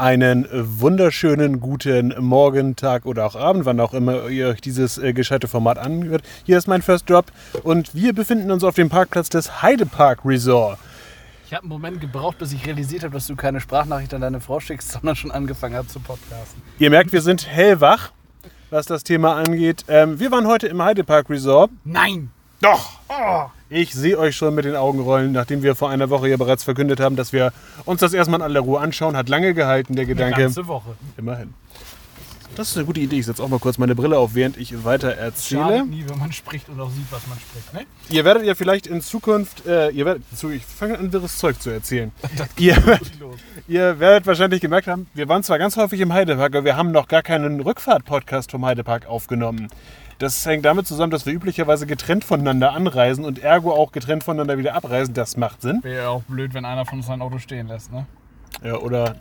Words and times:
Einen 0.00 0.48
wunderschönen 0.50 1.60
guten 1.60 2.14
Morgen, 2.20 2.74
Tag 2.74 3.04
oder 3.04 3.26
auch 3.26 3.36
Abend, 3.36 3.66
wann 3.66 3.78
auch 3.80 3.92
immer 3.92 4.28
ihr 4.28 4.48
euch 4.48 4.62
dieses 4.62 4.96
äh, 4.96 5.12
gescheite 5.12 5.46
Format 5.46 5.76
anhört. 5.76 6.22
Hier 6.44 6.56
ist 6.56 6.66
mein 6.66 6.80
First 6.80 7.10
Drop 7.10 7.26
und 7.64 7.94
wir 7.94 8.14
befinden 8.14 8.50
uns 8.50 8.64
auf 8.64 8.74
dem 8.74 8.88
Parkplatz 8.88 9.28
des 9.28 9.60
Heidepark 9.60 10.20
Resort. 10.24 10.78
Ich 11.44 11.52
habe 11.52 11.64
einen 11.64 11.68
Moment 11.68 12.00
gebraucht, 12.00 12.38
bis 12.38 12.54
ich 12.54 12.66
realisiert 12.66 13.02
habe, 13.02 13.12
dass 13.12 13.26
du 13.26 13.36
keine 13.36 13.60
Sprachnachricht 13.60 14.14
an 14.14 14.22
deine 14.22 14.40
Frau 14.40 14.58
schickst, 14.58 14.90
sondern 14.92 15.16
schon 15.16 15.32
angefangen 15.32 15.74
hast 15.74 15.90
zu 15.90 16.00
podcasten. 16.00 16.62
Ihr 16.78 16.88
merkt, 16.88 17.12
wir 17.12 17.20
sind 17.20 17.46
hellwach, 17.46 18.10
was 18.70 18.86
das 18.86 19.04
Thema 19.04 19.34
angeht. 19.36 19.84
Ähm, 19.86 20.18
wir 20.18 20.30
waren 20.30 20.46
heute 20.46 20.66
im 20.66 20.82
Heidepark 20.82 21.28
Resort. 21.28 21.72
Nein! 21.84 22.30
Doch! 22.60 22.90
Ich 23.68 23.92
sehe 23.94 24.18
euch 24.18 24.36
schon 24.36 24.54
mit 24.54 24.64
den 24.64 24.76
Augen 24.76 25.00
rollen, 25.00 25.32
nachdem 25.32 25.62
wir 25.62 25.74
vor 25.74 25.90
einer 25.90 26.10
Woche 26.10 26.28
ja 26.28 26.36
bereits 26.36 26.64
verkündet 26.64 27.00
haben, 27.00 27.16
dass 27.16 27.32
wir 27.32 27.52
uns 27.84 28.00
das 28.00 28.12
erstmal 28.12 28.40
in 28.40 28.44
aller 28.44 28.60
Ruhe 28.60 28.80
anschauen. 28.80 29.16
Hat 29.16 29.28
lange 29.28 29.54
gehalten, 29.54 29.94
der 29.94 30.04
Eine 30.04 30.14
Gedanke. 30.14 30.42
ganze 30.42 30.66
Woche. 30.66 30.96
Immerhin. 31.16 31.54
Das 32.56 32.68
ist 32.70 32.76
eine 32.76 32.84
gute 32.84 33.00
Idee. 33.00 33.20
Ich 33.20 33.26
setze 33.26 33.42
auch 33.42 33.48
mal 33.48 33.60
kurz 33.60 33.78
meine 33.78 33.94
Brille 33.94 34.18
auf, 34.18 34.34
während 34.34 34.56
ich 34.58 34.84
weiter 34.84 35.12
erzähle. 35.12 35.62
Schadet 35.62 35.86
nie, 35.88 36.04
wenn 36.08 36.18
man 36.18 36.32
spricht 36.32 36.68
und 36.68 36.80
auch 36.80 36.90
sieht, 36.90 37.06
was 37.10 37.26
man 37.28 37.38
spricht. 37.38 37.72
Ne? 37.72 37.86
Ihr 38.10 38.24
werdet 38.24 38.44
ja 38.44 38.54
vielleicht 38.56 38.88
in 38.88 39.00
Zukunft, 39.00 39.66
äh, 39.66 39.90
ihr 39.90 40.04
werdet, 40.04 40.24
ich 40.52 40.64
fange 40.66 40.98
an, 40.98 41.12
wirres 41.12 41.38
Zeug 41.38 41.60
zu 41.62 41.70
erzählen. 41.70 42.10
ihr, 42.58 42.74
Gut 42.74 43.20
los. 43.20 43.36
ihr 43.68 44.00
werdet 44.00 44.26
wahrscheinlich 44.26 44.60
gemerkt 44.60 44.88
haben, 44.88 45.06
wir 45.14 45.28
waren 45.28 45.44
zwar 45.44 45.58
ganz 45.58 45.76
häufig 45.76 46.00
im 46.00 46.12
Heidepark, 46.12 46.54
aber 46.56 46.64
wir 46.64 46.76
haben 46.76 46.90
noch 46.90 47.06
gar 47.06 47.22
keinen 47.22 47.60
Rückfahrt-Podcast 47.60 48.50
vom 48.50 48.66
Heidepark 48.66 49.06
aufgenommen. 49.06 49.68
Das 50.20 50.46
hängt 50.46 50.64
damit 50.64 50.86
zusammen, 50.86 51.10
dass 51.10 51.26
wir 51.26 51.32
üblicherweise 51.32 51.86
getrennt 51.86 52.24
voneinander 52.24 52.72
anreisen 52.72 53.24
und 53.24 53.40
ergo 53.40 53.72
auch 53.72 53.90
getrennt 53.90 54.22
voneinander 54.22 54.56
wieder 54.58 54.74
abreisen. 54.74 55.14
Das 55.14 55.36
macht 55.36 55.62
Sinn. 55.62 55.80
Wäre 55.82 56.02
ja 56.04 56.08
auch 56.10 56.22
blöd, 56.22 56.54
wenn 56.54 56.64
einer 56.64 56.86
von 56.86 56.98
uns 56.98 57.06
sein 57.08 57.20
Auto 57.20 57.38
stehen 57.38 57.66
lässt, 57.66 57.90
ne? 57.90 58.06
Ja, 58.62 58.76
oder 58.76 59.16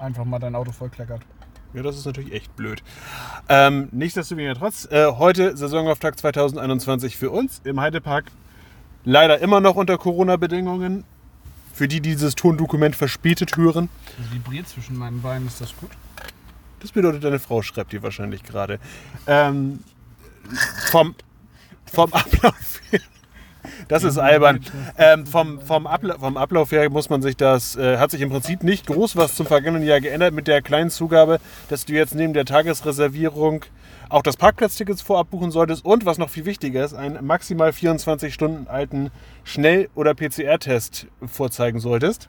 Einfach 0.00 0.24
mal 0.24 0.38
dein 0.38 0.54
Auto 0.54 0.72
vollkleckert. 0.72 1.20
Ja, 1.74 1.82
das 1.82 1.98
ist 1.98 2.06
natürlich 2.06 2.32
echt 2.32 2.56
blöd. 2.56 2.82
Ähm, 3.50 3.88
nichtsdestotrotz, 3.92 4.88
äh, 4.90 5.12
heute 5.12 5.56
Saisonauftakt 5.56 6.18
2021 6.18 7.16
für 7.18 7.30
uns 7.30 7.60
im 7.64 7.78
Heidepark. 7.80 8.24
Leider 9.04 9.40
immer 9.40 9.60
noch 9.60 9.76
unter 9.76 9.98
Corona-Bedingungen. 9.98 11.04
Für 11.74 11.86
die, 11.86 12.00
die 12.00 12.12
dieses 12.12 12.34
Tondokument 12.34 12.96
verspätet 12.96 13.56
hören. 13.56 13.90
Das 14.16 14.32
vibriert 14.32 14.68
zwischen 14.68 14.96
meinen 14.96 15.20
Beinen, 15.20 15.46
ist 15.46 15.60
das 15.60 15.76
gut? 15.76 15.90
Das 16.80 16.92
bedeutet, 16.92 17.22
deine 17.22 17.38
Frau 17.38 17.60
schreibt 17.60 17.92
dir 17.92 18.02
wahrscheinlich 18.02 18.42
gerade. 18.42 18.80
Ähm, 19.26 19.80
vom, 20.90 21.14
vom 21.92 22.12
Ablauf 22.12 22.80
her. 22.90 23.00
Das 23.88 24.04
ist 24.04 24.18
albern. 24.18 24.60
Ähm, 24.96 25.26
vom, 25.26 25.60
vom, 25.60 25.86
Abla 25.86 26.18
vom 26.18 26.36
Ablauf 26.36 26.72
her 26.72 26.88
muss 26.90 27.10
man 27.10 27.22
sich 27.22 27.36
das, 27.36 27.76
äh, 27.76 27.98
hat 27.98 28.10
sich 28.10 28.20
im 28.20 28.30
Prinzip 28.30 28.62
nicht 28.62 28.86
groß 28.86 29.16
was 29.16 29.34
zum 29.34 29.46
vergangenen 29.46 29.86
Jahr 29.86 30.00
geändert 30.00 30.34
mit 30.34 30.46
der 30.46 30.62
kleinen 30.62 30.90
Zugabe, 30.90 31.40
dass 31.68 31.84
du 31.84 31.92
jetzt 31.92 32.14
neben 32.14 32.32
der 32.32 32.44
Tagesreservierung 32.44 33.64
auch 34.08 34.22
das 34.22 34.36
Parkplatzticket 34.36 35.00
vorab 35.00 35.30
buchen 35.30 35.50
solltest 35.50 35.84
und, 35.84 36.04
was 36.04 36.18
noch 36.18 36.30
viel 36.30 36.44
wichtiger 36.44 36.84
ist, 36.84 36.94
einen 36.94 37.24
maximal 37.24 37.72
24 37.72 38.34
Stunden 38.34 38.66
alten 38.66 39.10
Schnell- 39.44 39.88
oder 39.94 40.14
PCR-Test 40.14 41.06
vorzeigen 41.26 41.80
solltest. 41.80 42.28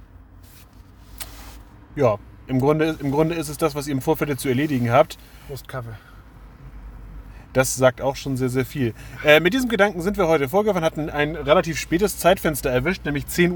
Ja, 1.95 2.17
im 2.48 2.59
Grunde, 2.59 2.98
im 3.00 3.12
Grunde 3.12 3.36
ist 3.36 3.50
es 3.50 3.58
das, 3.58 3.76
was 3.76 3.88
ihr 3.88 3.94
im 3.94 4.02
Vorfeld 4.02 4.39
zu 4.39 4.50
erledigen 4.50 4.92
habt. 4.92 5.17
Prost 5.48 5.67
Kaffee. 5.67 5.95
Das 7.54 7.76
sagt 7.76 8.02
auch 8.02 8.16
schon 8.16 8.38
sehr, 8.38 8.50
sehr 8.50 8.66
viel. 8.66 8.94
Äh, 9.26 9.40
mit 9.40 9.54
diesem 9.54 9.70
Gedanken 9.70 10.02
sind 10.02 10.18
wir 10.18 10.28
heute 10.28 10.48
vorgefahren, 10.48 10.84
hatten 10.84 11.10
ein 11.10 11.36
relativ 11.36 11.78
spätes 11.78 12.18
Zeitfenster 12.18 12.70
erwischt, 12.70 13.06
nämlich 13.06 13.26
10.50 13.26 13.52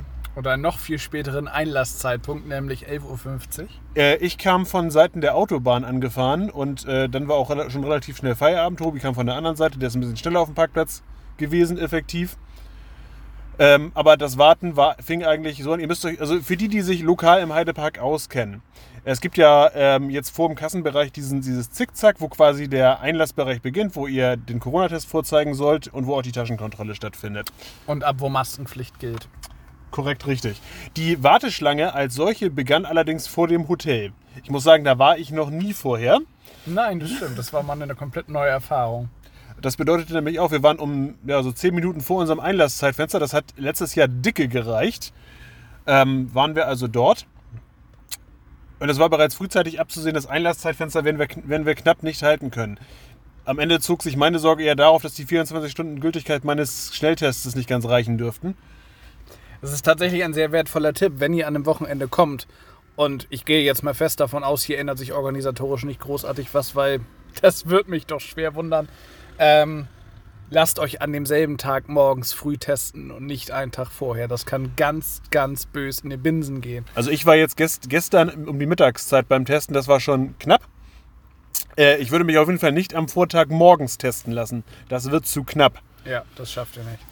Uhr. 0.00 0.04
Und 0.34 0.46
einen 0.46 0.62
noch 0.62 0.78
viel 0.78 0.98
späteren 0.98 1.46
Einlasszeitpunkt, 1.46 2.48
nämlich 2.48 2.88
11.50 2.88 3.62
Uhr. 3.62 3.68
Äh, 3.96 4.16
ich 4.16 4.38
kam 4.38 4.64
von 4.64 4.90
Seiten 4.90 5.20
der 5.20 5.36
Autobahn 5.36 5.84
angefahren 5.84 6.50
und 6.50 6.86
äh, 6.86 7.08
dann 7.08 7.28
war 7.28 7.36
auch 7.36 7.50
schon 7.70 7.84
relativ 7.84 8.16
schnell 8.16 8.34
Feierabend. 8.34 8.78
Tobi 8.78 8.98
kam 8.98 9.14
von 9.14 9.26
der 9.26 9.36
anderen 9.36 9.56
Seite, 9.56 9.78
der 9.78 9.88
ist 9.88 9.94
ein 9.94 10.00
bisschen 10.00 10.16
schneller 10.16 10.40
auf 10.40 10.48
dem 10.48 10.54
Parkplatz 10.54 11.02
gewesen, 11.36 11.78
effektiv. 11.78 12.36
Ähm, 13.58 13.92
aber 13.94 14.16
das 14.16 14.38
Warten 14.38 14.76
war, 14.76 14.96
fing 15.02 15.24
eigentlich 15.24 15.62
so 15.62 15.72
an. 15.72 15.80
Ihr 15.80 15.86
müsst 15.86 16.04
euch, 16.04 16.18
also 16.20 16.40
für 16.40 16.56
die, 16.56 16.68
die 16.68 16.80
sich 16.80 17.02
lokal 17.02 17.42
im 17.42 17.52
Heidepark 17.52 17.98
auskennen, 17.98 18.62
es 19.04 19.20
gibt 19.20 19.36
ja 19.36 19.70
ähm, 19.74 20.10
jetzt 20.10 20.30
vor 20.30 20.48
dem 20.48 20.54
Kassenbereich 20.54 21.10
diesen, 21.12 21.40
dieses 21.40 21.70
Zickzack, 21.70 22.20
wo 22.20 22.28
quasi 22.28 22.68
der 22.68 23.00
Einlassbereich 23.00 23.60
beginnt, 23.60 23.96
wo 23.96 24.06
ihr 24.06 24.36
den 24.36 24.60
Corona-Test 24.60 25.08
vorzeigen 25.08 25.54
sollt 25.54 25.88
und 25.88 26.06
wo 26.06 26.14
auch 26.14 26.22
die 26.22 26.32
Taschenkontrolle 26.32 26.94
stattfindet. 26.94 27.52
Und 27.86 28.04
ab 28.04 28.16
wo 28.18 28.28
Maskenpflicht 28.28 29.00
gilt. 29.00 29.28
Korrekt, 29.90 30.26
richtig. 30.26 30.60
Die 30.96 31.22
Warteschlange 31.22 31.94
als 31.94 32.14
solche 32.14 32.48
begann 32.48 32.86
allerdings 32.86 33.26
vor 33.26 33.48
dem 33.48 33.68
Hotel. 33.68 34.12
Ich 34.42 34.50
muss 34.50 34.64
sagen, 34.64 34.84
da 34.84 34.98
war 34.98 35.18
ich 35.18 35.30
noch 35.32 35.50
nie 35.50 35.74
vorher. 35.74 36.20
Nein, 36.64 37.00
das 37.00 37.10
stimmt. 37.10 37.36
Das 37.36 37.52
war 37.52 37.62
mal 37.62 37.80
eine 37.80 37.94
komplett 37.94 38.28
neue 38.28 38.50
Erfahrung. 38.50 39.10
Das 39.60 39.76
bedeutete 39.76 40.14
nämlich 40.14 40.40
auch, 40.40 40.50
wir 40.50 40.62
waren 40.62 40.78
um 40.78 41.14
ja, 41.26 41.42
so 41.42 41.52
10 41.52 41.74
Minuten 41.74 42.00
vor 42.00 42.20
unserem 42.20 42.40
Einlasszeitfenster. 42.40 43.18
Das 43.18 43.34
hat 43.34 43.44
letztes 43.56 43.94
Jahr 43.94 44.08
dicke 44.08 44.48
gereicht. 44.48 45.12
Ähm, 45.86 46.32
waren 46.32 46.54
wir 46.54 46.68
also 46.68 46.88
dort. 46.88 47.26
Und 48.82 48.88
es 48.88 48.98
war 48.98 49.08
bereits 49.08 49.36
frühzeitig 49.36 49.78
abzusehen, 49.78 50.12
das 50.12 50.26
Einlasszeitfenster 50.26 51.04
werden 51.04 51.16
wir, 51.20 51.28
werden 51.44 51.66
wir 51.66 51.76
knapp 51.76 52.02
nicht 52.02 52.24
halten 52.24 52.50
können. 52.50 52.80
Am 53.44 53.60
Ende 53.60 53.78
zog 53.78 54.02
sich 54.02 54.16
meine 54.16 54.40
Sorge 54.40 54.64
eher 54.64 54.74
darauf, 54.74 55.02
dass 55.02 55.14
die 55.14 55.24
24 55.24 55.70
Stunden 55.70 56.00
Gültigkeit 56.00 56.42
meines 56.42 56.92
Schnelltests 56.92 57.54
nicht 57.54 57.68
ganz 57.68 57.86
reichen 57.86 58.18
dürften. 58.18 58.56
Das 59.60 59.72
ist 59.72 59.84
tatsächlich 59.84 60.24
ein 60.24 60.34
sehr 60.34 60.50
wertvoller 60.50 60.94
Tipp, 60.94 61.12
wenn 61.18 61.32
ihr 61.32 61.46
an 61.46 61.54
einem 61.54 61.64
Wochenende 61.64 62.08
kommt. 62.08 62.48
Und 62.96 63.28
ich 63.30 63.44
gehe 63.44 63.62
jetzt 63.62 63.84
mal 63.84 63.94
fest 63.94 64.18
davon 64.18 64.42
aus, 64.42 64.64
hier 64.64 64.80
ändert 64.80 64.98
sich 64.98 65.12
organisatorisch 65.12 65.84
nicht 65.84 66.00
großartig 66.00 66.52
was, 66.52 66.74
weil 66.74 67.02
das 67.40 67.68
wird 67.68 67.86
mich 67.86 68.06
doch 68.06 68.20
schwer 68.20 68.56
wundern. 68.56 68.88
Ähm, 69.38 69.86
lasst 70.52 70.78
euch 70.78 71.00
an 71.00 71.12
demselben 71.12 71.56
Tag 71.56 71.88
morgens 71.88 72.32
früh 72.32 72.58
testen 72.58 73.10
und 73.10 73.24
nicht 73.24 73.50
einen 73.50 73.72
Tag 73.72 73.88
vorher. 73.88 74.28
Das 74.28 74.44
kann 74.46 74.72
ganz, 74.76 75.22
ganz 75.30 75.66
bös 75.66 76.00
in 76.00 76.10
die 76.10 76.16
Binsen 76.16 76.60
gehen. 76.60 76.84
Also 76.94 77.10
ich 77.10 77.24
war 77.24 77.36
jetzt 77.36 77.56
gest 77.56 77.88
gestern 77.88 78.46
um 78.46 78.58
die 78.58 78.66
Mittagszeit 78.66 79.28
beim 79.28 79.44
Testen, 79.44 79.74
das 79.74 79.88
war 79.88 79.98
schon 79.98 80.38
knapp. 80.38 80.62
Äh, 81.76 81.96
ich 81.98 82.10
würde 82.10 82.24
mich 82.24 82.36
auf 82.38 82.48
jeden 82.48 82.60
Fall 82.60 82.72
nicht 82.72 82.94
am 82.94 83.08
Vortag 83.08 83.48
morgens 83.48 83.96
testen 83.96 84.32
lassen. 84.32 84.62
Das 84.88 85.10
wird 85.10 85.26
zu 85.26 85.42
knapp. 85.42 85.80
Ja, 86.04 86.24
das 86.36 86.52
schafft 86.52 86.76
ihr 86.76 86.84
nicht. 86.84 87.02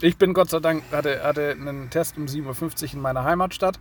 Ich 0.00 0.16
bin 0.16 0.32
Gott 0.32 0.50
sei 0.50 0.60
Dank, 0.60 0.84
hatte, 0.92 1.22
hatte 1.24 1.56
einen 1.58 1.90
Test 1.90 2.16
um 2.16 2.26
7.50 2.26 2.84
Uhr 2.84 2.94
in 2.94 3.00
meiner 3.00 3.24
Heimatstadt. 3.24 3.80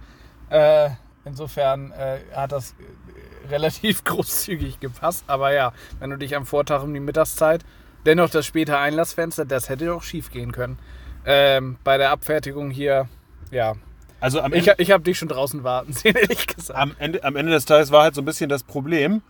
Äh, 0.50 0.90
insofern 1.26 1.92
äh, 1.92 2.20
hat 2.34 2.52
das 2.52 2.72
äh, 2.72 3.48
relativ 3.50 4.04
großzügig 4.04 4.80
gepasst. 4.80 5.26
Aber 5.28 5.54
ja, 5.54 5.74
wenn 6.00 6.10
du 6.10 6.18
dich 6.18 6.36
am 6.36 6.48
Vortag 6.48 6.82
um 6.82 6.94
die 6.94 7.00
Mittagszeit, 7.00 7.64
dennoch 8.06 8.30
das 8.30 8.46
späte 8.46 8.78
Einlassfenster, 8.78 9.46
das 9.46 9.70
hätte 9.70 9.86
doch 9.86 10.04
schief 10.04 10.32
gehen 10.32 10.52
können. 10.52 10.78
Ähm, 11.26 11.78
bei 11.84 11.98
der 11.98 12.12
Abfertigung 12.12 12.70
hier, 12.70 13.08
ja. 13.52 13.74
Also 14.20 14.42
am 14.42 14.54
Ich, 14.54 14.68
Ende, 14.68 14.82
ich 14.82 14.92
habe 14.92 15.04
dich 15.04 15.18
schon 15.18 15.28
draußen 15.28 15.64
warten 15.64 15.94
sehen, 15.94 16.16
ehrlich 16.22 16.48
gesagt. 16.48 16.80
am, 16.80 16.96
Ende, 17.00 17.24
am 17.24 17.36
Ende 17.36 17.52
des 17.52 17.66
Tages 17.66 17.92
war 17.92 18.04
halt 18.04 18.16
so 18.16 18.22
ein 18.22 18.26
bisschen 18.26 18.50
das 18.50 18.64
Problem. 18.64 19.22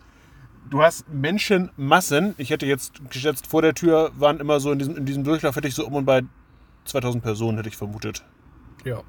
Du 0.70 0.82
hast 0.82 1.08
Menschenmassen. 1.10 2.34
Ich 2.38 2.50
hätte 2.50 2.66
jetzt 2.66 2.94
geschätzt, 3.10 3.48
vor 3.48 3.62
der 3.62 3.74
Tür 3.74 4.12
waren 4.18 4.40
immer 4.40 4.60
so 4.60 4.72
in 4.72 4.80
diesem, 4.80 4.98
in 4.98 5.06
diesem 5.06 5.24
Durchlauf, 5.24 5.56
hätte 5.56 5.68
ich 5.68 5.76
so 5.76 5.86
um 5.86 5.94
und 5.94 6.06
bei 6.06 6.24
2000 6.86 7.24
Personen, 7.24 7.58
hätte 7.58 7.70
ich 7.70 7.78
vermutet. 7.78 8.24
Ja. 8.84 9.02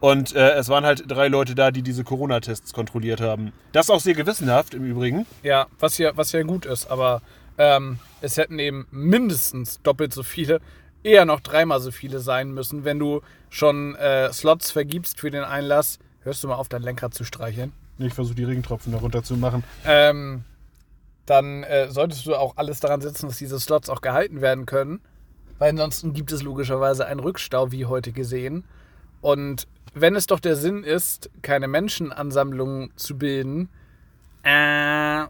Und 0.00 0.34
äh, 0.34 0.50
es 0.52 0.68
waren 0.68 0.84
halt 0.84 1.04
drei 1.08 1.28
Leute 1.28 1.54
da, 1.54 1.70
die 1.70 1.82
diese 1.82 2.04
Corona-Tests 2.04 2.74
kontrolliert 2.74 3.22
haben. 3.22 3.52
Das 3.72 3.88
auch 3.88 4.00
sehr 4.00 4.14
gewissenhaft 4.14 4.74
im 4.74 4.84
Übrigen. 4.84 5.26
Ja, 5.42 5.66
was 5.78 5.96
ja, 5.96 6.14
was 6.16 6.32
ja 6.32 6.42
gut 6.42 6.66
ist, 6.66 6.90
aber 6.90 7.22
ähm, 7.58 7.98
es 8.20 8.36
hätten 8.36 8.58
eben 8.58 8.86
mindestens 8.90 9.80
doppelt 9.82 10.12
so 10.12 10.22
viele, 10.22 10.60
eher 11.02 11.24
noch 11.24 11.40
dreimal 11.40 11.80
so 11.80 11.90
viele 11.90 12.20
sein 12.20 12.52
müssen, 12.52 12.84
wenn 12.84 12.98
du 12.98 13.20
schon 13.50 13.94
äh, 13.96 14.32
Slots 14.32 14.70
vergibst 14.70 15.20
für 15.20 15.30
den 15.30 15.44
Einlass. 15.44 15.98
Hörst 16.22 16.42
du 16.42 16.48
mal 16.48 16.54
auf, 16.54 16.68
dein 16.68 16.82
Lenkrad 16.82 17.14
zu 17.14 17.24
streicheln? 17.24 17.72
Ich 17.98 18.14
versuche 18.14 18.34
die 18.34 18.44
Regentropfen 18.44 18.92
darunter 18.92 19.22
zu 19.22 19.36
machen. 19.36 19.62
Ähm, 19.84 20.44
dann 21.26 21.62
äh, 21.62 21.90
solltest 21.90 22.26
du 22.26 22.34
auch 22.34 22.56
alles 22.56 22.80
daran 22.80 23.00
setzen, 23.00 23.28
dass 23.28 23.38
diese 23.38 23.60
Slots 23.60 23.88
auch 23.88 24.00
gehalten 24.00 24.40
werden 24.40 24.66
können. 24.66 25.00
Weil 25.58 25.70
ansonsten 25.70 26.14
gibt 26.14 26.32
es 26.32 26.42
logischerweise 26.42 27.06
einen 27.06 27.20
Rückstau, 27.20 27.70
wie 27.70 27.86
heute 27.86 28.12
gesehen. 28.12 28.64
Und 29.20 29.68
wenn 29.94 30.16
es 30.16 30.26
doch 30.26 30.40
der 30.40 30.56
Sinn 30.56 30.82
ist, 30.82 31.30
keine 31.42 31.68
Menschenansammlungen 31.68 32.90
zu 32.96 33.16
bilden, 33.16 33.68
äh, 34.42 35.24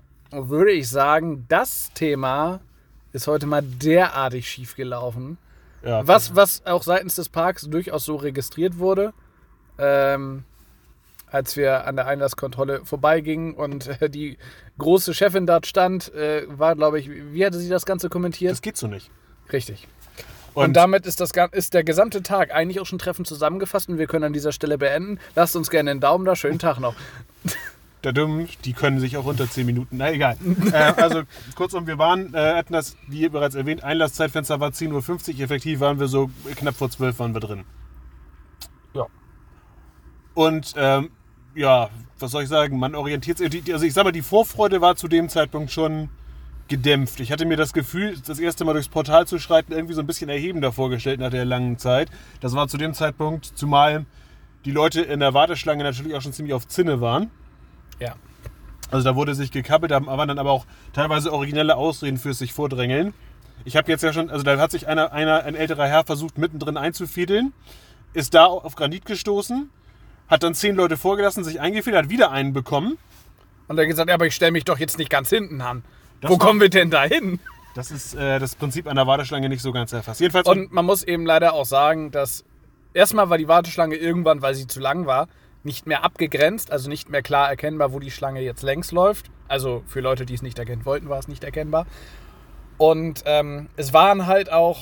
würde 0.49 0.73
ich 0.73 0.89
sagen, 0.89 1.47
das 1.49 1.91
Thema 1.95 2.61
ist 3.13 3.27
heute 3.27 3.47
mal 3.47 3.63
derartig 3.63 4.49
schief 4.49 4.75
gelaufen. 4.77 5.39
Ja, 5.85 6.07
Was, 6.07 6.35
was 6.35 6.65
auch 6.67 6.83
seitens 6.83 7.15
des 7.17 7.29
Parks 7.29 7.63
durchaus 7.63 8.05
so 8.05 8.17
registriert 8.17 8.79
wurde, 8.79 9.13
ähm, 9.79 10.45
als 11.31 11.57
wir 11.57 11.87
an 11.87 11.97
der 11.97 12.07
Einlasskontrolle 12.07 12.85
vorbeigingen 12.85 13.55
und 13.55 14.01
äh, 14.01 14.09
die 14.09 14.39
große 14.79 15.15
Chefin 15.15 15.47
dort 15.47 15.67
stand, 15.67 16.13
äh, 16.15 16.45
war, 16.49 16.75
glaube 16.75 16.99
ich, 16.99 17.11
wie 17.11 17.45
hatte 17.45 17.59
sie 17.59 17.69
das 17.69 17.85
Ganze 17.85 18.09
kommentiert? 18.09 18.53
Das 18.53 18.63
geht 18.63 18.77
so 18.77 18.87
nicht. 18.87 19.11
Richtig. 19.53 19.87
Und, 20.55 20.75
damit 20.75 21.05
ist, 21.05 21.21
das, 21.21 21.33
ist 21.51 21.75
der 21.75 21.83
gesamte 21.83 22.23
Tag 22.23 22.55
eigentlich 22.55 22.79
auch 22.79 22.87
schon 22.87 23.01
treffend 23.01 23.27
zusammengefasst 23.27 23.89
und 23.89 23.99
wir 23.99 24.07
können 24.07 24.25
an 24.25 24.33
dieser 24.33 24.53
Stelle 24.53 24.79
beenden. 24.79 25.19
Lasst 25.35 25.57
uns 25.57 25.69
gerne 25.69 25.91
einen 25.91 26.01
Daumen 26.01 26.25
da. 26.25 26.37
Schönen 26.37 26.61
Tag 26.61 26.79
noch. 26.79 26.95
die 28.13 28.73
können 28.73 29.01
sich 29.01 29.17
auch 29.17 29.25
unter 29.25 29.49
10 29.49 29.67
Minuten. 29.67 29.97
Na 29.97 30.13
egal. 30.13 30.37
äh, 30.73 30.77
also 30.77 31.23
kurzum, 31.55 31.87
wir 31.87 31.99
waren, 31.99 32.35
äh, 32.35 32.55
hatten 32.55 32.73
das, 32.73 32.97
wie 33.09 33.29
bereits 33.29 33.55
erwähnt, 33.55 33.83
Einlasszeitfenster 33.83 34.61
war 34.61 34.71
10.50 34.71 35.35
Uhr. 35.35 35.41
Effektiv 35.41 35.81
waren 35.81 35.99
wir 36.01 36.09
so 36.09 36.31
knapp 36.57 36.77
vor 36.77 36.91
12 36.91 37.19
waren 37.19 37.35
wir 37.35 37.41
drin. 37.41 37.65
Ja. 38.95 39.07
Und 40.35 40.75
ähm, 40.77 41.11
ja, 41.55 41.91
was 42.19 42.31
soll 42.31 42.43
ich 42.43 42.49
sagen? 42.49 42.79
Man 42.79 42.95
orientiert 42.95 43.39
sich. 43.39 43.73
Also 43.73 43.85
ich 43.85 43.95
sag 43.95 44.05
mal, 44.05 44.13
die 44.13 44.23
Vorfreude 44.23 44.81
war 44.81 44.97
zu 44.97 45.09
dem 45.09 45.29
Zeitpunkt 45.29 45.71
schon 45.71 46.09
gedämpft. 46.69 47.21
Ich 47.21 47.31
hatte 47.31 47.45
mir 47.45 47.57
das 47.57 47.73
Gefühl, 47.73 48.17
das 48.27 48.39
erste 48.39 48.65
Mal 48.65 48.73
durchs 48.73 48.89
Portal 48.89 49.27
zu 49.27 49.39
schreiten, 49.39 49.73
irgendwie 49.73 49.95
so 49.95 50.01
ein 50.01 50.07
bisschen 50.07 50.31
erhebender 50.31 50.73
vorgestellt 50.73 51.21
nach 51.21 51.31
der 51.31 51.45
langen 51.45 51.79
Zeit. 51.79 52.11
Das 52.41 52.55
war 52.55 52.69
zu 52.69 52.79
dem 52.79 52.95
Zeitpunkt, 52.95 53.45
zumal 53.45 54.07
die 54.65 54.71
Leute 54.71 55.03
in 55.03 55.21
der 55.21 55.35
Warteschlange 55.35 55.85
natürlich 55.85 56.15
auch 56.15 56.23
schon 56.23 56.33
ziemlich 56.33 56.55
auf 56.55 56.67
Zinne 56.67 57.01
waren. 57.01 57.31
Ja. 58.01 58.15
Also 58.91 59.05
da 59.09 59.17
wurde 59.17 59.35
sich 59.35 59.51
gekappelt, 59.51 59.91
da 59.91 60.05
waren 60.07 60.29
dann 60.29 60.39
aber 60.39 60.51
auch 60.51 60.67
teilweise 60.93 61.33
originelle 61.33 61.77
Ausreden 61.77 62.19
fürs 62.19 62.39
sich 62.39 62.53
vordrängeln. 62.53 63.15
Ich 63.65 63.77
habe 63.77 63.91
jetzt 63.91 64.03
ja 64.03 64.13
schon, 64.13 64.31
also 64.31 64.45
da 64.45 64.59
hat 64.59 64.71
sich 64.71 64.87
einer, 64.87 65.13
einer, 65.13 65.45
ein 65.45 65.55
älterer 65.55 65.87
Herr 65.87 66.05
versucht, 66.05 66.39
mittendrin 66.39 66.77
einzufädeln, 66.77 67.53
ist 68.13 68.35
da 68.35 68.45
auf 68.45 68.75
Granit 68.77 69.07
gestoßen, 69.07 69.71
hat 70.29 70.43
dann 70.43 70.55
zehn 70.55 70.77
Leute 70.77 70.97
vorgelassen, 70.97 71.45
sich 71.45 71.61
eingefädelt, 71.61 72.05
hat 72.05 72.11
wieder 72.11 72.31
einen 72.31 72.53
bekommen. 72.53 72.99
Und 73.69 73.79
hat 73.81 73.87
gesagt, 73.87 74.09
ja, 74.09 74.15
aber 74.15 74.27
ich 74.27 74.35
stelle 74.35 74.53
mich 74.53 74.65
doch 74.65 74.79
jetzt 74.79 74.99
nicht 74.99 75.11
ganz 75.11 75.31
hinten 75.31 75.61
an. 75.61 75.83
Das 76.21 76.31
Wo 76.31 76.35
war- 76.39 76.47
kommen 76.47 76.61
wir 76.61 76.69
denn 76.69 76.91
da 76.91 77.05
hin? 77.05 77.41
Das 77.75 77.91
ist 77.91 78.15
äh, 78.15 78.39
das 78.39 78.55
Prinzip 78.55 78.87
einer 78.87 79.07
Warteschlange 79.07 79.49
nicht 79.49 79.63
so 79.63 79.73
ganz 79.73 79.93
erfasst. 79.93 80.21
Jedenfalls 80.21 80.47
Und 80.47 80.73
man 80.73 80.85
muss 80.85 81.03
eben 81.03 81.27
leider 81.27 81.55
auch 81.55 81.65
sagen, 81.65 82.13
dass 82.13 82.45
erstmal 82.93 83.31
war 83.31 83.39
die 83.39 83.49
Warteschlange 83.49 83.97
irgendwann, 83.97 84.43
weil 84.43 84.55
sie 84.55 84.67
zu 84.69 84.79
lang 84.79 85.07
war, 85.07 85.27
nicht 85.65 85.87
mehr 85.87 86.05
abgegrenzt, 86.05 86.71
also 86.71 86.89
nicht 86.89 87.09
mehr 87.09 87.23
klar 87.23 87.49
erkennbar, 87.49 87.93
wo 87.93 87.99
die 87.99 88.11
Schlange 88.11 88.41
jetzt 88.41 88.63
längs 88.63 88.93
läuft. 88.93 89.31
Also 89.49 89.83
für 89.87 90.01
Leute, 90.01 90.27
die 90.27 90.35
es 90.35 90.43
nicht 90.43 90.59
erkennen 90.59 90.85
wollten, 90.85 91.09
war 91.09 91.19
es 91.19 91.29
nicht 91.29 91.45
erkennbar. 91.45 91.87
Und 92.77 93.23
ähm, 93.25 93.69
es 93.77 93.93
waren 93.93 94.27
halt 94.27 94.53
auch, 94.53 94.81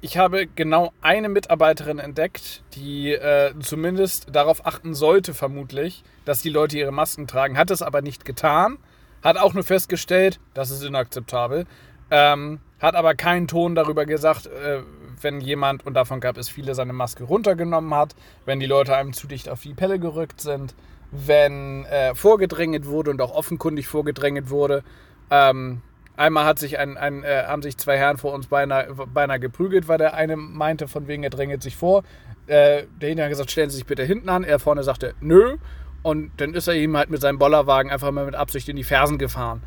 ich 0.00 0.18
habe 0.18 0.46
genau 0.46 0.92
eine 1.00 1.28
Mitarbeiterin 1.28 1.98
entdeckt, 1.98 2.62
die 2.74 3.12
äh, 3.12 3.54
zumindest 3.60 4.26
darauf 4.34 4.66
achten 4.66 4.94
sollte, 4.94 5.34
vermutlich, 5.34 6.04
dass 6.24 6.42
die 6.42 6.50
Leute 6.50 6.78
ihre 6.78 6.92
Masken 6.92 7.26
tragen, 7.26 7.56
hat 7.56 7.70
es 7.70 7.82
aber 7.82 8.02
nicht 8.02 8.24
getan, 8.24 8.78
hat 9.22 9.38
auch 9.38 9.54
nur 9.54 9.64
festgestellt, 9.64 10.38
das 10.52 10.70
ist 10.70 10.84
inakzeptabel, 10.84 11.64
ähm, 12.10 12.60
hat 12.80 12.94
aber 12.94 13.14
keinen 13.14 13.48
Ton 13.48 13.74
darüber 13.74 14.04
gesagt, 14.04 14.46
äh, 14.46 14.82
wenn 15.22 15.40
jemand, 15.40 15.86
und 15.86 15.94
davon 15.94 16.20
gab 16.20 16.36
es 16.36 16.48
viele, 16.48 16.74
seine 16.74 16.92
Maske 16.92 17.24
runtergenommen 17.24 17.94
hat, 17.94 18.14
wenn 18.44 18.60
die 18.60 18.66
Leute 18.66 18.96
einem 18.96 19.12
zu 19.12 19.26
dicht 19.26 19.48
auf 19.48 19.62
die 19.62 19.74
Pelle 19.74 19.98
gerückt 19.98 20.40
sind, 20.40 20.74
wenn 21.10 21.84
äh, 21.86 22.14
vorgedrängt 22.14 22.86
wurde 22.86 23.10
und 23.10 23.20
auch 23.20 23.34
offenkundig 23.34 23.86
vorgedrängt 23.86 24.50
wurde. 24.50 24.82
Ähm, 25.30 25.82
einmal 26.16 26.44
hat 26.44 26.58
sich 26.58 26.78
ein, 26.78 26.96
ein, 26.96 27.22
äh, 27.22 27.44
haben 27.46 27.62
sich 27.62 27.76
zwei 27.76 27.96
Herren 27.96 28.16
vor 28.16 28.32
uns 28.32 28.48
beinahe, 28.48 28.94
beinahe 29.12 29.40
geprügelt, 29.40 29.88
weil 29.88 29.98
der 29.98 30.14
eine 30.14 30.36
meinte, 30.36 30.88
von 30.88 31.06
wegen 31.06 31.22
er 31.22 31.30
drängt 31.30 31.62
sich 31.62 31.76
vor. 31.76 32.02
Äh, 32.46 32.84
der 33.00 33.08
hinterher 33.08 33.30
gesagt, 33.30 33.50
stellen 33.50 33.70
Sie 33.70 33.76
sich 33.76 33.86
bitte 33.86 34.02
hinten 34.02 34.28
an. 34.28 34.44
Er 34.44 34.58
vorne 34.58 34.82
sagte, 34.82 35.14
nö. 35.20 35.56
Und 36.02 36.32
dann 36.36 36.52
ist 36.52 36.68
er 36.68 36.74
ihm 36.74 36.96
halt 36.96 37.08
mit 37.08 37.22
seinem 37.22 37.38
Bollerwagen 37.38 37.90
einfach 37.90 38.10
mal 38.10 38.26
mit 38.26 38.34
Absicht 38.34 38.68
in 38.68 38.76
die 38.76 38.84
Fersen 38.84 39.16
gefahren. 39.16 39.62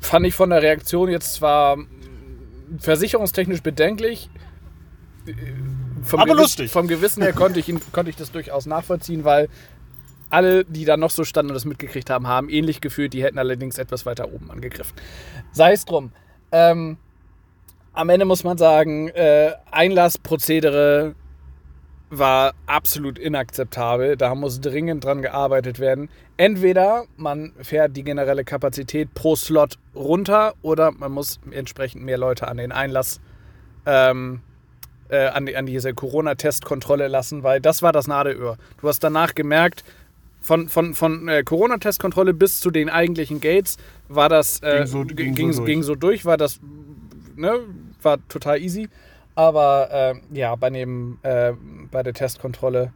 Fand 0.00 0.26
ich 0.26 0.34
von 0.34 0.50
der 0.50 0.60
Reaktion 0.60 1.08
jetzt 1.08 1.34
zwar 1.34 1.78
versicherungstechnisch 2.78 3.62
bedenklich. 3.62 4.28
äh, 5.26 5.32
Vom 6.02 6.20
Aber 6.20 6.32
Gewiss- 6.34 6.42
lustig. 6.42 6.70
Vom 6.70 6.88
Gewissen 6.88 7.22
her 7.22 7.32
konnte 7.32 7.60
ich, 7.60 7.68
ihn, 7.68 7.80
konnte 7.92 8.10
ich 8.10 8.16
das 8.16 8.32
durchaus 8.32 8.66
nachvollziehen, 8.66 9.24
weil 9.24 9.48
alle, 10.30 10.64
die 10.64 10.84
da 10.84 10.96
noch 10.96 11.10
so 11.10 11.24
standen 11.24 11.50
und 11.50 11.54
das 11.54 11.64
mitgekriegt 11.64 12.08
haben, 12.10 12.26
haben 12.26 12.48
ähnlich 12.48 12.80
gefühlt. 12.80 13.12
Die 13.12 13.22
hätten 13.22 13.38
allerdings 13.38 13.78
etwas 13.78 14.06
weiter 14.06 14.32
oben 14.32 14.50
angegriffen. 14.50 14.94
Sei 15.52 15.72
es 15.72 15.84
drum. 15.84 16.10
Ähm, 16.50 16.96
am 17.92 18.08
Ende 18.08 18.24
muss 18.24 18.42
man 18.42 18.56
sagen, 18.58 19.08
äh, 19.08 19.52
Einlassprozedere 19.70 21.14
war 22.14 22.52
absolut 22.66 23.18
inakzeptabel. 23.18 24.16
Da 24.18 24.34
muss 24.34 24.60
dringend 24.60 25.02
dran 25.04 25.22
gearbeitet 25.22 25.78
werden. 25.80 26.10
Entweder 26.36 27.04
man 27.16 27.52
fährt 27.62 27.96
die 27.96 28.04
generelle 28.04 28.44
Kapazität 28.44 29.14
pro 29.14 29.34
Slot 29.34 29.78
runter 29.94 30.52
oder 30.60 30.90
man 30.92 31.10
muss 31.12 31.40
entsprechend 31.50 32.04
mehr 32.04 32.18
Leute 32.18 32.48
an 32.48 32.58
den 32.58 32.70
Einlass 32.70 33.18
ähm, 33.86 34.40
äh, 35.08 35.26
an, 35.28 35.46
die, 35.46 35.56
an 35.56 35.64
diese 35.66 35.94
Corona-Testkontrolle 35.94 37.08
lassen, 37.08 37.42
weil 37.42 37.60
das 37.60 37.80
war 37.82 37.92
das 37.92 38.06
Nadelöhr. 38.06 38.58
Du 38.80 38.88
hast 38.88 39.00
danach 39.02 39.34
gemerkt, 39.34 39.82
von, 40.40 40.68
von, 40.68 40.94
von 40.94 41.28
äh, 41.28 41.44
Corona-Testkontrolle 41.44 42.34
bis 42.34 42.60
zu 42.60 42.70
den 42.70 42.90
eigentlichen 42.90 43.40
Gates 43.40 43.76
war 44.08 44.28
das 44.28 44.60
äh, 44.62 44.78
Ging 44.78 44.86
so- 44.86 45.04
ging 45.04 45.06
so 45.08 45.14
ging, 45.14 45.52
durch. 45.52 45.66
ging 45.66 45.82
so 45.82 45.94
durch, 45.94 46.24
war 46.24 46.36
das 46.36 46.60
ne, 47.36 47.60
war 48.02 48.18
total 48.28 48.60
easy. 48.60 48.88
Aber 49.34 49.90
äh, 49.90 50.14
ja, 50.36 50.54
bei, 50.56 50.70
dem, 50.70 51.18
äh, 51.22 51.52
bei 51.90 52.02
der 52.02 52.12
Testkontrolle, 52.14 52.92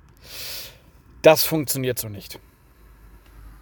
das 1.23 1.45
funktioniert 1.45 1.99
so 1.99 2.09
nicht. 2.09 2.39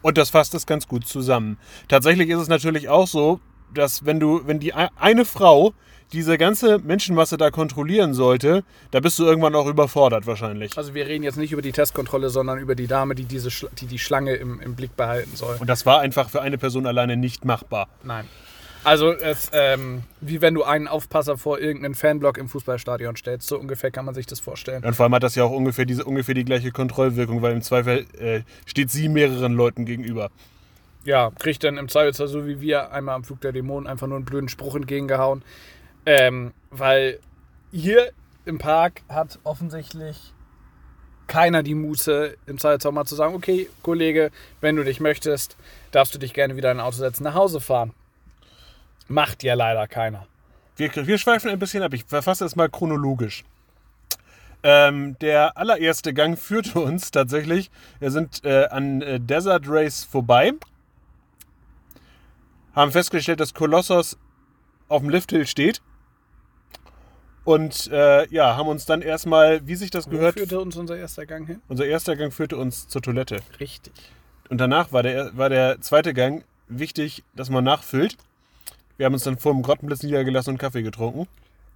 Und 0.03 0.19
das 0.19 0.31
fasst 0.31 0.55
es 0.55 0.67
ganz 0.67 0.87
gut 0.87 1.07
zusammen. 1.07 1.57
Tatsächlich 1.89 2.29
ist 2.29 2.39
es 2.41 2.49
natürlich 2.49 2.89
auch 2.89 3.07
so, 3.07 3.41
dass 3.73 4.05
wenn 4.05 4.21
du, 4.21 4.43
wenn 4.47 4.61
die 4.61 4.75
ei- 4.75 4.91
eine 4.97 5.25
Frau 5.25 5.73
diese 6.13 6.37
ganze 6.37 6.79
Menschenmasse 6.79 7.39
da 7.39 7.51
kontrollieren 7.51 8.13
sollte, 8.13 8.63
da 8.91 9.01
bist 9.01 9.19
du 9.19 9.25
irgendwann 9.25 9.55
auch 9.55 9.67
überfordert 9.67 10.27
wahrscheinlich. 10.27 10.77
Also 10.77 10.95
wir 10.95 11.07
reden 11.07 11.25
jetzt 11.25 11.39
nicht 11.39 11.53
über 11.53 11.63
die 11.63 11.73
Testkontrolle, 11.73 12.29
sondern 12.29 12.59
über 12.59 12.75
die 12.75 12.87
Dame, 12.87 13.15
die 13.15 13.25
diese 13.25 13.51
Schla 13.51 13.71
die, 13.81 13.87
die 13.87 13.99
Schlange 13.99 14.35
im, 14.35 14.61
im 14.61 14.75
Blick 14.77 14.95
behalten 14.97 15.35
soll. 15.35 15.57
Und 15.59 15.67
das 15.69 15.87
war 15.87 16.01
einfach 16.01 16.29
für 16.29 16.43
eine 16.43 16.59
Person 16.59 16.87
alleine 16.87 17.17
nicht 17.17 17.45
machbar. 17.45 17.89
Nein. 18.03 18.27
Also 18.85 19.13
es, 19.13 19.51
ähm, 19.55 20.03
wie 20.21 20.43
wenn 20.43 20.55
du 20.55 20.63
einen 20.63 20.89
Aufpasser 20.89 21.39
vor 21.39 21.59
irgendeinen 21.59 21.95
Fanblock 21.95 22.37
im 22.37 22.49
Fußballstadion 22.49 23.17
stellst. 23.17 23.49
So 23.49 23.59
ungefähr 23.59 23.91
kann 23.91 24.05
man 24.05 24.15
sich 24.15 24.27
das 24.27 24.41
vorstellen. 24.41 24.85
Und 24.85 24.95
vor 24.95 25.05
allem 25.05 25.15
hat 25.15 25.23
das 25.23 25.35
ja 25.35 25.45
auch 25.45 25.51
ungefähr, 25.51 25.87
diese, 25.87 26.05
ungefähr 26.05 26.35
die 26.35 26.45
gleiche 26.45 26.71
Kontrollwirkung, 26.71 27.41
weil 27.41 27.53
im 27.53 27.63
Zweifel 27.63 28.07
äh, 28.19 28.43
steht 28.67 28.91
sie 28.91 29.09
mehreren 29.09 29.55
Leuten 29.55 29.87
gegenüber. 29.87 30.31
Ja, 31.05 31.31
kriegt 31.39 31.65
dann 31.65 31.79
im 31.79 31.89
Zweifelsfall 31.89 32.29
so 32.29 32.47
wie 32.47 32.61
wir 32.61 32.93
einmal 32.93 33.15
am 33.15 33.25
Flug 33.25 33.41
der 33.41 33.53
Dämonen 33.53 33.87
einfach 33.87 34.07
nur 34.07 34.17
einen 34.17 34.25
blöden 34.25 34.49
Spruch 34.49 34.75
entgegengehauen. 34.75 35.43
Ähm, 36.07 36.53
weil 36.71 37.19
hier 37.73 38.13
im 38.45 38.59
Park 38.59 39.03
hat 39.09 39.39
offensichtlich 39.45 40.35
keiner 41.27 41.63
die 41.63 41.75
Muße, 41.75 42.37
im 42.47 42.59
Zweifelsfall 42.59 42.93
mal 42.93 43.07
zu 43.07 43.15
sagen, 43.15 43.35
okay, 43.35 43.69
Kollege, 43.83 44.31
wenn 44.61 44.77
du 44.77 44.85
dich 44.85 45.01
möchtest, 45.01 45.57
darfst 45.91 46.15
du 46.15 46.19
dich 46.19 46.35
gerne 46.35 46.57
wieder 46.57 46.71
in 46.71 46.81
ein 46.81 46.85
Auto 46.85 46.99
setzen, 46.99 47.25
nach 47.25 47.35
Hause 47.35 47.61
fahren. 47.61 47.95
Macht 49.09 49.43
ja 49.43 49.55
leider 49.55 49.87
keiner. 49.87 50.27
Wir, 50.77 50.91
wir 51.07 51.19
schweifen 51.19 51.51
ein 51.51 51.59
bisschen 51.59 51.83
ab. 51.83 51.93
Ich 51.95 52.05
verfasse 52.05 52.45
es 52.45 52.57
mal 52.57 52.69
chronologisch. 52.69 53.45
Ähm, 54.63 55.17
der 55.21 55.59
allererste 55.59 56.15
Gang 56.15 56.39
führte 56.39 56.81
uns 56.81 57.11
tatsächlich, 57.11 57.71
wir 58.01 58.11
sind 58.11 58.45
äh, 58.45 58.67
an 58.67 59.03
äh, 59.03 59.21
Desert 59.21 59.65
Race 59.67 60.05
vorbei, 60.05 60.53
haben 62.75 62.91
festgestellt, 62.91 63.41
dass 63.41 63.53
Kolossos 63.53 64.19
auf 64.89 65.03
dem 65.03 65.11
Lifthill 65.11 65.47
steht 65.47 65.83
und 67.45 67.91
äh, 67.93 68.27
ja, 68.29 68.57
haben 68.57 68.69
uns 68.69 68.87
dann 68.87 69.03
erstmal, 69.03 69.67
wie 69.67 69.75
sich 69.77 69.91
das 69.91 70.07
Wo 70.07 70.13
gehört, 70.13 70.39
führte 70.39 70.59
uns 70.59 70.77
unser 70.77 70.97
erster 70.97 71.27
Gang 71.27 71.47
hin? 71.47 71.61
unser 71.69 71.85
erster 71.85 72.17
Gang 72.17 72.33
führte 72.33 72.57
uns 72.57 72.89
zur 72.89 73.03
Toilette. 73.03 73.41
Richtig. 73.61 73.93
Und 74.49 74.59
danach 74.59 74.93
war 74.93 75.03
der, 75.03 75.37
war 75.37 75.51
der 75.51 75.81
zweite 75.83 76.15
Gang 76.15 76.43
wichtig, 76.69 77.23
dass 77.35 77.51
man 77.51 77.65
nachfüllt. 77.65 78.17
Wir 78.97 79.07
haben 79.07 79.15
uns 79.15 79.25
dann 79.25 79.39
vor 79.39 79.53
dem 79.53 79.63
Grottenblitz 79.63 80.03
niedergelassen 80.03 80.55
und 80.55 80.59
Kaffee 80.59 80.83
getrunken. 80.83 81.29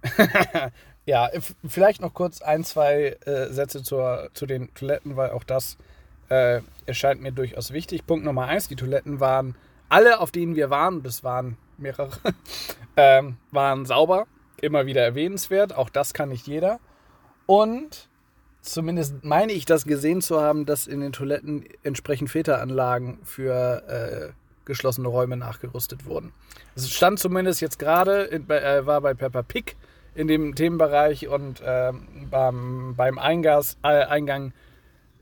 Ja, 1.09 1.27
vielleicht 1.67 2.01
noch 2.01 2.13
kurz 2.13 2.43
ein, 2.43 2.63
zwei 2.63 3.17
äh, 3.25 3.47
Sätze 3.47 3.81
zur, 3.81 4.29
zu 4.35 4.45
den 4.45 4.71
Toiletten, 4.75 5.15
weil 5.15 5.31
auch 5.31 5.43
das 5.43 5.75
äh, 6.29 6.61
erscheint 6.85 7.19
mir 7.19 7.31
durchaus 7.31 7.73
wichtig. 7.73 8.05
Punkt 8.05 8.23
Nummer 8.23 8.45
eins, 8.45 8.67
die 8.67 8.75
Toiletten 8.75 9.19
waren, 9.19 9.55
alle 9.89 10.19
auf 10.19 10.29
denen 10.29 10.55
wir 10.55 10.69
waren, 10.69 11.01
das 11.01 11.23
waren 11.23 11.57
mehrere, 11.79 12.11
ähm, 12.95 13.37
waren 13.49 13.87
sauber, 13.87 14.27
immer 14.61 14.85
wieder 14.85 15.01
erwähnenswert, 15.01 15.75
auch 15.75 15.89
das 15.89 16.13
kann 16.13 16.29
nicht 16.29 16.45
jeder. 16.45 16.79
Und 17.47 18.07
zumindest 18.61 19.23
meine 19.23 19.53
ich 19.53 19.65
das 19.65 19.85
gesehen 19.85 20.21
zu 20.21 20.39
haben, 20.39 20.67
dass 20.67 20.85
in 20.85 21.01
den 21.01 21.11
Toiletten 21.11 21.65
entsprechend 21.81 22.29
Filteranlagen 22.29 23.17
für 23.23 23.83
äh, 23.87 24.48
geschlossene 24.69 25.09
Räume 25.09 25.35
nachgerüstet 25.35 26.05
wurden. 26.05 26.31
Es 26.75 26.89
stand 26.89 27.19
zumindest 27.19 27.59
jetzt 27.59 27.77
gerade, 27.79 28.31
äh, 28.31 28.85
war 28.85 29.01
bei 29.01 29.13
Peppa 29.13 29.41
Pig 29.41 29.75
in 30.15 30.27
dem 30.29 30.55
Themenbereich 30.55 31.27
und 31.27 31.61
ähm, 31.65 32.07
beim, 32.31 32.93
beim 32.95 33.19
Eingas, 33.19 33.77
äh, 33.83 33.87
Eingang 34.05 34.53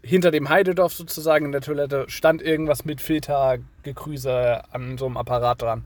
hinter 0.03 0.29
dem 0.31 0.49
Heidedorf 0.49 0.93
sozusagen 0.93 1.45
in 1.45 1.51
der 1.51 1.61
Toilette 1.61 2.05
stand 2.07 2.41
irgendwas 2.41 2.85
mit 2.85 3.01
Filtergekrüse 3.01 4.61
an 4.71 4.97
so 4.97 5.05
einem 5.07 5.17
Apparat 5.17 5.61
dran. 5.61 5.85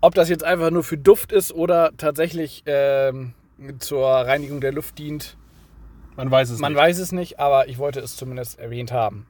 Ob 0.00 0.14
das 0.14 0.28
jetzt 0.28 0.44
einfach 0.44 0.70
nur 0.70 0.84
für 0.84 0.96
Duft 0.96 1.32
ist 1.32 1.52
oder 1.52 1.90
tatsächlich 1.96 2.62
ähm, 2.66 3.34
zur 3.80 4.06
Reinigung 4.08 4.60
der 4.60 4.72
Luft 4.72 4.98
dient, 4.98 5.36
Man 6.16 6.30
weiß 6.30 6.50
es 6.50 6.58
man 6.60 6.72
nicht. 6.72 6.80
weiß 6.80 6.98
es 6.98 7.12
nicht, 7.12 7.40
aber 7.40 7.68
ich 7.68 7.78
wollte 7.78 8.00
es 8.00 8.16
zumindest 8.16 8.58
erwähnt 8.58 8.92
haben. 8.92 9.26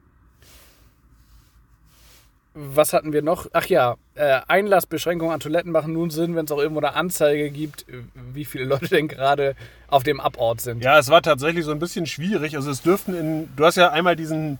Was 2.59 2.93
hatten 2.93 3.13
wir 3.13 3.21
noch? 3.21 3.47
Ach 3.53 3.65
ja, 3.65 3.95
äh, 4.15 4.41
Einlassbeschränkungen 4.47 5.33
an 5.33 5.39
Toiletten 5.39 5.71
machen 5.71 5.93
nun 5.93 6.09
Sinn, 6.09 6.35
wenn 6.35 6.45
es 6.45 6.51
auch 6.51 6.59
irgendwo 6.59 6.81
eine 6.81 6.93
Anzeige 6.93 7.49
gibt, 7.51 7.87
äh, 7.87 8.03
wie 8.33 8.45
viele 8.45 8.65
Leute 8.65 8.87
denn 8.89 9.07
gerade 9.07 9.55
auf 9.87 10.03
dem 10.03 10.19
Abort 10.19 10.61
sind. 10.61 10.83
Ja, 10.83 10.99
es 10.99 11.09
war 11.09 11.21
tatsächlich 11.21 11.63
so 11.65 11.71
ein 11.71 11.79
bisschen 11.79 12.05
schwierig. 12.05 12.55
Also 12.55 12.69
es 12.69 12.81
dürften 12.81 13.15
in. 13.15 13.49
Du 13.55 13.65
hast 13.65 13.77
ja 13.77 13.91
einmal 13.91 14.15
diesen. 14.15 14.59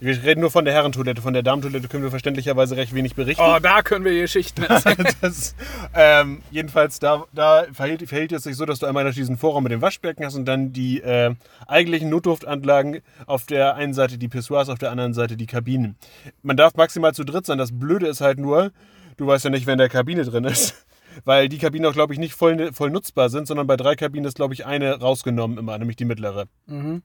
Wir 0.00 0.22
reden 0.22 0.40
nur 0.40 0.50
von 0.50 0.64
der 0.64 0.74
Herrentoilette. 0.74 1.20
Von 1.20 1.32
der 1.32 1.42
Damentoilette 1.42 1.88
können 1.88 2.04
wir 2.04 2.10
verständlicherweise 2.10 2.76
recht 2.76 2.94
wenig 2.94 3.14
berichten. 3.16 3.42
Oh, 3.44 3.58
da 3.60 3.82
können 3.82 4.04
wir 4.04 4.12
Geschichten 4.20 4.62
erzählen. 4.68 5.08
das, 5.20 5.54
ähm, 5.94 6.42
jedenfalls, 6.50 7.00
da, 7.00 7.24
da 7.32 7.66
verhält, 7.72 8.08
verhält 8.08 8.32
es 8.32 8.44
sich 8.44 8.56
so, 8.56 8.64
dass 8.64 8.78
du 8.78 8.86
einmal 8.86 9.10
diesen 9.10 9.36
Vorraum 9.36 9.64
mit 9.64 9.72
dem 9.72 9.82
Waschbecken 9.82 10.24
hast 10.24 10.36
und 10.36 10.44
dann 10.44 10.72
die 10.72 11.00
äh, 11.00 11.34
eigentlichen 11.66 12.10
Notdurftanlagen 12.10 13.00
auf 13.26 13.46
der 13.46 13.74
einen 13.74 13.92
Seite 13.92 14.18
die 14.18 14.28
Pissoirs, 14.28 14.68
auf 14.68 14.78
der 14.78 14.92
anderen 14.92 15.14
Seite 15.14 15.36
die 15.36 15.46
Kabinen. 15.46 15.96
Man 16.42 16.56
darf 16.56 16.76
maximal 16.76 17.12
zu 17.12 17.24
dritt 17.24 17.46
sein. 17.46 17.58
Das 17.58 17.76
Blöde 17.76 18.06
ist 18.06 18.20
halt 18.20 18.38
nur, 18.38 18.70
du 19.16 19.26
weißt 19.26 19.44
ja 19.44 19.50
nicht, 19.50 19.66
wer 19.66 19.74
in 19.74 19.78
der 19.78 19.88
Kabine 19.88 20.24
drin 20.24 20.44
ist. 20.44 20.74
Weil 21.24 21.48
die 21.48 21.58
Kabinen 21.58 21.86
auch, 21.86 21.94
glaube 21.94 22.12
ich, 22.12 22.20
nicht 22.20 22.34
voll, 22.34 22.72
voll 22.72 22.90
nutzbar 22.90 23.28
sind, 23.28 23.48
sondern 23.48 23.66
bei 23.66 23.76
drei 23.76 23.96
Kabinen 23.96 24.26
ist, 24.26 24.36
glaube 24.36 24.54
ich, 24.54 24.66
eine 24.66 25.00
rausgenommen 25.00 25.58
immer, 25.58 25.76
nämlich 25.76 25.96
die 25.96 26.04
mittlere. 26.04 26.46
mhm. 26.66 27.02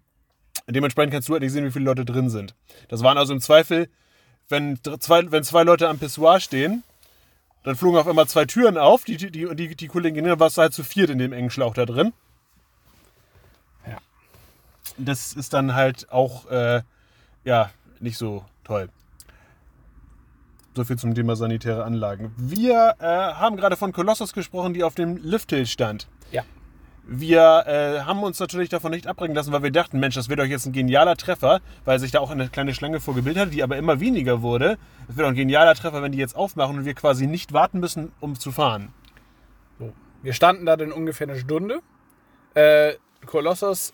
Dementsprechend 0.67 1.13
kannst 1.13 1.29
du 1.29 1.33
halt 1.33 1.43
nicht 1.43 1.51
sehen, 1.51 1.65
wie 1.65 1.71
viele 1.71 1.85
Leute 1.85 2.05
drin 2.05 2.29
sind. 2.29 2.55
Das 2.87 3.03
waren 3.03 3.17
also 3.17 3.33
im 3.33 3.41
Zweifel, 3.41 3.89
wenn 4.49 4.79
zwei, 4.99 5.31
wenn 5.31 5.43
zwei 5.43 5.63
Leute 5.63 5.89
am 5.89 5.99
Pissoir 5.99 6.39
stehen, 6.39 6.83
dann 7.63 7.75
flogen 7.75 7.97
auf 7.97 8.07
einmal 8.07 8.27
zwei 8.27 8.45
Türen 8.45 8.77
auf, 8.77 9.03
die, 9.03 9.17
die, 9.17 9.31
die, 9.31 9.55
die, 9.55 9.75
die 9.75 9.87
Kolleginnen 9.87 10.39
warst 10.39 10.57
du 10.57 10.61
halt 10.61 10.73
zu 10.73 10.83
viert 10.83 11.09
in 11.09 11.17
dem 11.17 11.33
engen 11.33 11.49
Schlauch 11.49 11.73
da 11.73 11.85
drin. 11.85 12.13
Ja. 13.87 13.97
Das 14.97 15.33
ist 15.33 15.53
dann 15.53 15.73
halt 15.73 16.11
auch, 16.11 16.49
äh, 16.51 16.81
ja, 17.45 17.71
nicht 17.99 18.17
so 18.17 18.45
toll. 18.63 18.89
So 20.75 20.83
viel 20.83 20.97
zum 20.97 21.13
Thema 21.15 21.35
sanitäre 21.35 21.83
Anlagen. 21.83 22.33
Wir 22.35 22.95
äh, 22.99 23.05
haben 23.05 23.57
gerade 23.57 23.77
von 23.77 23.93
Kolossus 23.93 24.33
gesprochen, 24.33 24.73
die 24.73 24.83
auf 24.83 24.95
dem 24.95 25.17
Lifthill 25.17 25.65
stand. 25.65 26.07
Ja. 26.31 26.43
Wir 27.05 27.65
äh, 27.67 27.99
haben 28.05 28.23
uns 28.23 28.39
natürlich 28.39 28.69
davon 28.69 28.91
nicht 28.91 29.07
abbringen 29.07 29.35
lassen, 29.35 29.51
weil 29.51 29.61
wir 29.61 29.71
dachten, 29.71 29.99
Mensch, 29.99 30.15
das 30.15 30.29
wird 30.29 30.39
doch 30.39 30.45
jetzt 30.45 30.65
ein 30.65 30.71
genialer 30.71 31.17
Treffer, 31.17 31.59
weil 31.83 31.99
sich 31.99 32.11
da 32.11 32.19
auch 32.19 32.31
eine 32.31 32.47
kleine 32.47 32.73
Schlange 32.73 33.01
vorgebildet 33.01 33.41
hatte, 33.41 33.51
die 33.51 33.61
aber 33.61 33.75
immer 33.75 33.99
weniger 33.99 34.41
wurde. 34.41 34.77
Es 35.09 35.17
wird 35.17 35.25
doch 35.25 35.31
ein 35.31 35.35
genialer 35.35 35.75
Treffer, 35.75 36.01
wenn 36.01 36.13
die 36.13 36.17
jetzt 36.17 36.35
aufmachen 36.35 36.77
und 36.77 36.85
wir 36.85 36.93
quasi 36.93 37.27
nicht 37.27 37.51
warten 37.51 37.81
müssen, 37.81 38.13
um 38.21 38.39
zu 38.39 38.53
fahren. 38.53 38.93
So. 39.79 39.91
Wir 40.21 40.31
standen 40.31 40.65
da 40.65 40.77
dann 40.77 40.93
ungefähr 40.93 41.27
eine 41.27 41.37
Stunde. 41.37 41.81
Äh, 42.53 42.93
Kolossos 43.25 43.93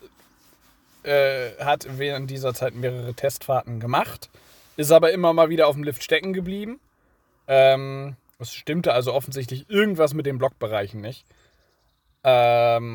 äh, 1.02 1.52
hat 1.60 1.88
während 1.98 2.30
dieser 2.30 2.54
Zeit 2.54 2.76
mehrere 2.76 3.16
Testfahrten 3.16 3.80
gemacht, 3.80 4.30
ist 4.78 4.92
aber 4.92 5.12
immer 5.12 5.34
mal 5.34 5.50
wieder 5.50 5.68
auf 5.68 5.76
dem 5.76 5.84
Lift 5.84 6.04
stecken 6.04 6.34
geblieben. 6.34 6.80
Ähm, 7.48 8.18
es 8.38 8.54
stimmte 8.54 8.94
also 8.94 9.14
offensichtlich 9.14 9.68
irgendwas 9.68 10.14
mit 10.14 10.28
den 10.28 10.38
Blockbereichen 10.38 11.02
nicht. 11.02 11.26
Ähm, 12.24 12.90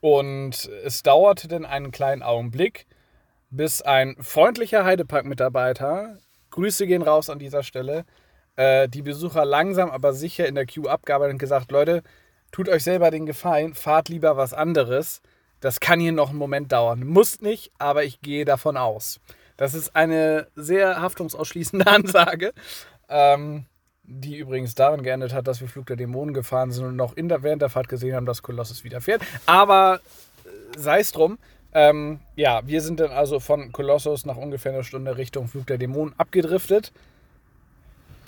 und 0.00 0.70
es 0.84 1.02
dauerte 1.02 1.48
dann 1.48 1.64
einen 1.64 1.90
kleinen 1.90 2.22
Augenblick, 2.22 2.86
bis 3.50 3.82
ein 3.82 4.16
freundlicher 4.20 4.84
Heidepark-Mitarbeiter, 4.84 6.18
Grüße 6.50 6.86
gehen 6.86 7.02
raus 7.02 7.30
an 7.30 7.38
dieser 7.38 7.62
Stelle, 7.62 8.04
äh, 8.56 8.88
die 8.88 9.02
Besucher 9.02 9.44
langsam 9.44 9.90
aber 9.90 10.12
sicher 10.12 10.46
in 10.46 10.54
der 10.54 10.66
Queue 10.66 10.90
abgearbeitet 10.90 11.34
und 11.34 11.38
gesagt, 11.38 11.70
Leute, 11.70 12.02
tut 12.50 12.68
euch 12.68 12.84
selber 12.84 13.10
den 13.10 13.26
Gefallen, 13.26 13.74
fahrt 13.74 14.08
lieber 14.08 14.36
was 14.36 14.52
anderes. 14.54 15.22
Das 15.60 15.80
kann 15.80 16.00
hier 16.00 16.12
noch 16.12 16.30
einen 16.30 16.38
Moment 16.38 16.72
dauern. 16.72 17.04
Muss 17.06 17.40
nicht, 17.40 17.72
aber 17.78 18.04
ich 18.04 18.20
gehe 18.20 18.44
davon 18.44 18.76
aus. 18.76 19.20
Das 19.56 19.74
ist 19.74 19.96
eine 19.96 20.46
sehr 20.54 21.00
haftungsausschließende 21.00 21.86
Ansage, 21.90 22.52
ähm, 23.08 23.66
die 24.08 24.38
übrigens 24.38 24.74
darin 24.74 25.02
geendet 25.02 25.34
hat, 25.34 25.46
dass 25.46 25.60
wir 25.60 25.68
Flug 25.68 25.86
der 25.86 25.96
Dämonen 25.96 26.34
gefahren 26.34 26.72
sind 26.72 26.86
und 26.86 26.96
noch 26.96 27.16
in 27.16 27.28
der, 27.28 27.42
während 27.42 27.60
der 27.62 27.68
Fahrt 27.68 27.88
gesehen 27.88 28.14
haben, 28.14 28.26
dass 28.26 28.42
Kolossus 28.42 28.82
wieder 28.82 29.00
fährt. 29.00 29.22
Aber 29.46 30.00
äh, 30.44 30.78
sei 30.78 31.00
es 31.00 31.12
drum. 31.12 31.38
Ähm, 31.74 32.20
ja, 32.34 32.62
wir 32.66 32.80
sind 32.80 32.98
dann 33.00 33.10
also 33.10 33.40
von 33.40 33.70
Kolossus 33.72 34.24
nach 34.24 34.36
ungefähr 34.36 34.72
einer 34.72 34.84
Stunde 34.84 35.18
Richtung 35.18 35.48
Flug 35.48 35.66
der 35.66 35.76
Dämonen 35.76 36.14
abgedriftet. 36.16 36.92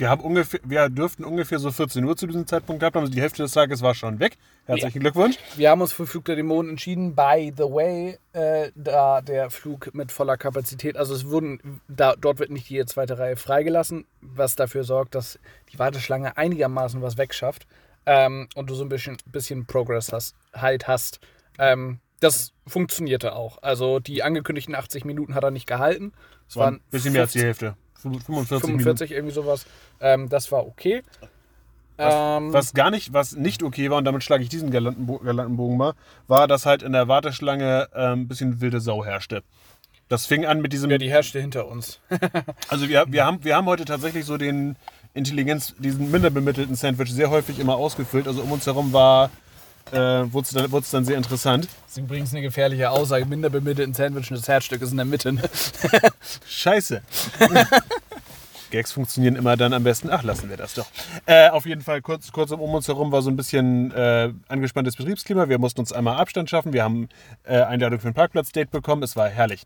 Wir, 0.00 0.08
haben 0.08 0.22
ungefähr, 0.22 0.60
wir 0.64 0.88
dürften 0.88 1.24
ungefähr 1.24 1.58
so 1.58 1.70
14 1.70 2.02
Uhr 2.04 2.16
zu 2.16 2.26
diesem 2.26 2.46
Zeitpunkt 2.46 2.80
gehabt 2.80 2.96
haben. 2.96 3.02
Also 3.02 3.12
die 3.12 3.20
Hälfte 3.20 3.42
des 3.42 3.52
Tages 3.52 3.82
war 3.82 3.94
schon 3.94 4.18
weg. 4.18 4.38
Herzlichen 4.64 5.00
Glückwunsch. 5.00 5.36
Wir 5.56 5.68
haben 5.68 5.82
uns 5.82 5.92
für 5.92 6.06
Flug 6.06 6.24
der 6.24 6.36
Dämonen 6.36 6.70
entschieden. 6.70 7.14
By 7.14 7.52
the 7.54 7.64
way, 7.64 8.18
äh, 8.32 8.70
da 8.74 9.20
der 9.20 9.50
Flug 9.50 9.94
mit 9.94 10.10
voller 10.10 10.38
Kapazität, 10.38 10.96
also 10.96 11.14
es 11.14 11.28
wurden, 11.28 11.82
da, 11.86 12.14
dort 12.16 12.38
wird 12.38 12.50
nicht 12.50 12.70
die 12.70 12.82
zweite 12.86 13.18
Reihe 13.18 13.36
freigelassen, 13.36 14.06
was 14.22 14.56
dafür 14.56 14.84
sorgt, 14.84 15.14
dass 15.14 15.38
die 15.70 15.78
Warteschlange 15.78 16.34
einigermaßen 16.34 17.02
was 17.02 17.18
wegschafft 17.18 17.66
ähm, 18.06 18.48
und 18.54 18.70
du 18.70 18.74
so 18.74 18.84
ein 18.84 18.88
bisschen, 18.88 19.18
bisschen 19.26 19.66
Progress 19.66 20.14
hast, 20.14 20.34
halt 20.54 20.88
hast. 20.88 21.20
Ähm, 21.58 22.00
das 22.20 22.52
funktionierte 22.66 23.34
auch. 23.34 23.58
Also 23.62 23.98
die 24.00 24.22
angekündigten 24.22 24.74
80 24.74 25.04
Minuten 25.04 25.34
hat 25.34 25.44
er 25.44 25.50
nicht 25.50 25.66
gehalten. 25.66 26.12
Es 26.48 26.56
War 26.56 26.64
waren 26.64 26.74
ein 26.76 26.90
bisschen 26.90 27.12
mehr 27.12 27.22
als 27.22 27.32
die 27.32 27.42
Hälfte. 27.42 27.76
45, 28.02 28.60
45, 28.60 29.12
irgendwie 29.12 29.34
sowas. 29.34 29.66
Ähm, 30.00 30.28
das 30.28 30.50
war 30.52 30.66
okay. 30.66 31.02
Ähm, 31.98 32.52
Was 32.52 32.72
gar 32.72 32.90
nicht, 32.90 33.12
was 33.12 33.36
nicht 33.36 33.62
okay 33.62 33.90
war, 33.90 33.98
und 33.98 34.04
damit 34.04 34.24
schlage 34.24 34.42
ich 34.42 34.48
diesen 34.48 34.70
galanten, 34.70 35.04
Bo- 35.06 35.18
galanten 35.18 35.56
Bogen 35.56 35.76
mal, 35.76 35.92
war, 36.28 36.48
dass 36.48 36.64
halt 36.64 36.82
in 36.82 36.92
der 36.92 37.08
Warteschlange 37.08 37.88
ähm, 37.94 38.22
ein 38.22 38.28
bisschen 38.28 38.60
wilde 38.62 38.80
Sau 38.80 39.04
herrschte. 39.04 39.42
Das 40.08 40.24
fing 40.26 40.46
an 40.46 40.60
mit 40.60 40.72
diesem. 40.72 40.90
ja, 40.90 40.98
die 40.98 41.10
herrschte 41.10 41.40
hinter 41.40 41.68
uns. 41.68 42.00
Also 42.68 42.88
wir, 42.88 43.04
wir, 43.08 43.24
haben, 43.26 43.44
wir 43.44 43.54
haben 43.54 43.66
heute 43.66 43.84
tatsächlich 43.84 44.24
so 44.24 44.36
den 44.38 44.76
Intelligenz, 45.12 45.74
diesen 45.78 46.10
minder 46.10 46.30
bemittelten 46.30 46.74
Sandwich 46.74 47.12
sehr 47.12 47.30
häufig 47.30 47.58
immer 47.58 47.74
ausgefüllt. 47.76 48.26
Also 48.26 48.42
um 48.42 48.50
uns 48.52 48.64
herum 48.66 48.92
war, 48.92 49.30
äh, 49.92 50.32
wurde 50.32 50.46
es 50.46 50.50
dann, 50.50 50.70
dann 50.70 51.04
sehr 51.04 51.16
interessant. 51.16 51.68
Das 51.86 51.96
ist 51.96 51.98
übrigens 51.98 52.32
eine 52.32 52.42
gefährliche 52.42 52.90
Aussage. 52.90 53.26
Minder 53.26 53.50
bemittelten 53.50 53.94
Sandwich 53.94 54.30
und 54.30 54.38
das 54.38 54.48
Herzstück 54.48 54.82
ist 54.82 54.90
in 54.90 54.96
der 54.96 55.06
Mitte. 55.06 55.32
Ne? 55.32 55.42
Scheiße. 56.46 57.02
Gags 58.70 58.92
funktionieren 58.92 59.36
immer 59.36 59.56
dann 59.56 59.72
am 59.72 59.82
besten. 59.82 60.10
Ach, 60.10 60.22
lassen 60.22 60.48
wir 60.48 60.56
das 60.56 60.74
doch. 60.74 60.86
Äh, 61.26 61.48
auf 61.50 61.66
jeden 61.66 61.82
Fall, 61.82 62.00
kurz, 62.02 62.32
kurz 62.32 62.52
um 62.52 62.60
uns 62.60 62.88
herum 62.88 63.12
war 63.12 63.22
so 63.22 63.30
ein 63.30 63.36
bisschen 63.36 63.90
äh, 63.92 64.32
angespanntes 64.48 64.96
Betriebsklima. 64.96 65.48
Wir 65.48 65.58
mussten 65.58 65.80
uns 65.80 65.92
einmal 65.92 66.16
Abstand 66.16 66.48
schaffen. 66.48 66.72
Wir 66.72 66.84
haben 66.84 67.08
äh, 67.42 67.60
Einladung 67.60 68.00
für 68.00 68.08
ein 68.08 68.14
Parkplatzdate 68.14 68.70
bekommen. 68.70 69.02
Es 69.02 69.16
war 69.16 69.28
herrlich. 69.28 69.64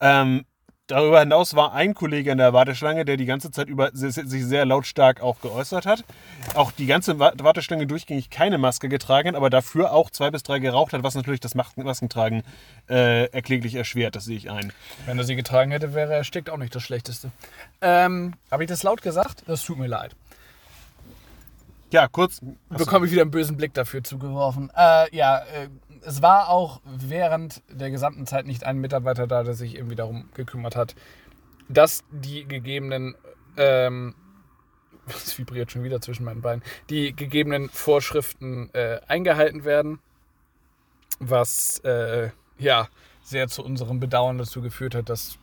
Ähm, 0.00 0.44
darüber 0.92 1.20
hinaus 1.20 1.54
war 1.54 1.72
ein 1.72 1.94
Kollege 1.94 2.30
in 2.30 2.38
der 2.38 2.52
Warteschlange, 2.52 3.04
der 3.04 3.16
die 3.16 3.24
ganze 3.24 3.50
Zeit 3.50 3.68
über 3.68 3.90
sich 3.92 4.14
sehr 4.44 4.64
lautstark 4.64 5.20
auch 5.20 5.40
geäußert 5.40 5.86
hat. 5.86 6.04
Auch 6.54 6.70
die 6.72 6.86
ganze 6.86 7.18
Wa- 7.18 7.32
Warteschlange 7.38 7.86
durchgängig 7.86 8.30
keine 8.30 8.58
Maske 8.58 8.88
getragen, 8.88 9.34
aber 9.34 9.50
dafür 9.50 9.92
auch 9.92 10.10
zwei 10.10 10.30
bis 10.30 10.42
drei 10.42 10.58
geraucht 10.58 10.92
hat, 10.92 11.02
was 11.02 11.14
natürlich 11.14 11.40
das 11.40 11.54
Mas- 11.54 11.76
Maskentragen 11.76 12.42
äh, 12.88 13.26
erkläglich 13.30 13.74
erschwert. 13.74 14.14
Das 14.16 14.24
sehe 14.24 14.36
ich 14.36 14.50
ein. 14.50 14.72
Wenn 15.06 15.18
er 15.18 15.24
sie 15.24 15.36
getragen 15.36 15.70
hätte, 15.70 15.94
wäre 15.94 16.12
er 16.12 16.18
erstickt 16.18 16.50
auch 16.50 16.58
nicht 16.58 16.74
das 16.74 16.82
Schlechteste. 16.82 17.30
Ähm, 17.80 18.34
Habe 18.50 18.64
ich 18.64 18.68
das 18.68 18.82
laut 18.82 19.02
gesagt? 19.02 19.42
Das 19.46 19.64
tut 19.64 19.78
mir 19.78 19.86
leid. 19.88 20.14
Ja, 21.92 22.08
kurz. 22.08 22.40
Bekomme 22.70 23.04
ich 23.04 23.12
wieder 23.12 23.20
einen 23.20 23.30
bösen 23.30 23.58
Blick 23.58 23.74
dafür 23.74 24.02
zugeworfen. 24.02 24.70
Äh, 24.74 25.14
ja, 25.14 25.40
äh, 25.40 25.68
es 26.00 26.22
war 26.22 26.48
auch 26.48 26.80
während 26.86 27.62
der 27.68 27.90
gesamten 27.90 28.26
Zeit 28.26 28.46
nicht 28.46 28.64
ein 28.64 28.78
Mitarbeiter 28.78 29.26
da, 29.26 29.42
der 29.42 29.52
sich 29.52 29.76
irgendwie 29.76 29.94
darum 29.94 30.30
gekümmert 30.32 30.74
hat, 30.74 30.94
dass 31.68 32.02
die 32.10 32.48
gegebenen, 32.48 33.14
ähm, 33.58 34.14
es 35.06 35.36
vibriert 35.38 35.70
schon 35.70 35.84
wieder 35.84 36.00
zwischen 36.00 36.24
meinen 36.24 36.40
Beinen, 36.40 36.62
die 36.88 37.14
gegebenen 37.14 37.68
Vorschriften 37.68 38.70
äh, 38.72 39.00
eingehalten 39.06 39.64
werden, 39.64 39.98
was 41.20 41.78
äh, 41.80 42.30
ja 42.58 42.88
sehr 43.22 43.48
zu 43.48 43.62
unserem 43.62 44.00
Bedauern 44.00 44.38
dazu 44.38 44.62
geführt 44.62 44.94
hat, 44.94 45.10
dass 45.10 45.36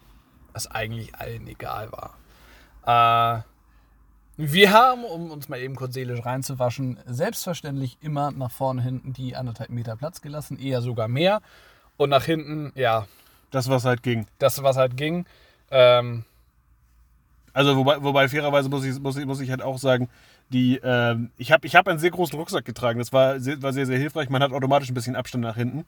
es 0.53 0.65
eigentlich 0.65 1.13
allen 1.13 1.45
egal 1.47 1.91
war. 1.91 3.37
Äh, 3.37 3.43
wir 4.41 4.71
haben, 4.71 5.03
um 5.03 5.31
uns 5.31 5.49
mal 5.49 5.59
eben 5.59 5.75
kurz 5.75 5.93
seelisch 5.93 6.25
reinzuwaschen, 6.25 6.97
selbstverständlich 7.05 7.97
immer 8.01 8.31
nach 8.31 8.51
vorne 8.51 8.81
hinten 8.81 9.11
die 9.11 9.35
anderthalb 9.35 9.69
Meter 9.69 9.97
Platz 9.97 10.21
gelassen, 10.21 10.57
eher 10.57 10.81
sogar 10.81 11.09
mehr. 11.09 11.41
Und 11.97 12.09
nach 12.09 12.23
hinten, 12.23 12.71
ja, 12.75 13.05
Das, 13.51 13.69
was 13.69 13.83
halt 13.83 14.01
ging. 14.01 14.27
das, 14.37 14.63
was 14.63 14.77
halt 14.77 14.95
ging. 14.95 15.25
Ähm, 15.71 16.23
Also, 17.53 17.75
wobei, 17.75 18.01
wobei 18.01 18.29
fairerweise 18.29 18.69
muss 18.69 18.85
ich, 18.85 18.97
muss, 18.99 19.17
ich, 19.17 19.25
muss 19.25 19.41
ich 19.41 19.49
halt 19.51 19.61
auch 19.61 19.77
sagen, 19.77 20.07
die, 20.49 20.79
ähm, 20.83 21.31
ich 21.37 21.51
habe 21.51 21.67
ich 21.67 21.75
hab 21.75 21.87
einen 21.87 21.99
sehr 21.99 22.11
großen 22.11 22.39
Rucksack 22.39 22.63
getragen. 22.63 22.99
Das 22.99 23.11
war 23.11 23.39
sehr, 23.41 23.61
war 23.61 23.73
sehr, 23.73 23.85
sehr 23.85 23.97
hilfreich. 23.99 24.29
Man 24.29 24.41
hat 24.41 24.53
automatisch 24.53 24.89
ein 24.89 24.93
bisschen 24.93 25.15
Abstand 25.17 25.43
nach 25.43 25.55
hinten. 25.57 25.85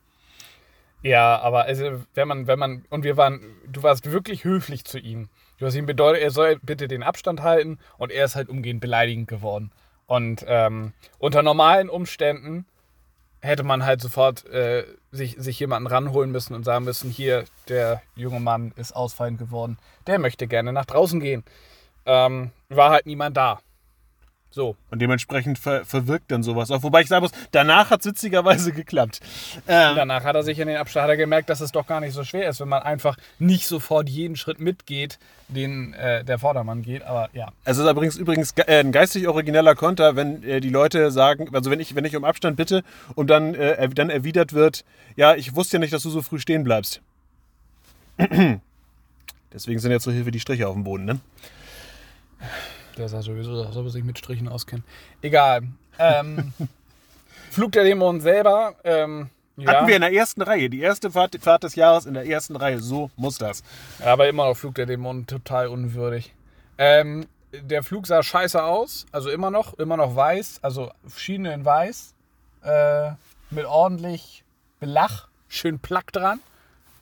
ja, 1.03 1.39
aber 1.39 1.63
also, 1.63 2.03
wenn 2.13 2.27
man, 2.27 2.47
wenn 2.47 2.59
man, 2.59 2.85
und 2.89 3.03
wir 3.03 3.15
waren, 3.17 3.41
du 3.65 3.81
warst 3.83 4.11
wirklich 4.11 4.43
höflich 4.43 4.83
zu 4.85 4.99
ihm. 4.99 5.29
Hast 5.61 5.75
ihm 5.75 5.85
bedeutet, 5.85 6.21
er 6.21 6.31
soll 6.31 6.59
bitte 6.61 6.87
den 6.87 7.03
Abstand 7.03 7.41
halten 7.41 7.79
und 7.97 8.11
er 8.11 8.25
ist 8.25 8.35
halt 8.35 8.49
umgehend 8.49 8.81
beleidigend 8.81 9.27
geworden. 9.27 9.71
Und 10.07 10.43
ähm, 10.47 10.93
unter 11.19 11.43
normalen 11.43 11.89
Umständen 11.89 12.65
hätte 13.41 13.63
man 13.63 13.85
halt 13.85 14.01
sofort 14.01 14.45
äh, 14.47 14.85
sich, 15.11 15.35
sich 15.37 15.59
jemanden 15.59 15.87
ranholen 15.87 16.31
müssen 16.31 16.53
und 16.53 16.63
sagen 16.63 16.85
müssen, 16.85 17.09
hier, 17.09 17.45
der 17.67 18.01
junge 18.15 18.39
Mann 18.39 18.73
ist 18.75 18.95
ausfallend 18.95 19.39
geworden, 19.39 19.77
der 20.07 20.19
möchte 20.19 20.47
gerne 20.47 20.73
nach 20.73 20.85
draußen 20.85 21.19
gehen. 21.19 21.43
Ähm, 22.05 22.51
war 22.69 22.91
halt 22.91 23.05
niemand 23.05 23.37
da. 23.37 23.59
So. 24.53 24.75
Und 24.89 25.01
dementsprechend 25.01 25.57
ver 25.57 25.85
verwirkt 25.85 26.29
dann 26.29 26.43
sowas 26.43 26.71
auch. 26.71 26.83
Wobei 26.83 27.01
ich 27.01 27.07
sagen 27.07 27.23
muss, 27.23 27.31
danach 27.51 27.89
hat 27.89 28.01
es 28.01 28.07
witzigerweise 28.07 28.73
geklappt. 28.73 29.21
Ähm, 29.65 29.95
danach 29.95 30.25
hat 30.25 30.35
er 30.35 30.43
sich 30.43 30.59
in 30.59 30.67
den 30.67 30.75
Abstand 30.75 31.03
hat 31.03 31.09
er 31.09 31.17
gemerkt, 31.17 31.49
dass 31.49 31.61
es 31.61 31.71
doch 31.71 31.87
gar 31.87 32.01
nicht 32.01 32.13
so 32.13 32.25
schwer 32.25 32.49
ist, 32.49 32.59
wenn 32.59 32.67
man 32.67 32.83
einfach 32.83 33.15
nicht 33.39 33.65
sofort 33.65 34.09
jeden 34.09 34.35
Schritt 34.35 34.59
mitgeht, 34.59 35.19
den 35.47 35.93
äh, 35.93 36.25
der 36.25 36.37
Vordermann 36.37 36.81
geht. 36.81 37.03
Aber 37.03 37.29
ja. 37.31 37.53
Es 37.63 37.77
ist 37.77 37.89
übrigens, 37.89 38.17
übrigens 38.17 38.51
äh, 38.57 38.81
ein 38.81 38.91
geistig 38.91 39.25
origineller 39.29 39.73
Konter, 39.73 40.17
wenn 40.17 40.43
äh, 40.43 40.59
die 40.59 40.69
Leute 40.69 41.11
sagen, 41.11 41.47
also 41.55 41.71
wenn 41.71 41.79
ich, 41.79 41.95
wenn 41.95 42.03
ich 42.03 42.17
um 42.17 42.25
Abstand 42.25 42.57
bitte 42.57 42.83
und 43.15 43.29
dann, 43.29 43.55
äh, 43.55 43.87
dann 43.87 44.09
erwidert 44.09 44.51
wird, 44.51 44.83
ja, 45.15 45.33
ich 45.33 45.55
wusste 45.55 45.77
ja 45.77 45.79
nicht, 45.79 45.93
dass 45.93 46.03
du 46.03 46.09
so 46.09 46.21
früh 46.21 46.39
stehen 46.39 46.65
bleibst. 46.65 47.01
Deswegen 49.53 49.79
sind 49.79 49.91
jetzt 49.91 50.03
so 50.03 50.11
Hilfe 50.11 50.31
die 50.31 50.39
Striche 50.41 50.67
auf 50.67 50.73
dem 50.73 50.83
Boden, 50.83 51.05
ne? 51.05 51.19
Der 53.01 53.09
sah 53.09 53.23
sowieso 53.23 53.63
aus, 53.63 53.75
ob 53.75 53.85
er 53.85 53.89
sich 53.89 54.03
mit 54.03 54.19
Strichen 54.19 54.47
auskennt. 54.47 54.83
Egal. 55.23 55.63
Ähm, 55.97 56.53
Flug 57.49 57.71
der 57.71 57.83
Dämonen 57.83 58.21
selber. 58.21 58.75
Ähm, 58.83 59.31
ja. 59.57 59.71
Hatten 59.71 59.87
wir 59.87 59.95
in 59.95 60.03
der 60.03 60.13
ersten 60.13 60.43
Reihe. 60.43 60.69
Die 60.69 60.81
erste 60.81 61.09
Fahrt, 61.09 61.35
Fahrt, 61.41 61.63
des 61.63 61.73
Jahres 61.73 62.05
in 62.05 62.13
der 62.13 62.27
ersten 62.27 62.55
Reihe. 62.55 62.77
So 62.77 63.09
muss 63.15 63.39
das. 63.39 63.63
Aber 64.05 64.29
immer 64.29 64.45
noch 64.45 64.55
Flug 64.55 64.75
der 64.75 64.85
Dämonen 64.85 65.25
total 65.25 65.65
unwürdig. 65.69 66.35
Ähm, 66.77 67.25
der 67.51 67.81
Flug 67.81 68.05
sah 68.05 68.21
scheiße 68.21 68.63
aus. 68.63 69.07
Also 69.11 69.31
immer 69.31 69.49
noch. 69.49 69.73
Immer 69.79 69.97
noch 69.97 70.15
weiß. 70.15 70.59
Also 70.61 70.91
Schiene 71.17 71.55
in 71.55 71.65
weiß. 71.65 72.13
Äh, 72.61 73.13
mit 73.49 73.65
ordentlich 73.65 74.43
Belach. 74.79 75.27
Schön 75.47 75.79
Plack 75.79 76.13
dran. 76.13 76.39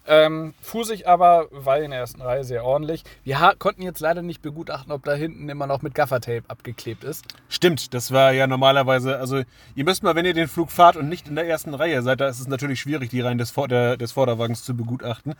Ähm, 0.07 0.55
fuhr 0.61 0.85
sich 0.85 1.07
aber, 1.07 1.47
weil 1.51 1.83
in 1.83 1.91
der 1.91 1.99
ersten 1.99 2.21
Reihe 2.21 2.43
sehr 2.43 2.65
ordentlich. 2.65 3.03
Wir 3.23 3.53
konnten 3.59 3.83
jetzt 3.83 3.99
leider 3.99 4.23
nicht 4.23 4.41
begutachten, 4.41 4.91
ob 4.91 5.03
da 5.03 5.13
hinten 5.13 5.49
immer 5.49 5.67
noch 5.67 5.83
mit 5.83 5.93
Gaffertape 5.93 6.43
abgeklebt 6.47 7.03
ist. 7.03 7.25
Stimmt, 7.47 7.93
das 7.93 8.11
war 8.11 8.31
ja 8.31 8.47
normalerweise, 8.47 9.17
also 9.19 9.43
ihr 9.75 9.83
müsst 9.83 10.01
mal, 10.01 10.15
wenn 10.15 10.25
ihr 10.25 10.33
den 10.33 10.47
Flug 10.47 10.71
fahrt 10.71 10.95
und 10.95 11.09
nicht 11.09 11.27
in 11.27 11.35
der 11.35 11.47
ersten 11.47 11.75
Reihe 11.75 12.01
seid, 12.01 12.21
da 12.21 12.27
ist 12.27 12.39
es 12.39 12.47
natürlich 12.47 12.79
schwierig, 12.79 13.11
die 13.11 13.21
Reihen 13.21 13.37
des, 13.37 13.51
Vor 13.51 13.67
der, 13.67 13.97
des 13.97 14.11
Vorderwagens 14.11 14.63
zu 14.63 14.75
begutachten. 14.75 15.35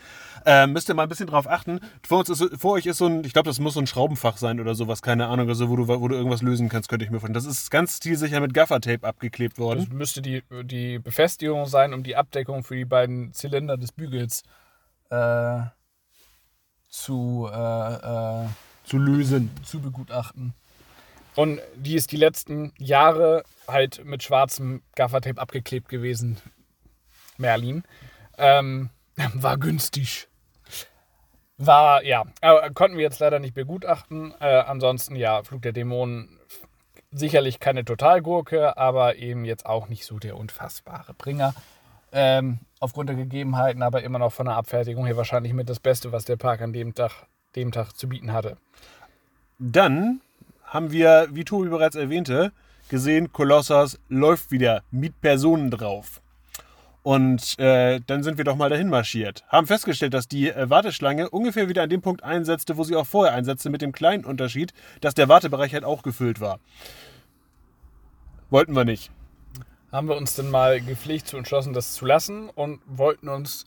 Ähm, 0.45 0.73
müsst 0.73 0.87
ihr 0.89 0.93
mal 0.93 1.03
ein 1.03 1.09
bisschen 1.09 1.27
drauf 1.27 1.49
achten. 1.49 1.79
Vor, 2.07 2.19
uns 2.19 2.29
ist, 2.29 2.61
vor 2.61 2.73
euch 2.73 2.85
ist 2.85 2.99
so 2.99 3.07
ein, 3.07 3.23
ich 3.23 3.33
glaube, 3.33 3.49
das 3.49 3.59
muss 3.59 3.73
so 3.73 3.79
ein 3.79 3.87
Schraubenfach 3.87 4.37
sein 4.37 4.59
oder 4.59 4.75
sowas, 4.75 5.01
keine 5.01 5.27
Ahnung, 5.27 5.49
also 5.49 5.69
wo 5.69 5.77
du, 5.77 5.87
wo 5.87 6.07
du 6.07 6.15
irgendwas 6.15 6.43
lösen 6.43 6.69
kannst, 6.69 6.89
könnte 6.89 7.05
ich 7.05 7.11
mir 7.11 7.19
vorstellen. 7.19 7.33
Das 7.33 7.45
ist 7.45 7.71
ganz 7.71 7.97
stilsicher 7.97 8.39
mit 8.39 8.53
Gaffertape 8.53 9.07
abgeklebt 9.07 9.57
worden. 9.57 9.79
Das 9.79 9.89
müsste 9.89 10.21
die, 10.21 10.43
die 10.63 10.99
Befestigung 10.99 11.65
sein, 11.65 11.93
um 11.95 12.03
die 12.03 12.15
Abdeckung 12.15 12.63
für 12.63 12.75
die 12.75 12.85
beiden 12.85 13.33
Zylinder 13.33 13.77
des 13.77 13.91
Bügels 13.91 14.43
äh, 15.09 15.61
zu, 16.87 17.49
äh, 17.51 18.43
äh, 18.43 18.47
zu 18.83 18.97
lösen, 18.97 19.51
zu 19.63 19.79
begutachten. 19.81 20.53
Und 21.35 21.61
die 21.75 21.95
ist 21.95 22.11
die 22.11 22.17
letzten 22.17 22.73
Jahre 22.77 23.43
halt 23.67 24.03
mit 24.03 24.23
schwarzem 24.23 24.81
Gaffertape 24.95 25.39
abgeklebt 25.39 25.87
gewesen. 25.87 26.37
Merlin. 27.37 27.83
Ähm, 28.37 28.89
war 29.33 29.57
günstig. 29.57 30.27
War, 31.57 32.03
ja, 32.03 32.23
aber 32.41 32.69
konnten 32.71 32.97
wir 32.97 33.03
jetzt 33.03 33.19
leider 33.19 33.39
nicht 33.39 33.53
begutachten. 33.53 34.33
Äh, 34.39 34.45
ansonsten, 34.45 35.15
ja, 35.15 35.43
Flug 35.43 35.61
der 35.61 35.73
Dämonen 35.73 36.39
sicherlich 37.11 37.59
keine 37.59 37.83
Totalgurke, 37.85 38.77
aber 38.77 39.15
eben 39.17 39.45
jetzt 39.45 39.65
auch 39.65 39.87
nicht 39.87 40.05
so 40.05 40.19
der 40.19 40.37
unfassbare 40.37 41.13
Bringer. 41.13 41.53
Ähm, 42.11 42.59
aufgrund 42.79 43.09
der 43.09 43.15
Gegebenheiten, 43.15 43.83
aber 43.83 44.03
immer 44.03 44.19
noch 44.19 44.31
von 44.31 44.45
der 44.45 44.55
Abfertigung 44.55 45.05
her 45.05 45.17
wahrscheinlich 45.17 45.53
mit 45.53 45.69
das 45.69 45.79
Beste, 45.79 46.11
was 46.11 46.25
der 46.25 46.37
Park 46.37 46.61
an 46.61 46.73
dem 46.73 46.93
Tag, 46.93 47.27
dem 47.55 47.71
Tag 47.71 47.93
zu 47.93 48.07
bieten 48.07 48.31
hatte. 48.31 48.57
Dann 49.59 50.21
haben 50.63 50.91
wir, 50.91 51.27
wie 51.31 51.43
Tobi 51.43 51.69
bereits 51.69 51.95
erwähnte, 51.95 52.51
gesehen, 52.89 53.31
Kolossos 53.33 53.99
läuft 54.07 54.51
wieder 54.51 54.83
mit 54.91 55.19
Personen 55.21 55.69
drauf. 55.69 56.21
Und 57.01 57.57
äh, 57.59 58.01
dann 58.05 58.23
sind 58.23 58.37
wir 58.37 58.45
doch 58.45 58.55
mal 58.55 58.69
dahin 58.69 58.89
marschiert. 58.89 59.43
Haben 59.47 59.67
festgestellt, 59.67 60.13
dass 60.13 60.27
die 60.27 60.49
äh, 60.49 60.69
Warteschlange 60.69 61.29
ungefähr 61.29 61.69
wieder 61.69 61.83
an 61.83 61.89
dem 61.89 62.01
Punkt 62.01 62.23
einsetzte, 62.23 62.77
wo 62.77 62.83
sie 62.83 62.95
auch 62.95 63.07
vorher 63.07 63.33
einsetzte, 63.33 63.69
mit 63.69 63.81
dem 63.81 63.93
kleinen 63.93 64.25
Unterschied, 64.25 64.73
dass 65.01 65.15
der 65.15 65.29
Wartebereich 65.29 65.73
halt 65.73 65.85
auch 65.85 66.03
gefüllt 66.03 66.39
war. 66.39 66.59
Wollten 68.49 68.75
wir 68.75 68.85
nicht 68.85 69.11
haben 69.91 70.07
wir 70.07 70.17
uns 70.17 70.35
dann 70.35 70.49
mal 70.49 70.81
gepflegt 70.81 71.27
zu 71.27 71.37
entschlossen, 71.37 71.73
das 71.73 71.93
zu 71.93 72.05
lassen 72.05 72.49
und 72.49 72.81
wollten 72.85 73.29
uns 73.29 73.65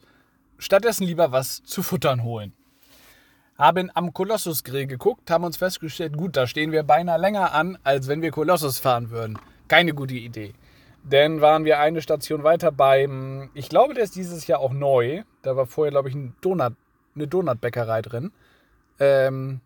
stattdessen 0.58 1.04
lieber 1.04 1.32
was 1.32 1.62
zu 1.64 1.82
futtern 1.82 2.22
holen. 2.22 2.52
Haben 3.58 3.90
am 3.94 4.12
Kolossus-Grill 4.12 4.86
geguckt, 4.86 5.30
haben 5.30 5.44
uns 5.44 5.56
festgestellt, 5.56 6.16
gut, 6.16 6.36
da 6.36 6.46
stehen 6.46 6.72
wir 6.72 6.82
beinahe 6.84 7.18
länger 7.18 7.52
an, 7.52 7.78
als 7.84 8.08
wenn 8.08 8.22
wir 8.22 8.30
Kolossus 8.30 8.78
fahren 8.78 9.10
würden. 9.10 9.38
Keine 9.68 9.94
gute 9.94 10.14
Idee. 10.14 10.54
Denn 11.04 11.40
waren 11.40 11.64
wir 11.64 11.80
eine 11.80 12.00
Station 12.00 12.44
weiter 12.44 12.70
beim, 12.70 13.50
ich 13.54 13.68
glaube, 13.68 13.94
der 13.94 14.04
ist 14.04 14.14
dieses 14.14 14.46
Jahr 14.46 14.60
auch 14.60 14.72
neu. 14.72 15.22
Da 15.42 15.56
war 15.56 15.66
vorher, 15.66 15.90
glaube 15.90 16.08
ich, 16.08 16.14
ein 16.14 16.34
Donut, 16.40 16.74
eine 17.14 17.26
Donutbäckerei 17.26 18.02
drin. 18.02 18.32
Ähm, 19.00 19.60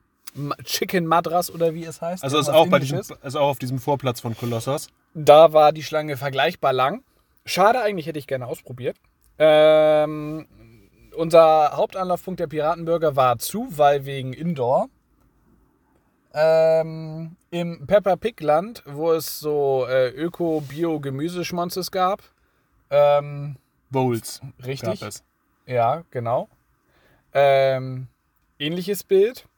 Chicken 0.64 1.06
Madras 1.06 1.50
oder 1.50 1.74
wie 1.74 1.84
es 1.84 2.00
heißt. 2.00 2.24
Also 2.24 2.38
ist 2.38 2.48
auch, 2.48 2.68
bei 2.68 2.78
diesem, 2.78 2.98
ist 2.98 3.36
auch 3.36 3.48
auf 3.48 3.58
diesem 3.58 3.78
Vorplatz 3.78 4.20
von 4.20 4.36
Kolossos. 4.36 4.88
Da 5.18 5.54
war 5.54 5.72
die 5.72 5.82
Schlange 5.82 6.18
vergleichbar 6.18 6.74
lang. 6.74 7.02
Schade, 7.46 7.80
eigentlich 7.80 8.06
hätte 8.06 8.18
ich 8.18 8.26
gerne 8.26 8.46
ausprobiert. 8.46 8.98
Ähm, 9.38 10.46
unser 11.16 11.74
Hauptanlaufpunkt 11.74 12.38
der 12.38 12.48
Piratenburger 12.48 13.16
war 13.16 13.38
zu, 13.38 13.66
weil 13.70 14.04
wegen 14.04 14.34
Indoor. 14.34 14.90
Ähm, 16.34 17.36
Im 17.48 17.86
Pepper 17.86 18.18
Pig 18.18 18.42
Land, 18.42 18.82
wo 18.84 19.12
es 19.12 19.40
so 19.40 19.86
äh, 19.88 20.10
Öko-Bio-Gemüseschmonzes 20.10 21.90
gab. 21.90 22.22
Ähm, 22.90 23.56
Bowls. 23.88 24.42
Richtig. 24.66 25.00
Ja, 25.64 26.04
genau. 26.10 26.50
Ähm, 27.32 28.08
ähnliches 28.58 29.02
Bild. 29.02 29.48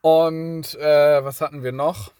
Und 0.00 0.74
äh, 0.74 1.24
was 1.24 1.40
hatten 1.40 1.62
wir 1.62 1.70
noch? 1.70 2.10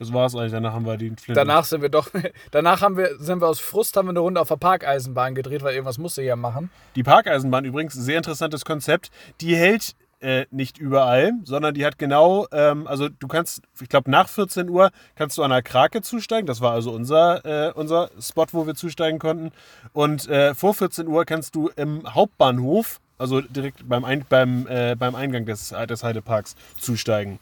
Das 0.00 0.14
war's 0.14 0.34
eigentlich. 0.34 0.52
Danach 0.52 0.72
haben 0.72 0.86
wir 0.86 0.96
den 0.96 1.18
Flint. 1.18 1.36
Danach 1.36 1.64
sind 1.66 1.82
wir 1.82 1.90
doch. 1.90 2.08
Danach 2.50 2.80
haben 2.80 2.96
wir, 2.96 3.18
sind 3.18 3.42
wir 3.42 3.48
aus 3.48 3.60
Frust 3.60 3.98
haben 3.98 4.06
wir 4.06 4.10
eine 4.10 4.20
Runde 4.20 4.40
auf 4.40 4.48
der 4.48 4.56
Parkeisenbahn 4.56 5.34
gedreht, 5.34 5.62
weil 5.62 5.74
irgendwas 5.74 5.98
musste 5.98 6.22
ja 6.22 6.36
machen. 6.36 6.70
Die 6.96 7.02
Parkeisenbahn 7.02 7.66
übrigens, 7.66 7.92
sehr 7.92 8.16
interessantes 8.16 8.64
Konzept. 8.64 9.10
Die 9.42 9.54
hält 9.54 9.94
äh, 10.20 10.46
nicht 10.50 10.78
überall, 10.78 11.32
sondern 11.44 11.74
die 11.74 11.84
hat 11.84 11.98
genau, 11.98 12.46
ähm, 12.50 12.86
also 12.86 13.10
du 13.10 13.28
kannst, 13.28 13.60
ich 13.78 13.90
glaube 13.90 14.10
nach 14.10 14.30
14 14.30 14.70
Uhr 14.70 14.90
kannst 15.16 15.36
du 15.36 15.42
an 15.42 15.50
der 15.50 15.60
Krake 15.60 16.00
zusteigen. 16.00 16.46
Das 16.46 16.62
war 16.62 16.72
also 16.72 16.92
unser, 16.92 17.44
äh, 17.68 17.72
unser 17.72 18.10
Spot, 18.18 18.46
wo 18.52 18.66
wir 18.66 18.74
zusteigen 18.74 19.18
konnten. 19.18 19.52
Und 19.92 20.28
äh, 20.28 20.54
vor 20.54 20.72
14 20.72 21.08
Uhr 21.08 21.26
kannst 21.26 21.54
du 21.54 21.68
im 21.76 22.02
Hauptbahnhof, 22.14 23.00
also 23.18 23.42
direkt 23.42 23.86
beim, 23.86 24.06
Ein 24.06 24.24
beim, 24.26 24.66
äh, 24.66 24.96
beim 24.98 25.14
Eingang 25.14 25.44
des, 25.44 25.74
des 25.88 26.02
Heideparks, 26.02 26.56
zusteigen. 26.78 27.38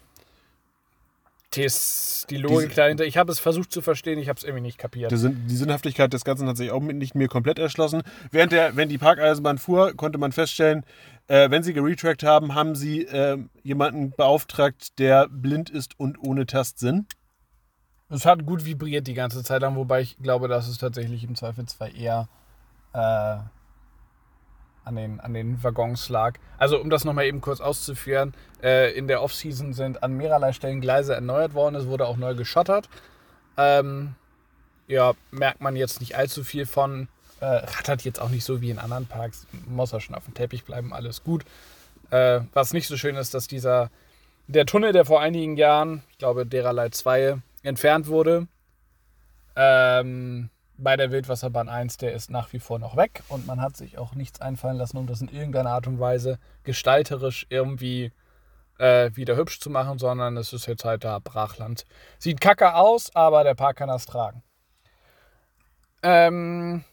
Das, 1.51 2.27
die 2.29 2.37
Logik 2.37 2.75
dahinter. 2.75 3.05
Ich 3.07 3.17
habe 3.17 3.33
es 3.33 3.39
versucht 3.39 3.73
zu 3.73 3.81
verstehen, 3.81 4.19
ich 4.19 4.29
habe 4.29 4.37
es 4.37 4.45
irgendwie 4.45 4.63
nicht 4.63 4.77
kapiert. 4.77 5.11
Die, 5.11 5.17
die, 5.17 5.57
Sinnhaftigkeit 5.57 6.13
des 6.13 6.25
Ganzen 6.25 6.47
hat 6.47 6.59
sich 6.59 6.71
auch 6.71 6.81
nicht 6.81 7.15
mir 7.15 7.29
komplett 7.29 7.59
erschlossen. 7.59 8.03
Während 8.31 8.53
der, 8.53 8.77
wenn 8.77 8.91
die 8.91 8.99
Parkeisenbahn 8.99 9.57
fuhr, 9.57 9.95
konnte 9.95 10.19
man 10.19 10.33
feststellen, 10.33 10.85
äh, 11.27 11.51
wenn 11.51 11.63
sie 11.63 11.73
geretrackt 11.73 12.23
haben, 12.23 12.55
haben 12.55 12.75
sie 12.75 13.05
äh, 13.05 13.39
jemanden 13.63 14.11
beauftragt, 14.11 14.99
der 14.99 15.27
blind 15.29 15.71
ist 15.71 15.99
und 15.99 16.19
ohne 16.19 16.45
Tastsinn. 16.45 17.07
Es 18.11 18.27
hat 18.27 18.45
gut 18.45 18.65
vibriert 18.65 19.07
die 19.07 19.15
ganze 19.15 19.43
Zeit 19.43 19.63
lang, 19.63 19.77
wobei 19.77 20.03
ich 20.03 20.17
glaube, 20.19 20.49
dass 20.49 20.69
es 20.69 20.79
tatsächlich 20.79 21.25
im 21.25 21.35
Zweifelsfall 21.35 21.95
eher 21.95 22.29
äh, 22.93 23.37
an 24.89 24.97
den, 24.97 25.21
an 25.21 25.35
den 25.35 25.63
Waggons 25.63 26.09
lag. 26.09 26.35
Also 26.57 26.81
um 26.81 26.91
das 26.91 27.05
nochmal 27.05 27.27
eben 27.27 27.41
kurz 27.41 27.61
auszuführen, 27.61 28.35
äh, 28.63 28.93
in 28.93 29.07
der 29.07 29.23
Offseason 29.23 29.73
sind 29.75 30.03
an 30.03 30.15
mehrerlei 30.15 30.53
Stellen 30.53 30.81
Gleise 30.81 31.15
erneuert 31.15 31.55
worden, 31.55 31.77
es 31.77 31.87
wurde 31.87 32.07
auch 32.07 32.17
neu 32.17 32.35
geschottert. 32.35 32.89
Ähm, 33.57 34.15
ja, 34.89 35.13
merkt 35.31 35.61
man 35.61 35.77
jetzt 35.77 36.01
nicht 36.01 36.17
allzu 36.17 36.43
viel 36.43 36.67
von. 36.67 37.09
Äh, 37.41 37.45
rattert 37.45 38.03
jetzt 38.03 38.21
auch 38.21 38.31
nicht 38.31 38.45
so 38.45 38.61
wie 38.61 38.71
in 38.71 38.81
anderen 38.81 39.07
Parks. 39.07 39.47
Muss 39.69 39.93
ja 39.93 40.01
schon 40.01 40.17
auf 40.17 40.25
dem 40.25 40.35
Teppich 40.35 40.65
bleiben, 40.65 40.93
alles 40.93 41.23
gut. 41.23 41.45
Äh, 42.11 42.41
was 42.53 42.73
nicht 42.73 42.89
so 42.89 42.97
schön 42.97 43.15
ist, 43.15 43.35
dass 43.35 43.47
dieser, 43.47 43.91
der 44.49 44.67
Tunnel, 44.67 44.93
der 44.93 45.05
vor 45.05 45.21
einigen 45.21 45.57
Jahren, 45.57 46.03
ich 46.11 46.19
glaube 46.19 46.47
dererlei 46.47 46.89
2, 46.89 47.37
entfernt 47.63 48.09
wurde, 48.09 48.49
ähm, 49.55 50.51
bei 50.79 50.97
der 50.97 51.11
Wildwasserbahn 51.11 51.69
1, 51.69 51.97
der 51.99 52.13
ist 52.13 52.31
nach 52.31 52.53
wie 52.53 52.61
vor 52.61 52.79
noch 52.79 52.97
weg 52.97 53.23
und 53.29 53.47
man 53.47 53.61
hat 53.61 53.77
sich 53.77 53.99
auch 53.99 54.15
nichts 54.15 54.41
einfallen 54.41 54.77
lassen, 54.77 54.97
um 54.97 55.07
das 55.07 55.21
in 55.21 55.29
irgendeiner 55.29 55.71
Art 55.71 55.87
und 55.87 55.99
Weise 55.99 56.39
gestalterisch 56.63 57.47
irgendwie 57.51 58.13
äh, 58.79 59.11
wieder 59.15 59.37
hübsch 59.37 59.61
zu 59.61 59.71
machen, 59.71 59.99
sondern 59.99 60.37
es 60.37 60.53
ist 60.53 60.67
jetzt 60.67 60.85
halt 60.85 61.05
da 61.05 61.19
Brachland. 61.19 61.85
Sieht 62.19 62.41
kacke 62.41 62.75
aus, 62.75 63.15
aber 63.15 63.43
der 63.43 63.55
Park 63.55 63.79
kann 63.79 63.89
das 63.89 64.07
tragen. 64.07 64.43
Ähm, 66.03 66.85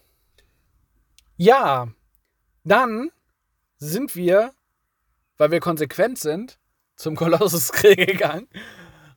ja, 1.38 1.88
dann 2.64 3.12
sind 3.78 4.16
wir, 4.16 4.52
weil 5.38 5.52
wir 5.52 5.60
konsequent 5.60 6.18
sind, 6.18 6.58
zum 6.96 7.16
Kolossus 7.16 7.72
Grill 7.72 7.96
gegangen 8.08 8.48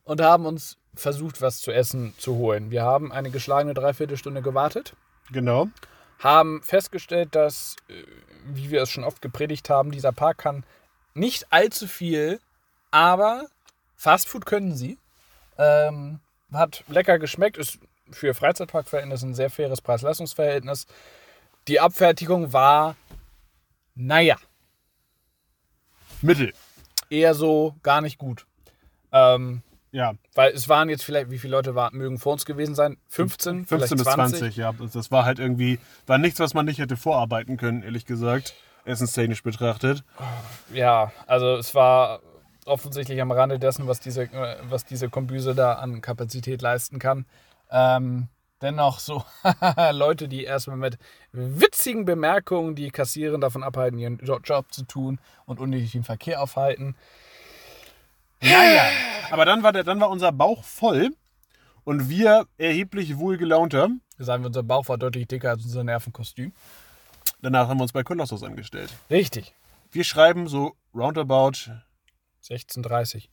und 0.04 0.20
haben 0.20 0.44
uns 0.44 0.76
versucht, 0.98 1.40
was 1.40 1.60
zu 1.60 1.72
essen 1.72 2.14
zu 2.18 2.36
holen. 2.36 2.70
Wir 2.70 2.82
haben 2.82 3.12
eine 3.12 3.30
geschlagene 3.30 3.74
Dreiviertelstunde 3.74 4.42
gewartet, 4.42 4.94
Genau. 5.30 5.68
haben 6.18 6.62
festgestellt, 6.62 7.34
dass, 7.34 7.76
äh, 7.88 8.02
wie 8.44 8.70
wir 8.70 8.82
es 8.82 8.90
schon 8.90 9.04
oft 9.04 9.22
gepredigt 9.22 9.70
haben, 9.70 9.90
dieser 9.90 10.12
Park 10.12 10.38
kann 10.38 10.64
nicht 11.14 11.52
allzu 11.52 11.86
viel, 11.86 12.40
aber 12.90 13.46
Fastfood 13.96 14.46
können 14.46 14.74
sie. 14.74 14.98
Ähm, 15.58 16.20
hat 16.52 16.84
lecker 16.88 17.18
geschmeckt, 17.18 17.56
ist 17.58 17.78
für 18.10 18.32
Freizeitparkverhältnisse 18.32 19.26
ein 19.26 19.34
sehr 19.34 19.50
faires 19.50 19.80
Preis-Leistungs-Verhältnis. 19.82 20.86
Die 21.66 21.80
Abfertigung 21.80 22.52
war, 22.52 22.96
naja, 23.94 24.36
Mittel. 26.22 26.52
eher 27.10 27.34
so 27.34 27.74
gar 27.82 28.00
nicht 28.00 28.18
gut. 28.18 28.46
Ähm, 29.12 29.62
Ja. 29.90 30.12
weil 30.34 30.52
es 30.52 30.68
waren 30.68 30.88
jetzt 30.90 31.02
vielleicht, 31.04 31.30
wie 31.30 31.38
viele 31.38 31.52
Leute 31.52 31.74
war, 31.74 31.92
mögen 31.94 32.18
vor 32.18 32.32
uns 32.34 32.44
gewesen 32.44 32.74
sein? 32.74 32.98
15, 33.08 33.64
15 33.64 33.66
vielleicht 33.78 33.96
bis 34.04 34.14
20, 34.14 34.56
ja. 34.56 34.72
Das- 34.92 35.10
war 35.10 35.24
halt 35.24 35.38
irgendwie, 35.38 35.78
war 36.06 36.18
nichts, 36.18 36.40
was 36.40 36.52
man 36.54 36.66
nicht 36.66 36.78
hätte 36.78 36.96
vorarbeiten 36.96 37.56
können, 37.56 37.82
ehrlich 37.82 38.04
gesagt. 38.04 38.54
Essenstechnisch 38.84 39.42
betrachtet. 39.42 40.04
Ja, 40.72 41.12
also 41.26 41.56
es 41.56 41.74
war 41.74 42.20
offensichtlich 42.64 43.20
am 43.20 43.30
Rande 43.32 43.58
dessen, 43.58 43.86
was 43.86 44.00
diese, 44.00 44.22
äh, 44.24 44.56
was 44.68 44.84
diese 44.84 45.08
Kombüse 45.08 45.54
da 45.54 45.74
an 45.74 46.00
Kapazität 46.00 46.60
leisten 46.62 46.98
kann. 46.98 47.26
Ähm, 47.70 48.28
dennoch 48.62 48.98
so 48.98 49.24
Leute, 49.92 50.28
die 50.28 50.44
erstmal 50.44 50.76
mit 50.76 50.98
witzigen 51.32 52.04
Bemerkungen 52.04 52.74
die 52.74 52.90
Kassieren 52.90 53.40
davon 53.40 53.62
abhalten, 53.62 53.98
ihren 53.98 54.18
Jo- 54.24 54.40
Job 54.42 54.72
zu 54.72 54.84
tun 54.84 55.18
und 55.46 55.60
unnötig 55.60 55.92
den 55.92 56.04
Verkehr 56.04 56.42
aufhalten. 56.42 56.94
Naja. 58.40 58.84
Aber 59.30 59.44
dann 59.44 59.62
war, 59.62 59.72
der, 59.72 59.84
dann 59.84 60.00
war 60.00 60.10
unser 60.10 60.32
Bauch 60.32 60.64
voll 60.64 61.10
und 61.84 62.08
wir 62.08 62.46
erheblich 62.56 63.18
wohlgelaunter. 63.18 63.90
Sagen 64.18 64.42
wir, 64.42 64.48
unser 64.48 64.62
Bauch 64.62 64.88
war 64.88 64.98
deutlich 64.98 65.26
dicker 65.28 65.50
als 65.50 65.64
unser 65.64 65.84
Nervenkostüm. 65.84 66.52
Danach 67.40 67.68
haben 67.68 67.78
wir 67.78 67.82
uns 67.82 67.92
bei 67.92 68.02
Kolossus 68.02 68.42
angestellt. 68.42 68.90
Richtig. 69.10 69.54
Wir 69.90 70.04
schreiben 70.04 70.48
so 70.48 70.74
roundabout 70.94 71.70
16.30 72.44 73.28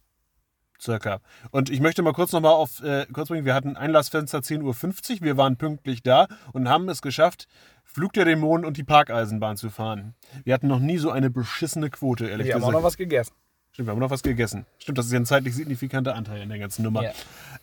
circa. 0.82 1.20
Und 1.52 1.70
ich 1.70 1.80
möchte 1.80 2.02
mal 2.02 2.14
kurz 2.14 2.32
nochmal 2.32 2.54
auf 2.54 2.82
äh, 2.84 3.06
kurz 3.12 3.30
bringen, 3.30 3.46
wir 3.46 3.54
hatten 3.54 3.76
Einlassfenster 3.76 4.40
10.50 4.40 4.62
Uhr, 4.64 5.22
wir 5.22 5.38
waren 5.38 5.58
pünktlich 5.58 6.04
da 6.04 6.28
und 6.54 6.70
haben 6.70 6.90
es 6.90 7.02
geschafft, 7.02 7.48
Flug 7.84 8.14
der 8.14 8.26
Dämonen 8.26 8.66
und 8.66 8.78
die 8.78 8.84
Parkeisenbahn 8.84 9.58
zu 9.58 9.70
fahren. 9.70 10.16
Wir 10.44 10.54
hatten 10.54 10.68
noch 10.68 10.80
nie 10.80 10.98
so 10.98 11.12
eine 11.12 11.30
beschissene 11.30 11.90
Quote, 11.90 12.28
ehrlich 12.28 12.48
Wir 12.48 12.56
haben 12.56 12.64
auch 12.64 12.68
gesagt. 12.68 12.82
noch 12.82 12.88
was 12.88 12.98
gegessen. 12.98 13.34
Stimmt, 13.76 13.90
wir 13.90 13.92
haben 13.92 14.00
noch 14.00 14.10
was 14.10 14.24
gegessen. 14.24 14.66
Stimmt, 14.78 14.98
das 14.98 15.08
ist 15.08 15.12
ja 15.12 15.20
ein 15.20 15.26
zeitlich 15.26 15.54
signifikanter 15.54 16.16
Anteil 16.16 16.42
in 16.42 16.48
der 16.48 16.60
ganzen 16.60 16.82
Nummer. 16.82 17.04
Ja. 17.04 17.12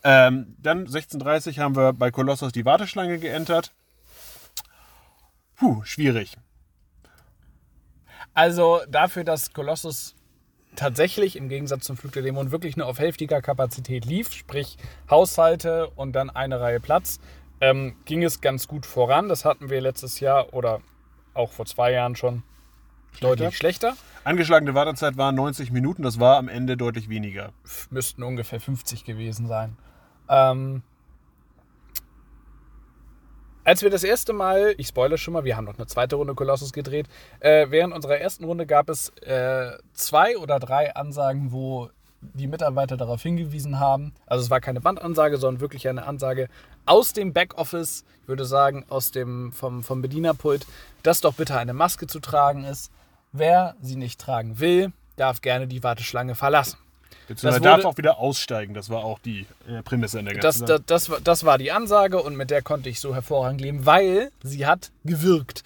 Ähm, 0.04 0.54
dann 0.58 0.86
16.30 0.86 1.56
Uhr 1.56 1.64
haben 1.64 1.74
wir 1.74 1.94
bei 1.94 2.10
Kolossos 2.10 2.52
die 2.52 2.66
Warteschlange 2.66 3.18
geentert. 3.18 3.72
Puh, 5.56 5.82
schwierig. 5.84 6.36
Also 8.34 8.82
dafür, 8.90 9.24
dass 9.24 9.54
Colossus 9.54 10.14
tatsächlich 10.76 11.34
im 11.36 11.48
Gegensatz 11.48 11.86
zum 11.86 11.96
Flug 11.96 12.12
der 12.12 12.22
Dämonen 12.22 12.52
wirklich 12.52 12.76
nur 12.76 12.88
auf 12.88 12.98
hälftiger 12.98 13.40
Kapazität 13.40 14.04
lief, 14.04 14.34
sprich 14.34 14.76
Haushalte 15.08 15.88
und 15.96 16.12
dann 16.12 16.28
eine 16.28 16.60
Reihe 16.60 16.80
Platz, 16.80 17.20
ähm, 17.62 17.96
ging 18.04 18.22
es 18.22 18.42
ganz 18.42 18.68
gut 18.68 18.84
voran. 18.84 19.30
Das 19.30 19.46
hatten 19.46 19.70
wir 19.70 19.80
letztes 19.80 20.20
Jahr 20.20 20.52
oder 20.52 20.82
auch 21.32 21.52
vor 21.52 21.64
zwei 21.64 21.90
Jahren 21.92 22.16
schon 22.16 22.42
deutlich 23.20 23.56
schlechter. 23.56 23.96
Angeschlagene 24.24 24.74
Wartezeit 24.74 25.16
war 25.16 25.32
90 25.32 25.72
Minuten, 25.72 26.02
das 26.02 26.20
war 26.20 26.36
am 26.36 26.48
Ende 26.48 26.76
deutlich 26.76 27.08
weniger. 27.08 27.52
Müssten 27.90 28.22
ungefähr 28.22 28.60
50 28.60 29.04
gewesen 29.04 29.48
sein. 29.48 29.76
Ähm, 30.28 30.82
als 33.64 33.82
wir 33.82 33.90
das 33.90 34.04
erste 34.04 34.32
Mal, 34.32 34.74
ich 34.78 34.88
spoilere 34.88 35.18
schon 35.18 35.34
mal, 35.34 35.44
wir 35.44 35.56
haben 35.56 35.64
noch 35.64 35.76
eine 35.76 35.86
zweite 35.86 36.16
Runde 36.16 36.34
Colossus 36.34 36.72
gedreht. 36.72 37.06
Äh, 37.40 37.66
während 37.70 37.94
unserer 37.94 38.18
ersten 38.18 38.44
Runde 38.44 38.66
gab 38.66 38.88
es 38.88 39.10
äh, 39.20 39.72
zwei 39.92 40.36
oder 40.36 40.58
drei 40.58 40.94
Ansagen, 40.94 41.52
wo 41.52 41.90
die 42.20 42.46
Mitarbeiter 42.46 42.96
darauf 42.96 43.22
hingewiesen 43.22 43.78
haben. 43.80 44.12
Also 44.26 44.44
es 44.44 44.50
war 44.50 44.60
keine 44.60 44.80
Bandansage, 44.80 45.36
sondern 45.36 45.60
wirklich 45.60 45.88
eine 45.88 46.06
Ansage 46.06 46.48
aus 46.86 47.12
dem 47.12 47.32
Backoffice, 47.32 48.04
ich 48.22 48.28
würde 48.28 48.44
sagen 48.44 48.84
aus 48.88 49.10
dem 49.10 49.52
vom, 49.52 49.82
vom 49.82 50.02
Bedienerpult, 50.02 50.66
dass 51.02 51.20
doch 51.20 51.34
bitte 51.34 51.56
eine 51.56 51.74
Maske 51.74 52.06
zu 52.06 52.20
tragen 52.20 52.64
ist. 52.64 52.90
Wer 53.32 53.76
sie 53.80 53.96
nicht 53.96 54.20
tragen 54.20 54.60
will, 54.60 54.92
darf 55.16 55.40
gerne 55.40 55.66
die 55.66 55.82
Warteschlange 55.82 56.34
verlassen. 56.34 56.78
Beziehungsweise 57.28 57.62
Das 57.62 57.76
darf 57.76 57.84
auch 57.84 57.96
wieder 57.98 58.18
aussteigen, 58.18 58.74
das 58.74 58.90
war 58.90 59.04
auch 59.04 59.18
die 59.20 59.46
äh, 59.68 59.82
Prämisse 59.82 60.18
in 60.18 60.24
der 60.26 60.34
Das, 60.38 60.58
ganzen 60.58 60.66
das, 60.66 60.82
das, 60.86 61.10
war- 61.10 61.20
das 61.20 61.44
war 61.44 61.56
die 61.58 61.70
Ansage 61.72 62.20
und 62.22 62.36
mit 62.36 62.50
der 62.50 62.62
konnte 62.62 62.88
ich 62.88 63.00
so 63.00 63.14
hervorragend 63.14 63.60
leben, 63.60 63.86
weil 63.86 64.30
sie 64.42 64.66
hat 64.66 64.90
gewirkt. 65.04 65.62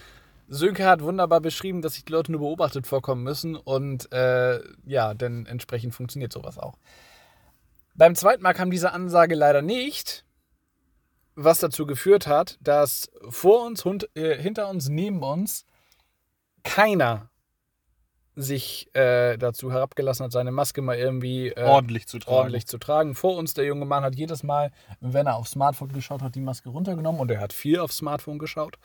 Sönke 0.49 0.87
hat 0.87 1.03
wunderbar 1.03 1.41
beschrieben, 1.41 1.83
dass 1.83 1.95
sich 1.95 2.05
die 2.05 2.13
Leute 2.13 2.31
nur 2.31 2.41
beobachtet 2.41 2.87
vorkommen 2.87 3.25
müssen 3.25 3.57
und 3.57 4.13
äh, 4.13 4.61
ja, 4.85 5.15
denn 5.15 5.47
entsprechend 5.47 5.93
funktioniert 5.95 6.33
sowas 6.33 6.57
auch. 6.59 6.79
Beim 7.95 8.15
zweiten 8.15 8.43
Mal 8.43 8.53
kam 8.53 8.71
diese 8.71 8.93
Ansage 8.93 9.35
leider 9.35 9.63
nicht, 9.63 10.25
was 11.35 11.59
dazu 11.59 11.85
geführt 11.87 12.27
hat, 12.29 12.59
dass 12.61 13.11
vor 13.29 13.65
uns, 13.67 13.85
hund, 13.85 14.09
äh, 14.17 14.41
hinter 14.41 14.69
uns, 14.69 14.89
neben 14.89 15.23
uns 15.23 15.65
keiner 16.63 17.29
sich 18.37 18.95
äh, 18.95 19.39
dazu 19.39 19.73
herabgelassen 19.73 20.25
hat, 20.25 20.33
seine 20.33 20.53
Maske 20.53 20.83
mal 20.83 20.97
irgendwie 20.97 21.49
äh, 21.49 21.65
ordentlich 21.65 22.07
zu 22.07 22.19
tragen. 22.19 22.37
ordentlich 22.37 22.67
zu 22.67 22.79
tragen. 22.79 23.15
Vor 23.15 23.37
uns, 23.37 23.55
der 23.55 23.65
junge 23.65 23.87
Mann 23.87 24.05
hat 24.05 24.15
jedes 24.15 24.43
Mal, 24.43 24.71
wenn 25.01 25.27
er 25.27 25.37
aufs 25.37 25.53
Smartphone 25.53 25.93
geschaut 25.93 26.23
hat, 26.23 26.35
die 26.35 26.41
Maske 26.41 26.69
runtergenommen 26.69 27.21
und 27.21 27.31
er 27.31 27.41
hat 27.41 27.53
viel 27.55 27.79
aufs 27.79 27.97
Smartphone 27.97 28.39
geschaut. 28.39 28.77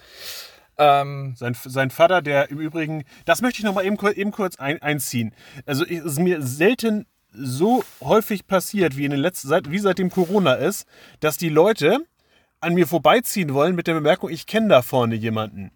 Ähm, 0.78 1.36
Sein, 1.38 1.56
sein 1.66 1.92
Vater, 1.92 2.22
der 2.22 2.50
im 2.50 2.60
Übrigen, 2.60 3.04
das 3.26 3.42
möchte 3.42 3.60
ich 3.60 3.66
noch 3.66 3.74
mal 3.74 3.86
eben, 3.86 3.98
eben 4.16 4.32
kurz 4.32 4.56
ein, 4.56 4.82
einziehen. 4.82 5.36
Also 5.66 5.86
es 5.86 6.04
ist 6.04 6.20
mir 6.20 6.42
selten 6.42 7.06
so 7.34 7.84
häufig 8.02 8.48
passiert, 8.48 8.98
wie 8.98 9.06
in 9.06 9.12
den 9.12 9.20
letzten, 9.20 9.50
seit, 9.50 9.70
wie 9.70 9.80
seitdem 9.80 10.10
Corona 10.10 10.54
ist, 10.54 10.88
dass 11.20 11.38
die 11.38 11.50
Leute 11.50 12.00
an 12.62 12.74
mir 12.74 12.88
vorbeiziehen 12.88 13.54
wollen 13.54 13.76
mit 13.76 13.88
der 13.88 13.96
Bemerkung, 13.96 14.30
ich 14.30 14.46
kenne 14.46 14.70
da 14.70 14.82
vorne 14.82 15.16
jemanden. 15.16 15.72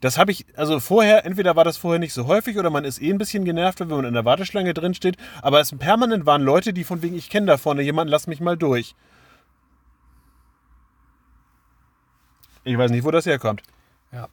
Das 0.00 0.16
habe 0.16 0.32
ich, 0.32 0.46
also 0.56 0.80
vorher, 0.80 1.26
entweder 1.26 1.56
war 1.56 1.64
das 1.64 1.76
vorher 1.76 1.98
nicht 1.98 2.14
so 2.14 2.26
häufig 2.26 2.58
oder 2.58 2.70
man 2.70 2.84
ist 2.84 3.02
eh 3.02 3.10
ein 3.10 3.18
bisschen 3.18 3.44
genervt, 3.44 3.80
wenn 3.80 3.88
man 3.88 4.04
in 4.06 4.14
der 4.14 4.24
Warteschlange 4.24 4.72
drin 4.72 4.94
steht, 4.94 5.16
aber 5.42 5.60
es 5.60 5.76
permanent 5.76 6.24
waren 6.24 6.42
Leute, 6.42 6.72
die 6.72 6.84
von 6.84 7.02
wegen, 7.02 7.16
ich 7.16 7.28
kenne 7.28 7.46
da 7.46 7.58
vorne 7.58 7.82
jemanden, 7.82 8.10
lass 8.10 8.26
mich 8.26 8.40
mal 8.40 8.56
durch. 8.56 8.94
Ich 12.64 12.76
weiß 12.76 12.90
nicht, 12.90 13.04
wo 13.04 13.10
das 13.10 13.26
herkommt. 13.26 13.62
ja. 14.12 14.28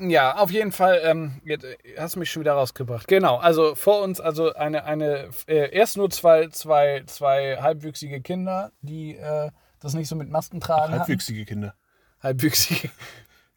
Ja, 0.00 0.36
auf 0.36 0.50
jeden 0.50 0.72
Fall, 0.72 1.00
ähm, 1.04 1.40
jetzt, 1.44 1.64
äh, 1.64 1.76
hast 1.96 2.16
du 2.16 2.18
mich 2.18 2.30
schon 2.30 2.40
wieder 2.40 2.54
rausgebracht. 2.54 3.06
Genau, 3.06 3.36
also 3.36 3.76
vor 3.76 4.02
uns, 4.02 4.20
also 4.20 4.52
eine, 4.54 4.84
eine 4.84 5.30
äh, 5.46 5.70
erst 5.70 5.96
nur 5.96 6.10
zwei, 6.10 6.48
zwei, 6.48 7.04
zwei 7.06 7.58
halbwüchsige 7.60 8.20
Kinder, 8.20 8.72
die 8.82 9.14
äh, 9.14 9.50
das 9.80 9.94
nicht 9.94 10.08
so 10.08 10.16
mit 10.16 10.28
Masken 10.28 10.60
tragen. 10.60 10.92
hatten. 10.92 10.98
Halbwüchsige 11.00 11.44
Kinder. 11.44 11.74
Halbwüchsige. 12.22 12.90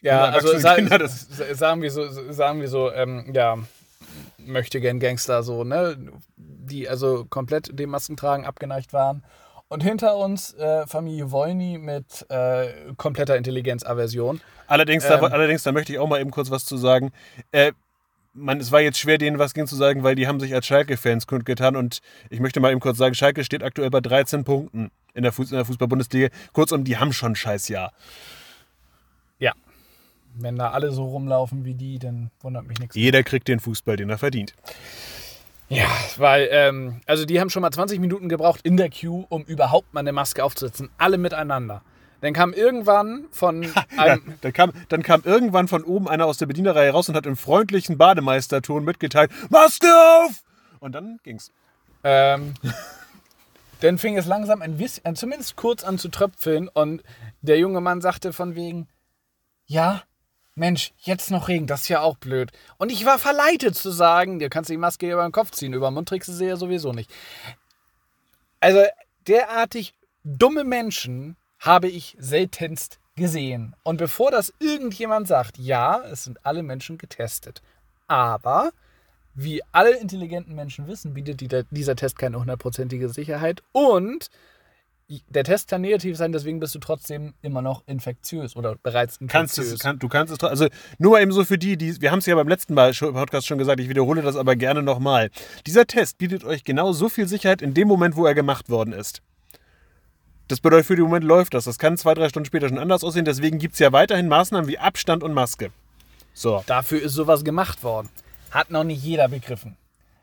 Ja, 0.03 0.25
also 0.25 0.53
erwachsene 0.53 0.59
sa 0.61 0.75
Kinder, 0.75 1.55
sagen 1.55 1.81
wir 1.83 1.91
so, 1.91 2.31
sagen 2.31 2.59
wir 2.59 2.67
so, 2.69 2.91
ähm, 2.91 3.31
ja, 3.33 3.59
möchte 4.39 4.81
gern 4.81 4.99
Gangster 4.99 5.43
so, 5.43 5.63
ne, 5.63 5.95
die 6.35 6.89
also 6.89 7.25
komplett 7.29 7.77
dem 7.77 7.91
Masken 7.91 8.17
tragen 8.17 8.45
abgeneigt 8.45 8.93
waren. 8.93 9.23
Und 9.67 9.83
hinter 9.83 10.17
uns 10.17 10.53
äh, 10.55 10.85
Familie 10.85 11.31
Wolny 11.31 11.77
mit 11.77 12.25
äh, 12.29 12.69
kompletter 12.97 13.37
Intelligenzaversion. 13.37 14.41
Allerdings, 14.67 15.07
da, 15.07 15.19
Ähm. 15.19 15.31
allerdings, 15.31 15.63
da 15.63 15.71
möchte 15.71 15.93
ich 15.93 15.99
auch 15.99 16.09
mal 16.09 16.19
eben 16.19 16.31
kurz 16.31 16.51
was 16.51 16.65
zu 16.65 16.77
sagen. 16.77 17.11
Äh, 17.51 17.71
man, 18.33 18.59
es 18.59 18.71
war 18.71 18.81
jetzt 18.81 18.97
schwer, 18.97 19.17
denen 19.17 19.39
was 19.39 19.53
gegen 19.53 19.67
zu 19.67 19.75
sagen, 19.75 20.03
weil 20.03 20.15
die 20.15 20.27
haben 20.27 20.39
sich 20.39 20.53
als 20.53 20.65
Schalke-Fans 20.65 21.27
kundgetan 21.27 21.75
und 21.75 22.01
ich 22.29 22.39
möchte 22.39 22.59
mal 22.59 22.71
eben 22.71 22.79
kurz 22.79 22.97
sagen, 22.97 23.13
Schalke 23.13 23.43
steht 23.43 23.63
aktuell 23.63 23.89
bei 23.89 24.01
13 24.01 24.43
Punkten 24.43 24.89
in 25.13 25.23
der, 25.23 25.31
Fuß, 25.31 25.51
in 25.51 25.57
der 25.57 25.65
Fußball-Bundesliga. 25.65 26.29
Kurzum, 26.53 26.83
die 26.83 26.97
haben 26.97 27.13
schon 27.13 27.33
ein 27.33 27.35
scheiß 27.35 27.67
Jahr. 27.67 27.91
Ja. 27.91 27.97
Wenn 30.33 30.55
da 30.55 30.71
alle 30.71 30.91
so 30.91 31.05
rumlaufen 31.05 31.65
wie 31.65 31.73
die, 31.73 31.99
dann 31.99 32.31
wundert 32.41 32.67
mich 32.67 32.79
nichts. 32.79 32.95
Jeder 32.95 33.23
kriegt 33.23 33.47
den 33.47 33.59
Fußball, 33.59 33.97
den 33.97 34.09
er 34.09 34.17
verdient. 34.17 34.53
Ja, 35.67 35.87
weil, 36.17 36.49
ähm, 36.51 37.01
also 37.05 37.25
die 37.25 37.39
haben 37.39 37.49
schon 37.49 37.61
mal 37.61 37.71
20 37.71 37.99
Minuten 37.99 38.27
gebraucht 38.27 38.59
in 38.63 38.75
der 38.75 38.89
Queue, 38.89 39.25
um 39.29 39.43
überhaupt 39.43 39.93
mal 39.93 40.01
eine 40.01 40.11
Maske 40.11 40.43
aufzusetzen. 40.43 40.89
Alle 40.97 41.17
miteinander. 41.17 41.81
Dann 42.19 42.33
kam 42.33 42.53
irgendwann 42.53 43.25
von 43.31 43.63
Ja, 43.97 44.17
dann, 44.41 44.53
kam, 44.53 44.73
dann 44.89 45.01
kam 45.01 45.21
irgendwann 45.23 45.67
von 45.67 45.83
oben 45.83 46.07
einer 46.07 46.25
aus 46.25 46.37
der 46.37 46.45
Bedienerreihe 46.45 46.91
raus 46.91 47.09
und 47.09 47.15
hat 47.15 47.25
im 47.25 47.37
freundlichen 47.37 47.97
Bademeisterton 47.97 48.83
mitgeteilt, 48.83 49.31
Maske 49.49 49.87
auf! 49.87 50.43
Und 50.79 50.93
dann 50.93 51.19
ging's. 51.23 51.51
Ähm, 52.03 52.53
dann 53.79 53.97
fing 53.97 54.17
es 54.17 54.25
langsam 54.25 54.61
ein 54.61 54.77
bisschen, 54.77 55.15
zumindest 55.15 55.55
kurz 55.55 55.83
an 55.83 55.97
zu 55.97 56.09
tröpfeln 56.09 56.67
und 56.67 57.01
der 57.41 57.57
junge 57.57 57.81
Mann 57.81 58.01
sagte 58.01 58.33
von 58.33 58.55
wegen, 58.55 58.87
ja, 59.65 60.03
Mensch, 60.55 60.91
jetzt 60.99 61.31
noch 61.31 61.47
Regen, 61.47 61.67
das 61.67 61.83
ist 61.83 61.87
ja 61.87 62.01
auch 62.01 62.17
blöd. 62.17 62.51
Und 62.77 62.91
ich 62.91 63.05
war 63.05 63.19
verleitet 63.19 63.75
zu 63.75 63.89
sagen, 63.89 64.39
dir 64.39 64.49
kannst 64.49 64.69
du 64.69 64.73
die 64.73 64.77
Maske 64.77 65.11
über 65.11 65.23
den 65.23 65.31
Kopf 65.31 65.51
ziehen, 65.51 65.73
über 65.73 65.89
den 65.89 65.93
Mund 65.93 66.09
trägst 66.09 66.29
du 66.29 66.33
sie 66.33 66.45
ja 66.45 66.57
sowieso 66.57 66.91
nicht. 66.91 67.09
Also 68.59 68.83
derartig 69.27 69.93
dumme 70.23 70.63
Menschen 70.63 71.37
habe 71.59 71.87
ich 71.87 72.15
seltenst 72.19 72.99
gesehen. 73.15 73.75
Und 73.83 73.97
bevor 73.97 74.31
das 74.31 74.53
irgendjemand 74.59 75.27
sagt, 75.27 75.57
ja, 75.57 76.01
es 76.03 76.23
sind 76.23 76.45
alle 76.45 76.63
Menschen 76.63 76.97
getestet. 76.97 77.61
Aber 78.07 78.71
wie 79.33 79.61
alle 79.71 79.97
intelligenten 79.97 80.55
Menschen 80.55 80.87
wissen, 80.87 81.13
bietet 81.13 81.41
dieser 81.71 81.95
Test 81.95 82.19
keine 82.19 82.39
hundertprozentige 82.39 83.09
Sicherheit. 83.09 83.63
Und 83.71 84.29
der 85.29 85.43
Test 85.43 85.69
kann 85.69 85.81
negativ 85.81 86.17
sein, 86.17 86.31
deswegen 86.31 86.59
bist 86.59 86.73
du 86.75 86.79
trotzdem 86.79 87.33
immer 87.41 87.61
noch 87.61 87.83
infektiös 87.87 88.55
oder 88.55 88.75
bereits 88.75 89.17
infektiös. 89.17 89.55
Kannst 89.55 89.57
es, 89.57 89.79
kann, 89.79 89.99
du 89.99 90.07
kannst 90.07 90.33
es 90.33 90.39
also 90.43 90.67
nur 90.97 91.11
mal 91.11 91.21
eben 91.21 91.31
so 91.31 91.43
für 91.43 91.57
die, 91.57 91.77
die 91.77 92.01
wir 92.01 92.11
haben 92.11 92.19
es 92.19 92.25
ja 92.25 92.35
beim 92.35 92.47
letzten 92.47 92.73
Mal 92.73 92.93
schon, 92.93 93.13
Podcast 93.13 93.47
schon 93.47 93.57
gesagt, 93.57 93.79
ich 93.79 93.89
wiederhole 93.89 94.21
das 94.21 94.35
aber 94.35 94.55
gerne 94.55 94.81
nochmal. 94.81 95.29
Dieser 95.67 95.85
Test 95.85 96.17
bietet 96.17 96.43
euch 96.43 96.63
genau 96.63 96.93
so 96.93 97.09
viel 97.09 97.27
Sicherheit 97.27 97.61
in 97.61 97.73
dem 97.73 97.87
Moment, 97.87 98.15
wo 98.15 98.25
er 98.25 98.33
gemacht 98.33 98.69
worden 98.69 98.93
ist. 98.93 99.21
Das 100.47 100.59
bedeutet, 100.59 100.85
für 100.85 100.95
den 100.95 101.05
Moment 101.05 101.23
läuft 101.23 101.53
das. 101.53 101.63
Das 101.63 101.77
kann 101.79 101.97
zwei, 101.97 102.13
drei 102.13 102.27
Stunden 102.27 102.45
später 102.45 102.67
schon 102.67 102.77
anders 102.77 103.03
aussehen. 103.05 103.23
Deswegen 103.23 103.57
gibt 103.57 103.73
es 103.73 103.79
ja 103.79 103.93
weiterhin 103.93 104.27
Maßnahmen 104.27 104.67
wie 104.67 104.77
Abstand 104.77 105.23
und 105.23 105.33
Maske. 105.33 105.71
So. 106.33 106.61
Dafür 106.67 107.01
ist 107.01 107.13
sowas 107.13 107.43
gemacht 107.45 107.83
worden. 107.83 108.09
Hat 108.49 108.69
noch 108.69 108.83
nicht 108.83 109.01
jeder 109.01 109.29
begriffen. 109.29 109.77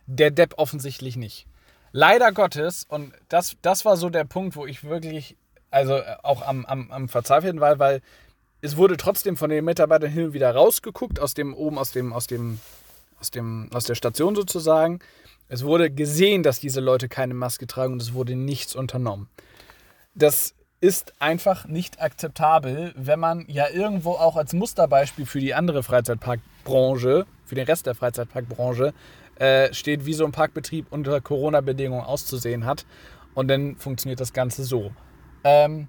Der 0.07 0.31
Depp 0.31 0.55
offensichtlich 0.59 1.17
nicht. 1.17 1.47
Leider 1.93 2.33
Gottes, 2.33 2.85
und 2.89 3.13
das, 3.29 3.57
das 3.63 3.85
war 3.85 3.97
so 3.97 4.11
der 4.11 4.25
Punkt, 4.25 4.57
wo 4.57 4.67
ich 4.67 4.85
wirklich, 4.85 5.37
also 5.71 5.95
äh, 5.95 6.17
auch 6.23 6.43
am, 6.43 6.65
am, 6.67 6.91
am 6.91 7.09
Verzweifeln 7.09 7.61
war, 7.61 7.79
weil 7.79 8.03
es 8.61 8.77
wurde 8.77 8.97
trotzdem 8.97 9.37
von 9.37 9.51
den 9.51 9.65
Mitarbeitern 9.65 10.11
hin 10.11 10.27
und 10.27 10.33
wieder 10.33 10.55
rausgeguckt, 10.55 11.21
aus 11.21 11.35
dem, 11.35 11.55
oben 11.55 11.79
aus 11.79 11.93
dem, 11.93 12.13
aus 12.13 12.27
dem, 12.27 12.61
aus 13.21 13.31
dem, 13.31 13.71
aus 13.73 13.85
der 13.85 13.95
Station 13.95 14.35
sozusagen. 14.35 14.99
Es 15.49 15.65
wurde 15.65 15.91
gesehen, 15.91 16.43
dass 16.43 16.61
diese 16.61 16.81
Leute 16.81 17.09
keine 17.09 17.35
Maske 17.35 17.67
tragen 17.67 17.95
und 17.95 18.03
es 18.03 18.13
wurde 18.13 18.35
nichts 18.35 18.75
unternommen. 18.75 19.29
Das 20.15 20.55
ist 20.81 21.15
einfach 21.21 21.67
nicht 21.67 22.01
akzeptabel, 22.01 22.93
wenn 22.97 23.19
man 23.19 23.45
ja 23.49 23.69
irgendwo 23.69 24.13
auch 24.13 24.37
als 24.37 24.53
Musterbeispiel 24.53 25.27
für 25.27 25.41
die 25.41 25.55
andere 25.55 25.83
Freizeitparkbranche, 25.83 27.27
für 27.45 27.55
den 27.55 27.67
Rest 27.67 27.87
der 27.87 27.95
Freizeitparkbranche, 27.95 28.95
äh, 29.37 29.73
steht, 29.73 30.07
wie 30.07 30.13
so 30.15 30.25
ein 30.25 30.33
Parkbetrieb 30.33 30.87
unter 30.91 31.21
Corona-Bedingungen 31.21 32.05
auszusehen 32.05 32.65
hat. 32.65 32.87
Und 33.35 33.49
dann 33.49 33.77
funktioniert 33.77 34.21
das 34.21 34.33
Ganze 34.33 34.65
so. 34.65 34.93
Ähm, 35.45 35.89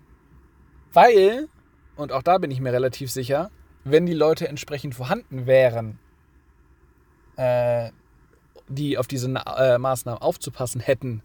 weil, 0.94 1.48
und 1.96 2.12
auch 2.12 2.24
da 2.24 2.38
bin 2.40 2.52
ich 2.52 2.60
mir 2.60 2.74
relativ 2.74 3.12
sicher, 3.12 3.52
wenn 3.84 4.06
die 4.06 4.14
Leute 4.14 4.48
entsprechend 4.48 4.96
vorhanden 4.96 5.46
wären, 5.46 6.00
äh, 7.38 7.92
die 8.68 8.98
auf 8.98 9.08
diese 9.08 9.28
äh, 9.28 9.78
Maßnahmen 9.78 10.22
aufzupassen 10.22 10.82
hätten, 10.82 11.24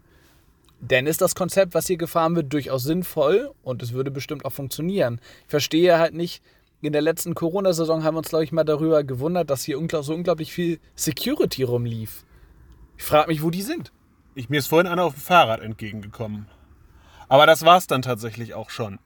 dann 0.81 1.07
ist 1.07 1.21
das 1.21 1.35
Konzept, 1.35 1.73
was 1.73 1.87
hier 1.87 1.97
gefahren 1.97 2.35
wird, 2.35 2.51
durchaus 2.51 2.83
sinnvoll 2.83 3.51
und 3.63 3.81
es 3.81 3.93
würde 3.93 4.11
bestimmt 4.11 4.45
auch 4.45 4.51
funktionieren. 4.51 5.19
Ich 5.43 5.49
verstehe 5.49 5.97
halt 5.97 6.13
nicht, 6.13 6.43
in 6.81 6.93
der 6.93 7.01
letzten 7.01 7.33
Corona-Saison 7.33 8.03
haben 8.03 8.15
wir 8.15 8.19
uns, 8.19 8.29
glaube 8.29 8.43
ich, 8.43 8.51
mal 8.51 8.63
darüber 8.63 9.03
gewundert, 9.03 9.49
dass 9.49 9.63
hier 9.63 9.77
so 10.01 10.13
unglaublich 10.13 10.53
viel 10.53 10.79
Security 10.95 11.63
rumlief. 11.63 12.25
Ich 12.97 13.03
frage 13.03 13.27
mich, 13.27 13.41
wo 13.41 13.49
die 13.49 13.61
sind. 13.61 13.91
Ich, 14.35 14.49
mir 14.49 14.59
ist 14.59 14.67
vorhin 14.67 14.87
einer 14.87 15.03
auf 15.03 15.13
dem 15.13 15.21
Fahrrad 15.21 15.61
entgegengekommen. 15.61 16.47
Aber 17.27 17.45
das 17.45 17.65
war 17.65 17.77
es 17.77 17.87
dann 17.87 18.01
tatsächlich 18.01 18.53
auch 18.53 18.69
schon. 18.69 18.99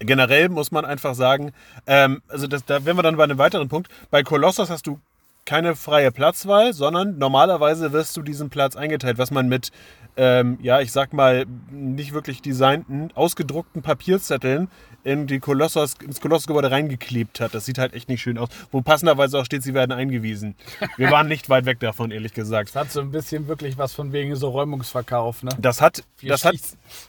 Generell 0.00 0.48
muss 0.48 0.70
man 0.70 0.84
einfach 0.84 1.14
sagen, 1.14 1.52
ähm, 1.86 2.22
also 2.28 2.46
das, 2.46 2.64
da 2.64 2.84
wären 2.84 2.96
wir 2.96 3.02
dann 3.02 3.16
bei 3.16 3.24
einem 3.24 3.38
weiteren 3.38 3.68
Punkt. 3.68 3.90
Bei 4.10 4.22
Kolossos 4.22 4.70
hast 4.70 4.86
du 4.86 5.00
keine 5.44 5.76
freie 5.76 6.12
Platzwahl, 6.12 6.74
sondern 6.74 7.16
normalerweise 7.16 7.92
wirst 7.92 8.16
du 8.16 8.22
diesen 8.22 8.50
Platz 8.50 8.76
eingeteilt, 8.76 9.16
was 9.16 9.30
man 9.30 9.48
mit 9.48 9.70
ähm, 10.18 10.58
ja, 10.60 10.80
ich 10.80 10.90
sag 10.90 11.12
mal, 11.12 11.46
nicht 11.70 12.12
wirklich 12.12 12.42
designten, 12.42 13.10
ausgedruckten 13.14 13.82
Papierzetteln 13.82 14.68
in 15.04 15.28
die 15.28 15.38
Kolossos, 15.38 15.94
ins 16.04 16.20
Kolossgebäude 16.20 16.72
reingeklebt 16.72 17.40
hat. 17.40 17.54
Das 17.54 17.64
sieht 17.64 17.78
halt 17.78 17.94
echt 17.94 18.08
nicht 18.08 18.20
schön 18.20 18.36
aus. 18.36 18.48
Wo 18.72 18.82
passenderweise 18.82 19.38
auch 19.38 19.44
steht, 19.44 19.62
sie 19.62 19.72
werden 19.72 19.92
eingewiesen. 19.92 20.56
Wir 20.96 21.10
waren 21.12 21.28
nicht 21.28 21.48
weit 21.48 21.66
weg 21.66 21.78
davon, 21.78 22.10
ehrlich 22.10 22.34
gesagt. 22.34 22.70
Das 22.70 22.76
hat 22.76 22.92
so 22.92 23.00
ein 23.00 23.12
bisschen 23.12 23.46
wirklich 23.46 23.78
was 23.78 23.94
von 23.94 24.12
wegen 24.12 24.34
so 24.34 24.48
Räumungsverkauf, 24.50 25.44
ne? 25.44 25.50
Das 25.58 25.80
hat, 25.80 26.02
das 26.20 26.44
hat, 26.44 26.56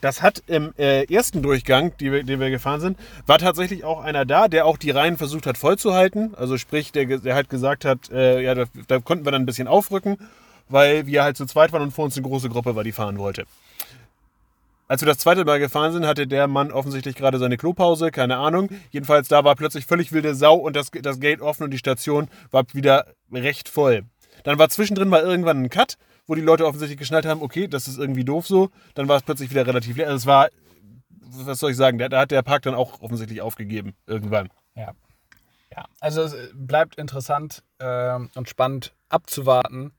das 0.02 0.22
hat 0.22 0.44
im 0.46 0.72
äh, 0.78 1.12
ersten 1.12 1.42
Durchgang, 1.42 1.98
den 1.98 2.12
wir, 2.14 2.24
den 2.24 2.40
wir 2.40 2.52
gefahren 2.52 2.80
sind, 2.80 3.00
war 3.26 3.40
tatsächlich 3.40 3.84
auch 3.84 4.02
einer 4.04 4.24
da, 4.24 4.48
der 4.48 4.68
auch 4.68 4.78
die 4.78 4.92
Reihen 4.92 5.18
versucht 5.18 5.48
hat 5.48 5.58
vollzuhalten. 5.58 6.36
Also 6.36 6.58
sprich, 6.58 6.92
der, 6.92 7.06
der 7.06 7.34
halt 7.34 7.50
gesagt 7.50 7.86
hat, 7.86 8.12
äh, 8.12 8.42
ja, 8.42 8.54
da, 8.54 8.66
da 8.88 9.00
konnten 9.00 9.26
wir 9.26 9.32
dann 9.32 9.42
ein 9.42 9.48
bisschen 9.48 9.68
aufrücken 9.68 10.18
weil 10.70 11.06
wir 11.06 11.24
halt 11.24 11.38
zu 11.38 11.46
zweit 11.46 11.74
waren 11.74 11.82
und 11.82 11.92
vor 11.92 12.06
uns 12.06 12.16
eine 12.16 12.28
große 12.28 12.50
Gruppe 12.50 12.76
war, 12.76 12.84
die 12.84 12.92
fahren 12.92 13.18
wollte. 13.18 13.46
Als 14.88 15.02
wir 15.02 15.06
das 15.06 15.20
zweite 15.20 15.46
Mal 15.46 15.60
gefahren 15.60 15.92
sind, 15.92 16.08
hatte 16.08 16.26
der 16.26 16.48
Mann 16.48 16.72
offensichtlich 16.72 17.16
gerade 17.16 17.38
seine 17.38 17.58
Klopause, 17.58 18.10
keine 18.10 18.38
Ahnung. 18.38 18.70
Jedenfalls 18.90 19.28
da 19.28 19.44
war 19.44 19.56
plötzlich 19.56 19.86
völlig 19.86 20.12
wilde 20.12 20.34
Sau 20.34 20.56
und 20.56 20.76
das, 20.76 20.90
das 20.90 21.20
Gate 21.20 21.42
offen 21.42 21.64
und 21.64 21.72
die 21.72 21.78
Station 21.78 22.28
war 22.50 22.64
wieder 22.74 23.06
recht 23.32 23.70
voll. 23.70 24.06
Dann 24.44 24.58
war 24.58 24.70
zwischendrin 24.70 25.10
mal 25.10 25.22
irgendwann 25.22 25.62
ein 25.62 25.70
Cut, 25.70 25.98
wo 26.26 26.34
die 26.34 26.42
Leute 26.42 26.66
offensichtlich 26.66 26.98
geschnallt 26.98 27.28
haben, 27.28 27.44
okay, 27.44 27.68
das 27.68 27.88
ist 27.88 28.00
irgendwie 28.00 28.24
doof 28.24 28.48
so. 28.48 28.72
Dann 28.96 29.08
war 29.08 29.18
es 29.18 29.24
plötzlich 29.24 29.52
wieder 29.52 29.68
relativ 29.68 29.96
leer. 29.96 30.08
Also 30.08 30.18
es 30.18 30.26
war, 30.26 30.50
was 31.46 31.60
soll 31.60 31.70
ich 31.70 31.78
sagen, 31.78 32.00
da 32.00 32.20
hat 32.20 32.32
der 32.32 32.42
Park 32.42 32.64
dann 32.64 32.74
auch 32.74 33.00
offensichtlich 33.02 33.42
aufgegeben 33.42 33.94
irgendwann. 34.08 34.50
Ja. 34.76 34.94
Ja, 35.72 35.86
also 36.00 36.24
es 36.24 36.36
bleibt 36.56 36.96
interessant 36.96 37.64
äh, 37.78 38.18
und 38.34 38.50
spannend 38.50 38.96
abzuwarten, 39.08 39.92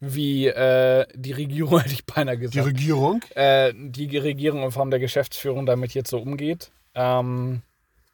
wie 0.00 0.46
äh, 0.46 1.06
die 1.14 1.32
Regierung, 1.32 1.78
hätte 1.80 1.94
ich 1.94 2.04
beinahe 2.04 2.38
gesagt. 2.38 2.54
Die 2.54 2.60
Regierung? 2.60 3.22
Äh, 3.34 3.72
die 3.74 4.16
Regierung 4.16 4.62
in 4.62 4.70
Form 4.70 4.90
der 4.90 5.00
Geschäftsführung 5.00 5.66
damit 5.66 5.94
jetzt 5.94 6.10
so 6.10 6.18
umgeht. 6.18 6.70
Ähm, 6.94 7.62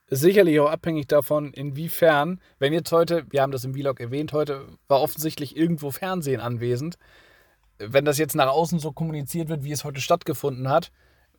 sicherlich 0.09 0.59
auch 0.61 0.71
abhängig 0.71 1.07
davon, 1.07 1.53
inwiefern, 1.53 2.41
wenn 2.59 2.73
jetzt 2.73 2.93
heute, 2.93 3.25
wir 3.31 3.43
haben 3.43 3.53
das 3.53 3.65
im 3.65 3.75
Vlog 3.75 4.01
erwähnt, 4.01 4.33
heute 4.33 4.67
war 4.89 5.01
offensichtlich 5.01 5.57
irgendwo 5.57 5.91
Fernsehen 5.91 6.41
anwesend. 6.41 6.99
Wenn 7.79 8.05
das 8.05 8.19
jetzt 8.19 8.35
nach 8.35 8.49
außen 8.49 8.79
so 8.79 8.93
kommuniziert 8.93 9.49
wird, 9.49 9.65
wie 9.65 9.73
es 9.73 9.85
heute 9.85 10.01
stattgefunden 10.01 10.69
hat, 10.69 10.91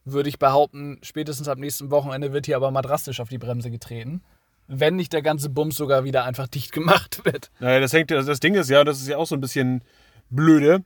würde 0.05 0.29
ich 0.29 0.39
behaupten, 0.39 0.99
spätestens 1.03 1.47
ab 1.47 1.59
nächsten 1.59 1.91
Wochenende 1.91 2.33
wird 2.33 2.47
hier 2.47 2.55
aber 2.55 2.71
mal 2.71 2.81
drastisch 2.81 3.19
auf 3.19 3.29
die 3.29 3.37
Bremse 3.37 3.69
getreten. 3.69 4.23
Wenn 4.67 4.95
nicht 4.95 5.13
der 5.13 5.21
ganze 5.21 5.49
Bums 5.49 5.75
sogar 5.75 6.03
wieder 6.03 6.23
einfach 6.23 6.47
dicht 6.47 6.71
gemacht 6.71 7.23
wird. 7.25 7.51
Naja, 7.59 7.79
das 7.79 7.93
hängt, 7.93 8.09
das 8.09 8.39
Ding 8.39 8.55
ist 8.55 8.69
ja, 8.69 8.83
das 8.83 9.01
ist 9.01 9.07
ja 9.07 9.17
auch 9.17 9.27
so 9.27 9.35
ein 9.35 9.41
bisschen 9.41 9.83
blöde. 10.31 10.83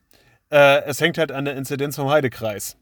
Äh, 0.49 0.83
es 0.83 0.99
hängt 0.99 1.17
halt 1.17 1.31
an 1.31 1.45
der 1.45 1.55
Inzidenz 1.55 1.95
vom 1.95 2.09
Heidekreis. 2.09 2.77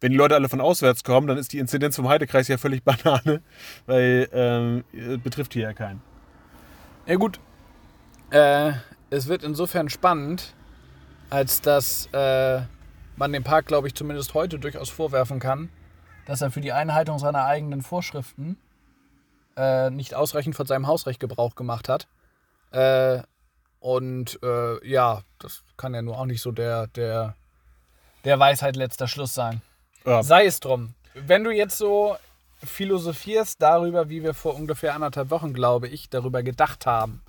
Wenn 0.00 0.12
die 0.12 0.18
Leute 0.18 0.34
alle 0.34 0.48
von 0.48 0.60
auswärts 0.60 1.04
kommen, 1.04 1.26
dann 1.26 1.38
ist 1.38 1.52
die 1.52 1.58
Inzidenz 1.58 1.96
vom 1.96 2.08
Heidekreis 2.08 2.48
ja 2.48 2.58
völlig 2.58 2.82
Banane, 2.84 3.42
weil 3.86 4.28
ähm, 4.32 4.84
betrifft 5.22 5.52
hier 5.52 5.62
ja 5.62 5.72
keinen. 5.72 6.02
Ja 7.06 7.16
gut, 7.16 7.38
äh, 8.30 8.72
es 9.10 9.26
wird 9.26 9.42
insofern 9.42 9.88
spannend, 9.88 10.54
als 11.28 11.60
dass 11.60 12.08
äh, 12.12 12.60
man 13.16 13.32
dem 13.32 13.44
Park, 13.44 13.66
glaube 13.66 13.88
ich, 13.88 13.94
zumindest 13.94 14.34
heute 14.34 14.58
durchaus 14.58 14.88
vorwerfen 14.88 15.40
kann, 15.40 15.68
dass 16.26 16.40
er 16.40 16.50
für 16.50 16.60
die 16.60 16.72
Einhaltung 16.72 17.18
seiner 17.18 17.44
eigenen 17.44 17.82
Vorschriften 17.82 18.56
äh, 19.56 19.90
nicht 19.90 20.14
ausreichend 20.14 20.54
von 20.54 20.66
seinem 20.66 20.86
Hausrecht 20.86 21.20
Gebrauch 21.20 21.54
gemacht 21.54 21.88
hat. 21.88 22.08
Äh, 22.70 23.22
und 23.80 24.38
äh, 24.42 24.86
ja, 24.86 25.22
das 25.38 25.62
kann 25.76 25.94
ja 25.94 26.02
nur 26.02 26.18
auch 26.18 26.26
nicht 26.26 26.42
so 26.42 26.52
der, 26.52 26.86
der, 26.88 27.34
der 28.24 28.38
Weisheit 28.38 28.76
letzter 28.76 29.08
Schluss 29.08 29.34
sein. 29.34 29.62
Ja. 30.04 30.22
Sei 30.22 30.44
es 30.44 30.60
drum. 30.60 30.94
Wenn 31.14 31.44
du 31.44 31.50
jetzt 31.50 31.76
so 31.76 32.16
philosophierst 32.62 33.60
darüber, 33.60 34.08
wie 34.10 34.22
wir 34.22 34.34
vor 34.34 34.54
ungefähr 34.54 34.94
anderthalb 34.94 35.30
Wochen, 35.30 35.54
glaube 35.54 35.88
ich, 35.88 36.10
darüber 36.10 36.42
gedacht 36.42 36.86
haben, 36.86 37.22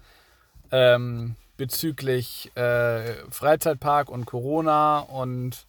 ähm, 0.71 1.35
bezüglich 1.57 2.55
äh, 2.55 3.13
Freizeitpark 3.29 4.09
und 4.09 4.25
Corona 4.25 4.99
und 4.99 5.67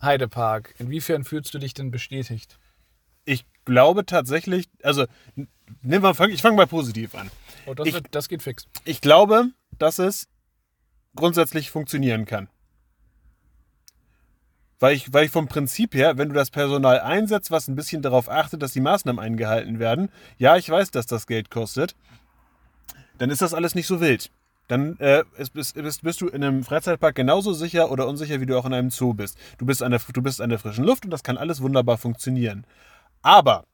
Heidepark, 0.00 0.74
inwiefern 0.78 1.24
fühlst 1.24 1.54
du 1.54 1.58
dich 1.58 1.74
denn 1.74 1.90
bestätigt? 1.90 2.58
Ich 3.24 3.44
glaube 3.64 4.06
tatsächlich, 4.06 4.68
also 4.82 5.06
nehmen 5.82 6.04
wir, 6.04 6.28
ich 6.28 6.42
fange 6.42 6.56
mal 6.56 6.66
positiv 6.66 7.14
an. 7.14 7.30
Oh, 7.66 7.74
das, 7.74 7.86
ich, 7.86 7.94
wird, 7.94 8.08
das 8.10 8.28
geht 8.28 8.42
fix. 8.42 8.66
Ich 8.84 9.00
glaube, 9.00 9.48
dass 9.78 9.98
es 9.98 10.28
grundsätzlich 11.14 11.70
funktionieren 11.70 12.24
kann. 12.24 12.48
Weil 14.80 14.96
ich, 14.96 15.12
weil 15.12 15.24
ich 15.26 15.30
vom 15.30 15.48
Prinzip 15.48 15.94
her, 15.94 16.18
wenn 16.18 16.28
du 16.28 16.34
das 16.34 16.50
Personal 16.50 17.00
einsetzt, 17.00 17.50
was 17.50 17.68
ein 17.68 17.76
bisschen 17.76 18.02
darauf 18.02 18.28
achtet, 18.28 18.60
dass 18.62 18.72
die 18.72 18.80
Maßnahmen 18.80 19.22
eingehalten 19.22 19.78
werden, 19.78 20.10
ja, 20.36 20.56
ich 20.56 20.68
weiß, 20.68 20.90
dass 20.90 21.06
das 21.06 21.26
Geld 21.26 21.50
kostet, 21.50 21.94
dann 23.18 23.30
ist 23.30 23.40
das 23.40 23.54
alles 23.54 23.74
nicht 23.74 23.86
so 23.86 24.00
wild. 24.00 24.30
dann 24.68 24.98
äh, 24.98 25.24
ist, 25.36 25.52
bist, 25.52 25.74
bist, 25.74 26.02
bist 26.02 26.20
du 26.20 26.28
in 26.28 26.42
einem 26.42 26.64
Freizeitpark 26.64 27.14
genauso 27.14 27.52
sicher 27.52 27.90
oder 27.90 28.08
unsicher, 28.08 28.40
wie 28.40 28.46
du 28.46 28.58
auch 28.58 28.66
in 28.66 28.74
einem 28.74 28.90
Zoo 28.90 29.14
bist. 29.14 29.38
Du 29.58 29.66
bist 29.66 29.82
an 29.82 29.90
der, 29.90 30.00
du 30.12 30.22
bist 30.22 30.40
an 30.40 30.50
der 30.50 30.58
frischen 30.58 30.84
Luft 30.84 31.04
und 31.04 31.10
das 31.10 31.22
kann 31.22 31.36
alles 31.36 31.60
wunderbar 31.60 31.98
funktionieren. 31.98 32.66
Aber 33.22 33.64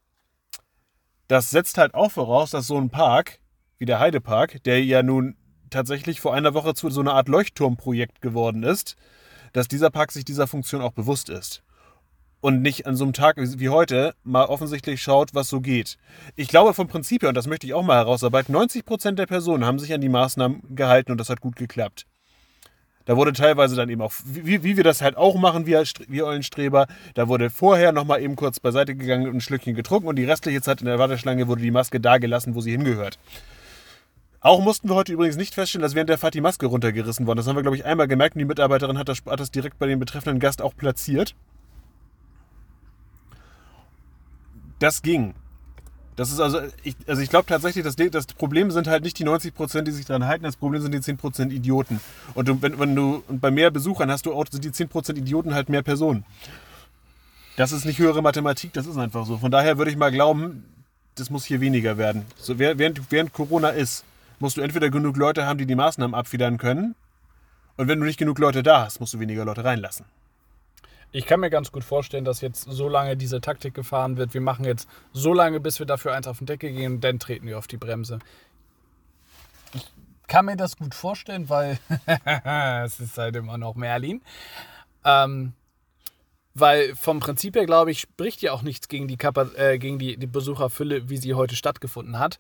das 1.29 1.51
setzt 1.51 1.79
halt 1.79 1.95
auch 1.95 2.11
voraus, 2.11 2.51
dass 2.51 2.67
so 2.67 2.77
ein 2.77 2.91
Park 2.91 3.39
wie 3.79 3.85
der 3.85 4.01
Heidepark, 4.01 4.63
der 4.65 4.85
ja 4.85 5.03
nun 5.03 5.37
tatsächlich 5.71 6.21
vor 6.21 6.35
einer 6.35 6.55
Woche 6.55 6.75
zu 6.75 6.91
so 6.91 7.01
einer 7.01 7.15
Art 7.15 7.29
Leuchtturmprojekt 7.29 8.21
geworden 8.21 8.63
ist, 8.63 8.97
dass 9.53 9.69
dieser 9.69 9.91
Park 9.91 10.13
sich 10.13 10.25
dieser 10.25 10.47
Funktion 10.47 10.83
auch 10.83 10.93
bewusst 10.93 11.29
ist 11.29 11.63
und 12.41 12.63
nicht 12.63 12.87
an 12.87 12.97
so 12.97 13.05
einem 13.05 13.13
Tag 13.13 13.37
wie 13.39 13.69
heute 13.69 14.15
mal 14.25 14.47
offensichtlich 14.47 15.03
schaut, 15.03 15.35
was 15.35 15.49
so 15.49 15.61
geht. 15.61 15.99
Ich 16.37 16.49
glaube 16.49 16.75
vom 16.75 16.89
Prinzip 16.89 17.23
her, 17.23 17.29
und 17.29 17.35
das 17.35 17.47
möchte 17.47 17.67
ich 17.67 17.75
auch 17.75 17.83
mal 17.83 17.97
herausarbeiten, 17.97 18.55
90% 18.55 19.13
der 19.13 19.27
Personen 19.27 19.65
haben 19.65 19.79
sich 19.79 19.93
an 19.93 20.01
die 20.01 20.09
Maßnahmen 20.09 20.75
gehalten 20.75 21.13
und 21.13 21.19
das 21.19 21.29
hat 21.29 21.41
gut 21.41 21.57
geklappt. 21.57 22.07
Da 23.07 23.17
wurde 23.17 23.33
teilweise 23.33 23.77
dann 23.77 23.89
eben 23.89 24.03
auch, 24.03 24.13
wie, 24.25 24.63
wie 24.63 24.77
wir 24.77 24.85
das 24.85 25.03
halt 25.03 25.17
auch 25.17 25.35
machen, 25.37 25.67
wir, 25.67 25.83
wir 26.07 26.27
Eulenstreber, 26.27 26.87
da 27.15 27.29
wurde 27.29 27.51
vorher 27.51 27.93
nochmal 27.93 28.23
eben 28.23 28.37
kurz 28.37 28.61
beiseite 28.61 28.95
gegangen 28.95 29.27
und 29.27 29.37
ein 29.37 29.41
Schlückchen 29.41 29.75
getrunken 29.75 30.07
und 30.07 30.17
die 30.17 30.25
restliche 30.25 30.61
Zeit 30.61 30.81
in 30.81 30.87
der 30.87 30.99
Warteschlange 30.99 31.49
wurde 31.49 31.63
die 31.63 31.71
Maske 31.71 31.99
da 31.99 32.19
gelassen, 32.19 32.55
wo 32.55 32.61
sie 32.61 32.71
hingehört. 32.71 33.19
Auch 34.41 34.61
mussten 34.63 34.89
wir 34.89 34.95
heute 34.95 35.13
übrigens 35.13 35.37
nicht 35.37 35.55
feststellen, 35.55 35.83
dass 35.83 35.95
während 35.95 36.09
der 36.09 36.17
Fahrt 36.17 36.35
die 36.35 36.41
Maske 36.41 36.67
runtergerissen 36.67 37.27
worden. 37.27 37.37
Das 37.37 37.47
haben 37.47 37.57
wir, 37.57 37.63
glaube 37.63 37.77
ich, 37.77 37.85
einmal 37.85 38.09
gemerkt 38.09 38.37
und 38.37 38.41
die 38.41 38.47
Mitarbeiterin 38.47 38.97
hat 38.97 39.09
das, 39.09 39.19
hat 39.27 39.39
das 39.39 39.51
direkt 39.51 39.79
bei 39.79 39.87
dem 39.87 39.99
betreffenden 39.99 40.41
Gast 40.41 40.63
auch 40.63 40.75
platziert. 40.75 41.35
Das 44.79 45.03
ging. 45.03 45.35
Das 46.17 46.33
ist 46.33 46.41
also, 46.41 46.61
ich, 46.83 46.97
also 47.07 47.21
ich 47.21 47.29
glaube 47.29 47.47
tatsächlich, 47.47 47.85
das, 47.85 47.97
das 47.97 48.27
Problem 48.27 48.71
sind 48.71 48.89
halt 48.89 49.05
nicht 49.05 49.19
die 49.19 49.25
90 49.25 49.55
Prozent, 49.55 49.89
die 49.89 49.93
sich 49.93 50.07
daran 50.07 50.27
halten, 50.27 50.45
das 50.45 50.57
Problem 50.57 50.81
sind 50.81 50.93
die 50.93 51.01
10 51.01 51.19
Prozent 51.19 51.53
Idioten. 51.53 52.01
Und 52.35 52.49
du, 52.49 52.61
wenn, 52.63 52.79
wenn 52.79 52.95
du, 52.95 53.23
und 53.29 53.41
bei 53.41 53.51
mehr 53.51 53.71
Besuchern 53.71 54.11
hast 54.11 54.25
du 54.25 54.33
auch, 54.33 54.47
sind 54.51 54.65
die 54.65 54.73
10 54.73 54.89
Prozent 54.89 55.19
Idioten 55.19 55.55
halt 55.55 55.69
mehr 55.69 55.83
Personen. 55.83 56.25
Das 57.57 57.73
ist 57.73 57.85
nicht 57.85 57.99
höhere 57.99 58.23
Mathematik, 58.23 58.73
das 58.73 58.87
ist 58.87 58.97
einfach 58.97 59.27
so. 59.27 59.37
Von 59.37 59.51
daher 59.51 59.77
würde 59.77 59.91
ich 59.91 59.97
mal 59.99 60.11
glauben, 60.11 60.65
das 61.15 61.29
muss 61.29 61.45
hier 61.45 61.61
weniger 61.61 61.99
werden. 61.99 62.25
So, 62.37 62.59
während, 62.59 63.11
während 63.11 63.33
Corona 63.33 63.69
ist, 63.71 64.05
musst 64.41 64.57
du 64.57 64.63
entweder 64.63 64.91
genug 64.91 65.17
Leute 65.17 65.47
haben, 65.47 65.59
die 65.59 65.67
die 65.67 65.75
Maßnahmen 65.75 66.15
abfedern 66.15 66.59
können. 66.59 66.95
Und 67.77 67.89
wenn 67.89 68.01
du 68.01 68.07
nicht 68.07 68.19
genug 68.19 68.39
Leute 68.39 68.63
da 68.63 68.85
hast, 68.85 69.01
musst 69.01 69.15
du 69.15 69.21
weniger 69.21 69.45
Leute 69.45 69.65
reinlassen. 69.65 70.07
Ich 71.13 71.27
kann 71.27 71.41
mir 71.41 71.51
ganz 71.51 71.73
gut 71.73 71.83
vorstellen, 71.83 72.25
dass 72.25 72.41
jetzt 72.41 72.63
so 72.71 72.89
lange 72.89 73.17
diese 73.17 73.41
Taktik 73.41 73.75
gefahren 73.75 74.17
wird. 74.17 74.33
Wir 74.33 74.41
machen 74.41 74.65
jetzt 74.65 74.89
so 75.13 75.33
lange, 75.33 75.59
bis 75.59 75.79
wir 75.79 75.87
dafür 75.87 76.15
eins 76.15 76.29
auf 76.29 76.39
den 76.39 76.47
Deckel 76.47 76.71
gehen 76.73 77.01
dann 77.01 77.19
treten 77.19 77.47
wir 77.47 77.59
auf 77.59 77.67
die 77.67 77.77
Bremse. 77.77 78.21
Ich 79.73 79.91
kann 80.29 80.45
mir 80.45 80.57
das 80.57 80.77
gut 80.77 80.95
vorstellen, 80.95 81.49
weil 81.49 81.79
es 82.85 83.01
ist 83.01 83.19
halt 83.19 83.35
immer 83.35 83.59
noch 83.59 83.75
Merlin. 83.75 84.23
Ähm, 85.05 85.55
weil 86.55 86.95
vom 86.95 87.21
Prinzip 87.21 87.57
her, 87.57 87.67
glaube 87.67 87.91
ich, 87.91 88.01
spricht 88.01 88.43
ja 88.43 88.53
auch 88.53 88.63
nichts 88.63 88.89
gegen 88.89 89.09
die, 89.09 89.17
Kapa 89.17 89.49
äh, 89.57 89.79
gegen 89.79 89.99
die, 89.99 90.17
die 90.17 90.27
Besucherfülle, 90.27 91.09
wie 91.09 91.17
sie 91.17 91.35
heute 91.35 91.57
stattgefunden 91.57 92.19
hat 92.19 92.39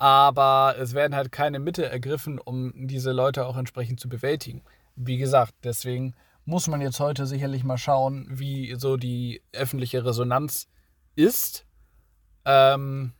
aber 0.00 0.76
es 0.78 0.94
werden 0.94 1.14
halt 1.14 1.30
keine 1.30 1.58
Mittel 1.58 1.84
ergriffen, 1.84 2.38
um 2.38 2.72
diese 2.74 3.12
Leute 3.12 3.44
auch 3.44 3.58
entsprechend 3.58 4.00
zu 4.00 4.08
bewältigen. 4.08 4.62
Wie 4.96 5.18
gesagt, 5.18 5.52
deswegen 5.62 6.14
muss 6.46 6.68
man 6.68 6.80
jetzt 6.80 7.00
heute 7.00 7.26
sicherlich 7.26 7.64
mal 7.64 7.76
schauen, 7.76 8.26
wie 8.30 8.74
so 8.78 8.96
die 8.96 9.42
öffentliche 9.52 10.02
Resonanz 10.02 10.68
ist. 11.16 11.66
Ähm, 12.46 13.12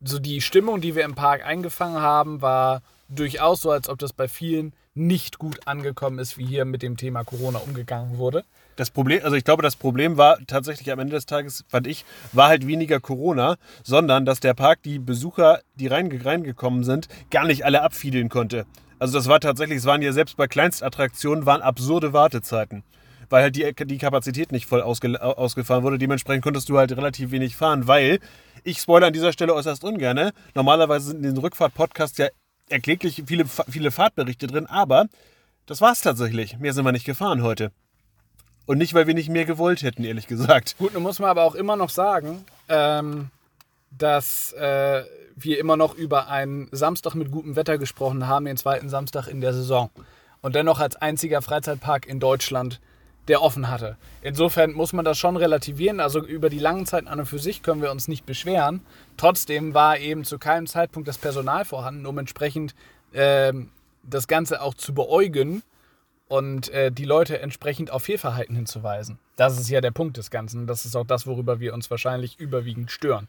so 0.00 0.18
die 0.18 0.40
Stimmung, 0.40 0.80
die 0.80 0.96
wir 0.96 1.04
im 1.04 1.14
Park 1.14 1.46
eingefangen 1.46 2.00
haben, 2.00 2.42
war 2.42 2.82
durchaus 3.08 3.62
so, 3.62 3.70
als 3.70 3.88
ob 3.88 4.00
das 4.00 4.12
bei 4.12 4.26
vielen 4.26 4.74
nicht 4.94 5.38
gut 5.38 5.68
angekommen 5.68 6.18
ist, 6.18 6.36
wie 6.36 6.46
hier 6.46 6.64
mit 6.64 6.82
dem 6.82 6.96
Thema 6.96 7.22
Corona 7.22 7.60
umgegangen 7.60 8.18
wurde. 8.18 8.44
Das 8.76 8.90
Problem, 8.90 9.20
also 9.22 9.36
ich 9.36 9.44
glaube, 9.44 9.62
das 9.62 9.76
Problem 9.76 10.16
war 10.16 10.38
tatsächlich 10.46 10.90
am 10.90 10.98
Ende 10.98 11.14
des 11.14 11.26
Tages, 11.26 11.64
fand 11.68 11.86
ich, 11.86 12.04
war 12.32 12.48
halt 12.48 12.66
weniger 12.66 13.00
Corona, 13.00 13.56
sondern 13.82 14.24
dass 14.24 14.40
der 14.40 14.54
Park 14.54 14.82
die 14.82 14.98
Besucher, 14.98 15.60
die 15.76 15.86
reingekommen 15.86 16.82
sind, 16.84 17.08
gar 17.30 17.46
nicht 17.46 17.64
alle 17.64 17.82
abfiedeln 17.82 18.28
konnte. 18.28 18.66
Also 18.98 19.18
das 19.18 19.28
war 19.28 19.40
tatsächlich, 19.40 19.78
es 19.78 19.84
waren 19.84 20.02
ja 20.02 20.12
selbst 20.12 20.36
bei 20.36 20.46
Kleinstattraktionen, 20.46 21.46
waren 21.46 21.62
absurde 21.62 22.12
Wartezeiten. 22.12 22.82
Weil 23.30 23.42
halt 23.42 23.56
die, 23.56 23.74
die 23.86 23.98
Kapazität 23.98 24.52
nicht 24.52 24.66
voll 24.66 24.82
ausge, 24.82 25.20
ausgefahren 25.22 25.82
wurde. 25.82 25.98
Dementsprechend 25.98 26.44
konntest 26.44 26.68
du 26.68 26.78
halt 26.78 26.92
relativ 26.92 27.30
wenig 27.30 27.56
fahren, 27.56 27.86
weil, 27.86 28.18
ich 28.64 28.78
spoilere 28.78 29.08
an 29.08 29.12
dieser 29.12 29.32
Stelle 29.32 29.54
äußerst 29.54 29.84
ungern, 29.84 30.30
normalerweise 30.54 31.08
sind 31.08 31.16
in 31.18 31.34
den 31.34 31.36
Rückfahrt-Podcasts 31.38 32.18
ja 32.18 32.28
erkläglich 32.68 33.24
viele, 33.26 33.44
viele 33.68 33.90
Fahrtberichte 33.90 34.46
drin, 34.46 34.66
aber 34.66 35.06
das 35.66 35.80
war's 35.80 36.00
tatsächlich. 36.00 36.58
Mehr 36.58 36.72
sind 36.72 36.84
wir 36.84 36.92
nicht 36.92 37.06
gefahren 37.06 37.42
heute. 37.42 37.72
Und 38.66 38.78
nicht, 38.78 38.94
weil 38.94 39.06
wir 39.06 39.14
nicht 39.14 39.28
mehr 39.28 39.44
gewollt 39.44 39.82
hätten, 39.82 40.04
ehrlich 40.04 40.26
gesagt. 40.26 40.76
Gut, 40.78 40.94
nun 40.94 41.02
muss 41.02 41.18
man 41.18 41.30
aber 41.30 41.42
auch 41.42 41.54
immer 41.54 41.76
noch 41.76 41.90
sagen, 41.90 42.44
ähm, 42.68 43.30
dass 43.90 44.52
äh, 44.54 45.04
wir 45.36 45.58
immer 45.58 45.76
noch 45.76 45.94
über 45.94 46.28
einen 46.28 46.68
Samstag 46.72 47.14
mit 47.14 47.30
gutem 47.30 47.56
Wetter 47.56 47.78
gesprochen 47.78 48.26
haben, 48.26 48.46
den 48.46 48.56
zweiten 48.56 48.88
Samstag 48.88 49.28
in 49.28 49.40
der 49.40 49.52
Saison. 49.52 49.90
Und 50.40 50.54
dennoch 50.54 50.80
als 50.80 50.96
einziger 50.96 51.42
Freizeitpark 51.42 52.06
in 52.06 52.20
Deutschland, 52.20 52.80
der 53.28 53.42
offen 53.42 53.70
hatte. 53.70 53.96
Insofern 54.22 54.72
muss 54.72 54.92
man 54.92 55.04
das 55.04 55.18
schon 55.18 55.36
relativieren. 55.36 56.00
Also 56.00 56.20
über 56.24 56.50
die 56.50 56.58
langen 56.58 56.86
Zeiten 56.86 57.08
an 57.08 57.20
und 57.20 57.26
für 57.26 57.38
sich 57.38 57.62
können 57.62 57.82
wir 57.82 57.90
uns 57.90 58.08
nicht 58.08 58.26
beschweren. 58.26 58.82
Trotzdem 59.16 59.74
war 59.74 59.98
eben 59.98 60.24
zu 60.24 60.38
keinem 60.38 60.66
Zeitpunkt 60.66 61.08
das 61.08 61.18
Personal 61.18 61.64
vorhanden, 61.64 62.06
um 62.06 62.18
entsprechend 62.18 62.74
äh, 63.12 63.52
das 64.02 64.28
Ganze 64.28 64.60
auch 64.60 64.74
zu 64.74 64.94
beäugen 64.94 65.62
und 66.28 66.68
äh, 66.70 66.90
die 66.90 67.04
Leute 67.04 67.40
entsprechend 67.40 67.90
auf 67.90 68.04
Fehlverhalten 68.04 68.56
hinzuweisen. 68.56 69.18
Das 69.36 69.58
ist 69.58 69.68
ja 69.68 69.80
der 69.80 69.90
Punkt 69.90 70.16
des 70.16 70.30
Ganzen. 70.30 70.66
Das 70.66 70.84
ist 70.84 70.96
auch 70.96 71.06
das, 71.06 71.26
worüber 71.26 71.60
wir 71.60 71.74
uns 71.74 71.90
wahrscheinlich 71.90 72.38
überwiegend 72.38 72.90
stören. 72.90 73.28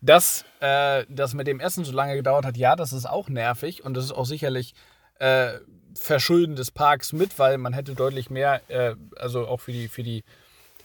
Dass 0.00 0.44
äh, 0.60 1.04
das 1.08 1.34
mit 1.34 1.46
dem 1.46 1.60
Essen 1.60 1.84
so 1.84 1.92
lange 1.92 2.16
gedauert 2.16 2.44
hat, 2.44 2.56
ja, 2.56 2.76
das 2.76 2.92
ist 2.92 3.06
auch 3.06 3.28
nervig 3.28 3.84
und 3.84 3.94
das 3.94 4.04
ist 4.04 4.12
auch 4.12 4.26
sicherlich 4.26 4.74
äh, 5.18 5.54
Verschulden 5.94 6.56
des 6.56 6.70
Parks 6.70 7.12
mit, 7.12 7.38
weil 7.38 7.56
man 7.58 7.72
hätte 7.72 7.94
deutlich 7.94 8.28
mehr, 8.30 8.60
äh, 8.68 8.96
also 9.16 9.46
auch 9.46 9.60
für 9.60 9.72
die, 9.72 9.88
für 9.88 10.02
die 10.02 10.24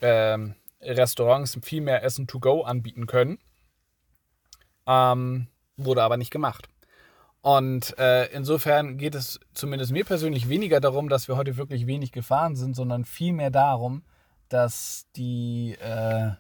ähm, 0.01 0.55
Restaurants 0.81 1.57
viel 1.63 1.81
mehr 1.81 2.03
Essen 2.03 2.27
to 2.27 2.39
go 2.39 2.62
anbieten 2.62 3.07
können. 3.07 3.39
Ähm, 4.88 5.47
wurde 5.77 6.03
aber 6.03 6.17
nicht 6.17 6.31
gemacht. 6.31 6.69
Und 7.41 7.97
äh, 7.97 8.25
insofern 8.34 8.97
geht 8.97 9.15
es 9.15 9.39
zumindest 9.54 9.91
mir 9.91 10.04
persönlich 10.04 10.49
weniger 10.49 10.82
darum, 10.82 11.08
dass 11.08 11.28
wir 11.28 11.38
heute 11.38 11.56
wirklich 11.56 11.88
wenig 11.88 12.12
gefahren 12.12 12.56
sind, 12.56 12.75
sondern 12.75 13.06
vielmehr 13.06 13.49
darum, 13.49 14.04
dass 14.49 15.06
die. 15.15 15.75
Äh, 15.82 16.32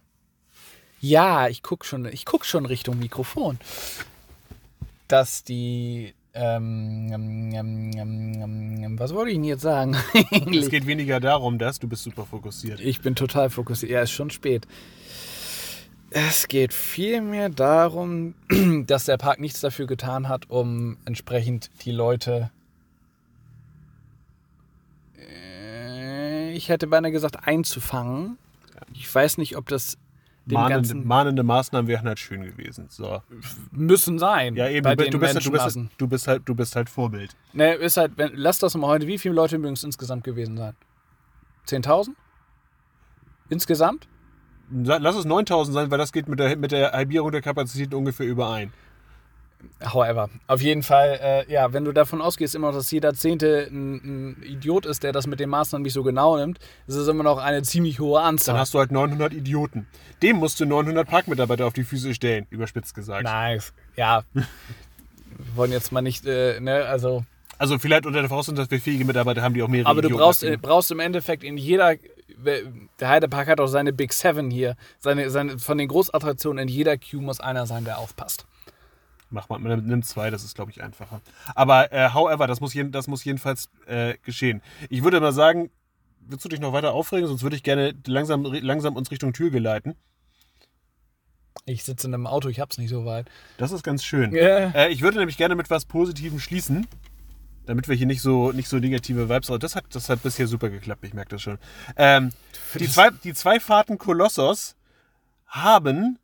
ja, 1.01 1.47
ich 1.47 1.63
gucke 1.63 1.85
schon, 1.85 2.09
guck 2.25 2.45
schon 2.45 2.65
Richtung 2.65 2.99
Mikrofon. 2.99 3.59
Dass 5.07 5.43
die. 5.43 6.13
Ähm, 6.33 7.11
ähm, 7.55 7.91
ähm, 7.95 8.99
was 8.99 9.13
wollte 9.13 9.31
ich 9.31 9.37
denn 9.37 9.45
jetzt 9.45 9.61
sagen? 9.61 9.95
es 10.53 10.69
geht 10.69 10.85
weniger 10.85 11.19
darum, 11.19 11.57
dass 11.57 11.79
du 11.79 11.87
bist 11.87 12.03
super 12.03 12.25
fokussiert. 12.25 12.81
Ich 12.81 13.01
bin 13.01 13.15
total 13.15 13.49
fokussiert. 13.49 13.91
Ja, 13.91 14.01
ist 14.01 14.11
schon 14.11 14.29
spät. 14.29 14.67
Es 16.11 16.47
geht 16.47 16.73
vielmehr 16.73 17.49
darum, 17.49 18.33
dass 18.87 19.05
der 19.05 19.17
Park 19.17 19.39
nichts 19.39 19.61
dafür 19.61 19.85
getan 19.85 20.27
hat, 20.27 20.49
um 20.49 20.97
entsprechend 21.05 21.69
die 21.83 21.91
Leute, 21.91 22.49
äh, 25.17 26.51
ich 26.53 26.69
hätte 26.69 26.87
beinahe 26.87 27.11
gesagt, 27.11 27.47
einzufangen. 27.47 28.37
Ich 28.93 29.13
weiß 29.13 29.37
nicht, 29.37 29.55
ob 29.55 29.67
das 29.67 29.97
mahnende, 30.45 30.95
mahnende 30.95 31.43
Maßnahmen 31.43 31.87
wären 31.87 32.07
halt 32.07 32.17
schön 32.17 32.43
gewesen. 32.43 32.87
So. 32.89 33.21
Müssen 33.71 34.17
sein. 34.17 34.55
Ja, 34.55 34.67
eben. 34.67 34.97
Du, 34.97 35.09
du, 35.09 35.19
bist 35.19 35.35
halt, 35.35 35.45
du, 35.45 35.51
bist 35.51 35.63
halt, 35.63 35.89
du, 35.97 36.07
bist 36.07 36.27
halt, 36.27 36.41
du 36.45 36.55
bist 36.55 36.75
halt 36.75 36.89
Vorbild. 36.89 37.35
Ne, 37.53 37.73
ist 37.75 37.97
halt, 37.97 38.13
wenn, 38.15 38.31
lass 38.33 38.57
das 38.57 38.75
mal 38.75 38.87
heute. 38.87 39.05
Wie 39.05 39.19
viele 39.19 39.35
Leute 39.35 39.57
es 39.57 39.83
insgesamt 39.83 40.23
gewesen 40.23 40.57
sein? 40.57 40.75
10.000? 41.67 42.09
Insgesamt? 43.49 44.07
Lass 44.71 45.15
es 45.15 45.25
9000 45.25 45.73
sein, 45.73 45.91
weil 45.91 45.97
das 45.97 46.11
geht 46.11 46.27
mit 46.27 46.39
der, 46.39 46.55
mit 46.57 46.71
der 46.71 46.91
Halbierung 46.91 47.31
der 47.31 47.41
Kapazität 47.41 47.93
ungefähr 47.93 48.25
überein. 48.25 48.71
However, 49.83 50.29
auf 50.47 50.61
jeden 50.61 50.83
Fall, 50.83 51.19
äh, 51.21 51.51
ja, 51.51 51.73
wenn 51.73 51.83
du 51.83 51.91
davon 51.91 52.21
ausgehst, 52.21 52.55
immer 52.55 52.67
noch, 52.67 52.75
dass 52.77 52.91
jeder 52.91 53.13
Zehnte 53.13 53.67
ein, 53.69 53.95
ein, 53.95 54.43
Idiot 54.43 54.85
ist, 54.85 55.03
der 55.03 55.11
das 55.11 55.27
mit 55.27 55.39
den 55.41 55.49
Maßnahmen 55.49 55.83
nicht 55.83 55.93
so 55.93 56.03
genau 56.03 56.37
nimmt, 56.37 56.59
ist 56.87 56.95
es 56.95 57.07
immer 57.09 57.23
noch 57.23 57.37
eine 57.37 57.61
ziemlich 57.63 57.99
hohe 57.99 58.21
Anzahl. 58.21 58.53
Dann 58.53 58.61
hast 58.61 58.73
du 58.73 58.79
halt 58.79 58.91
900 58.91 59.33
Idioten. 59.33 59.87
Dem 60.21 60.37
musst 60.37 60.59
du 60.61 60.65
900 60.65 61.07
Parkmitarbeiter 61.07 61.65
auf 61.65 61.73
die 61.73 61.83
Füße 61.83 62.13
stellen, 62.13 62.47
überspitzt 62.49 62.95
gesagt. 62.95 63.23
Nice. 63.23 63.73
Ja. 63.97 64.23
wir 64.33 64.45
wollen 65.55 65.71
jetzt 65.71 65.91
mal 65.91 66.01
nicht, 66.01 66.25
äh, 66.25 66.59
ne, 66.61 66.85
also. 66.85 67.25
Also 67.59 67.77
vielleicht 67.77 68.05
unter 68.05 68.21
der 68.21 68.29
Voraussetzung, 68.29 68.55
dass 68.55 68.71
wir 68.71 68.81
fähige 68.81 69.05
Mitarbeiter 69.05 69.43
haben, 69.43 69.53
die 69.53 69.61
auch 69.61 69.67
mehrere 69.67 69.89
Aber 69.89 70.01
du 70.01 70.09
brauchst, 70.09 70.43
äh, 70.43 70.57
brauchst 70.57 70.89
im 70.91 70.99
Endeffekt 70.99 71.43
in 71.43 71.57
jeder 71.57 71.95
der 72.99 73.09
Heidepark 73.09 73.47
hat 73.47 73.59
auch 73.59 73.67
seine 73.67 73.93
Big 73.93 74.13
Seven 74.13 74.49
hier. 74.49 74.75
Seine, 74.99 75.29
seine, 75.29 75.59
von 75.59 75.77
den 75.77 75.87
Großattraktionen 75.87 76.63
in 76.63 76.73
jeder 76.73 76.97
Queue 76.97 77.21
muss 77.21 77.39
einer 77.39 77.65
sein, 77.65 77.85
der 77.85 77.97
aufpasst. 77.97 78.45
Mach 79.29 79.47
mal, 79.49 79.59
nimm 79.59 80.01
zwei, 80.03 80.31
das 80.31 80.43
ist, 80.43 80.55
glaube 80.55 80.71
ich, 80.71 80.81
einfacher. 80.81 81.21
Aber 81.53 81.91
äh, 81.91 82.09
however, 82.13 82.47
das 82.47 82.61
muss, 82.61 82.73
jeden, 82.73 82.91
das 82.91 83.07
muss 83.07 83.23
jedenfalls 83.23 83.69
äh, 83.85 84.15
geschehen. 84.23 84.61
Ich 84.89 85.03
würde 85.03 85.19
mal 85.19 85.33
sagen, 85.33 85.69
willst 86.21 86.45
du 86.45 86.49
dich 86.49 86.59
noch 86.59 86.73
weiter 86.73 86.93
aufregen? 86.93 87.27
Sonst 87.27 87.43
würde 87.43 87.55
ich 87.55 87.63
gerne 87.63 87.93
langsam, 88.07 88.43
langsam 88.43 88.95
uns 88.95 89.11
Richtung 89.11 89.33
Tür 89.33 89.51
geleiten. 89.51 89.95
Ich 91.65 91.83
sitze 91.83 92.07
in 92.07 92.13
einem 92.13 92.25
Auto, 92.25 92.47
ich 92.47 92.59
hab's 92.59 92.79
nicht 92.79 92.89
so 92.89 93.05
weit. 93.05 93.27
Das 93.57 93.71
ist 93.71 93.83
ganz 93.83 94.03
schön. 94.03 94.33
Ja. 94.33 94.69
Äh, 94.71 94.89
ich 94.89 95.01
würde 95.01 95.19
nämlich 95.19 95.37
gerne 95.37 95.55
mit 95.55 95.69
was 95.69 95.85
Positivem 95.85 96.39
schließen, 96.39 96.87
damit 97.69 97.87
wir 97.87 97.95
hier 97.95 98.07
nicht 98.07 98.21
so, 98.21 98.51
nicht 98.51 98.67
so 98.67 98.77
negative 98.77 99.29
Vibes 99.29 99.49
haben. 99.49 99.59
Das 99.59 99.75
hat, 99.75 99.85
das 99.91 100.09
hat 100.09 100.23
bisher 100.23 100.47
super 100.47 100.69
geklappt, 100.71 101.03
ich 101.05 101.13
merke 101.13 101.29
das 101.29 101.43
schon. 101.43 101.59
Ähm, 101.95 102.31
die, 102.73 102.89
zwei, 102.89 103.11
die 103.11 103.35
zwei 103.35 103.59
Fahrten 103.59 103.99
Kolossos 103.99 104.75
haben 105.45 106.17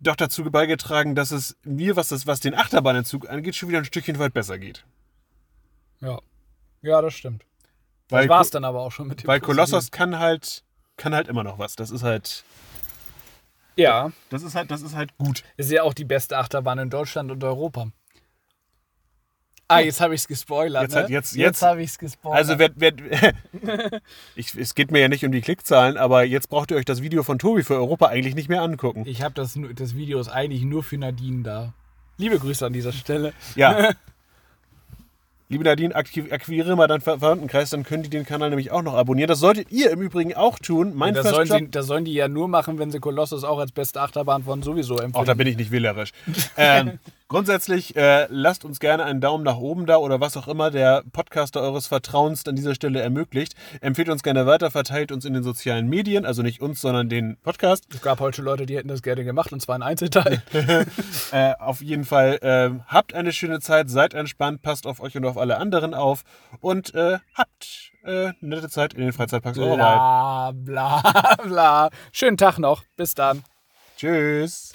doch 0.00 0.16
dazu 0.16 0.42
beigetragen, 0.50 1.14
dass 1.14 1.30
es 1.32 1.56
mir, 1.64 1.96
was, 1.96 2.08
das, 2.08 2.26
was 2.26 2.40
den 2.40 2.54
Achterbahnentzug 2.54 3.28
angeht, 3.28 3.56
schon 3.56 3.68
wieder 3.68 3.78
ein 3.78 3.84
Stückchen 3.84 4.18
weit 4.18 4.32
besser 4.32 4.58
geht. 4.58 4.84
Ja. 6.00 6.18
Ja, 6.80 7.02
das 7.02 7.12
stimmt. 7.14 7.44
Weil, 8.08 8.26
Das 8.26 8.34
war's 8.36 8.50
dann 8.50 8.64
aber 8.64 8.80
auch 8.80 8.92
schon 8.92 9.06
mit 9.08 9.22
dem 9.22 9.26
weil 9.28 9.38
Positiven. 9.40 9.56
Kolossos 9.66 9.90
kann 9.90 10.18
halt, 10.18 10.64
kann 10.96 11.14
halt 11.14 11.28
immer 11.28 11.44
noch 11.44 11.58
was. 11.58 11.76
Das 11.76 11.90
ist 11.90 12.02
halt, 12.02 12.42
Ja. 13.76 14.12
das 14.30 14.42
ist 14.42 14.54
halt, 14.54 14.70
das 14.70 14.80
ist 14.80 14.94
halt 14.94 15.16
gut. 15.18 15.42
Ist 15.58 15.70
ja 15.70 15.82
auch 15.82 15.94
die 15.94 16.04
beste 16.06 16.38
Achterbahn 16.38 16.78
in 16.78 16.88
Deutschland 16.90 17.30
und 17.30 17.44
Europa. 17.44 17.88
Ah, 19.66 19.80
jetzt 19.80 20.00
habe 20.00 20.14
ich's 20.14 20.28
gespoilert. 20.28 20.82
Jetzt 20.82 20.94
ne? 20.94 21.02
hat- 21.02 21.10
jetzt- 21.10 21.34
jetzt- 21.36 21.62
habe 21.62 21.82
ich's 21.82 21.98
gespoilert. 21.98 22.38
Also 22.38 22.58
wer, 22.58 22.70
wer, 22.76 22.92
ich, 24.36 24.54
es 24.54 24.74
geht 24.74 24.90
mir 24.90 25.00
ja 25.00 25.08
nicht 25.08 25.24
um 25.24 25.32
die 25.32 25.40
Klickzahlen, 25.40 25.96
aber 25.96 26.24
jetzt 26.24 26.48
braucht 26.50 26.70
ihr 26.70 26.76
euch 26.76 26.84
das 26.84 27.00
Video 27.02 27.22
von 27.22 27.38
Tobi 27.38 27.62
für 27.62 27.74
Europa 27.74 28.06
eigentlich 28.06 28.34
nicht 28.34 28.48
mehr 28.48 28.62
angucken. 28.62 29.04
ich 29.06 29.22
habe 29.22 29.34
das, 29.34 29.58
das 29.74 29.94
Video 29.94 30.20
ist 30.20 30.28
eigentlich 30.28 30.62
nur 30.62 30.82
für 30.82 30.98
Nadine 30.98 31.42
da. 31.42 31.72
Liebe 32.18 32.38
Grüße 32.38 32.64
an 32.66 32.72
dieser 32.72 32.92
Stelle. 32.92 33.32
Ja. 33.56 33.92
Liebe 35.50 35.62
Nadine, 35.64 35.94
akquiriere 35.94 36.74
mal 36.74 36.86
deinen 36.86 37.02
Ver 37.02 37.18
Verwandtenkreis, 37.18 37.68
dann 37.70 37.84
können 37.84 38.02
die 38.02 38.08
den 38.08 38.24
Kanal 38.24 38.48
nämlich 38.48 38.72
auch 38.72 38.82
noch 38.82 38.94
abonnieren. 38.94 39.28
Das 39.28 39.40
solltet 39.40 39.70
ihr 39.70 39.90
im 39.90 40.00
Übrigen 40.00 40.34
auch 40.34 40.58
tun. 40.58 40.92
Mein 40.94 41.12
Das 41.12 41.28
First 41.28 41.48
sollen, 41.48 41.64
sie, 41.66 41.70
das 41.70 41.86
sollen 41.86 42.06
die 42.06 42.14
ja 42.14 42.28
nur 42.28 42.48
machen, 42.48 42.78
wenn 42.78 42.90
sie 42.90 42.98
Kolossus 42.98 43.44
auch 43.44 43.58
als 43.58 43.70
beste 43.70 44.00
Achterbahn 44.00 44.42
von 44.44 44.62
sowieso 44.62 44.94
empfehlen. 44.94 45.14
Auch 45.14 45.24
da 45.26 45.34
bin 45.34 45.46
ich 45.46 45.56
nicht 45.58 45.70
wählerisch. 45.70 46.12
ähm, 46.56 46.98
grundsätzlich 47.34 47.96
äh, 47.96 48.28
lasst 48.30 48.64
uns 48.64 48.78
gerne 48.78 49.02
einen 49.02 49.20
Daumen 49.20 49.42
nach 49.42 49.56
oben 49.56 49.86
da 49.86 49.96
oder 49.96 50.20
was 50.20 50.36
auch 50.36 50.46
immer 50.46 50.70
der 50.70 51.02
Podcaster 51.12 51.60
eures 51.62 51.88
Vertrauens 51.88 52.46
an 52.46 52.54
dieser 52.54 52.76
Stelle 52.76 53.00
ermöglicht. 53.00 53.56
Empfehlt 53.80 54.08
uns 54.08 54.22
gerne 54.22 54.46
weiter, 54.46 54.70
verteilt 54.70 55.10
uns 55.10 55.24
in 55.24 55.34
den 55.34 55.42
sozialen 55.42 55.88
Medien, 55.88 56.26
also 56.26 56.42
nicht 56.42 56.60
uns, 56.60 56.80
sondern 56.80 57.08
den 57.08 57.36
Podcast. 57.42 57.86
es 57.92 58.00
gab 58.02 58.20
heute 58.20 58.40
Leute, 58.40 58.66
die 58.66 58.76
hätten 58.76 58.86
das 58.86 59.02
gerne 59.02 59.24
gemacht, 59.24 59.52
und 59.52 59.58
zwar 59.58 59.74
in 59.74 59.82
Einzelteil. 59.82 60.42
Äh, 61.32 61.54
auf 61.58 61.82
jeden 61.82 62.04
Fall 62.04 62.38
äh, 62.42 62.70
habt 62.86 63.14
eine 63.14 63.32
schöne 63.32 63.58
Zeit, 63.58 63.90
seid 63.90 64.14
entspannt, 64.14 64.62
passt 64.62 64.86
auf 64.86 65.00
euch 65.00 65.16
und 65.16 65.24
auf 65.24 65.36
alle 65.36 65.56
anderen 65.56 65.94
auf 65.94 66.22
und 66.60 66.94
äh, 66.94 67.18
habt 67.34 67.92
äh, 68.04 68.26
eine 68.26 68.34
nette 68.40 68.68
Zeit 68.68 68.94
in 68.94 69.00
den 69.00 69.12
Freizeitparks 69.12 69.58
eurer 69.58 69.78
Wahl. 69.78 70.52
bla, 70.52 71.02
bla, 71.02 71.36
bla. 71.44 71.90
Schönen 72.12 72.36
Tag 72.36 72.58
noch. 72.58 72.84
Bis 72.96 73.14
dann. 73.14 73.42
Tschüss. 73.96 74.72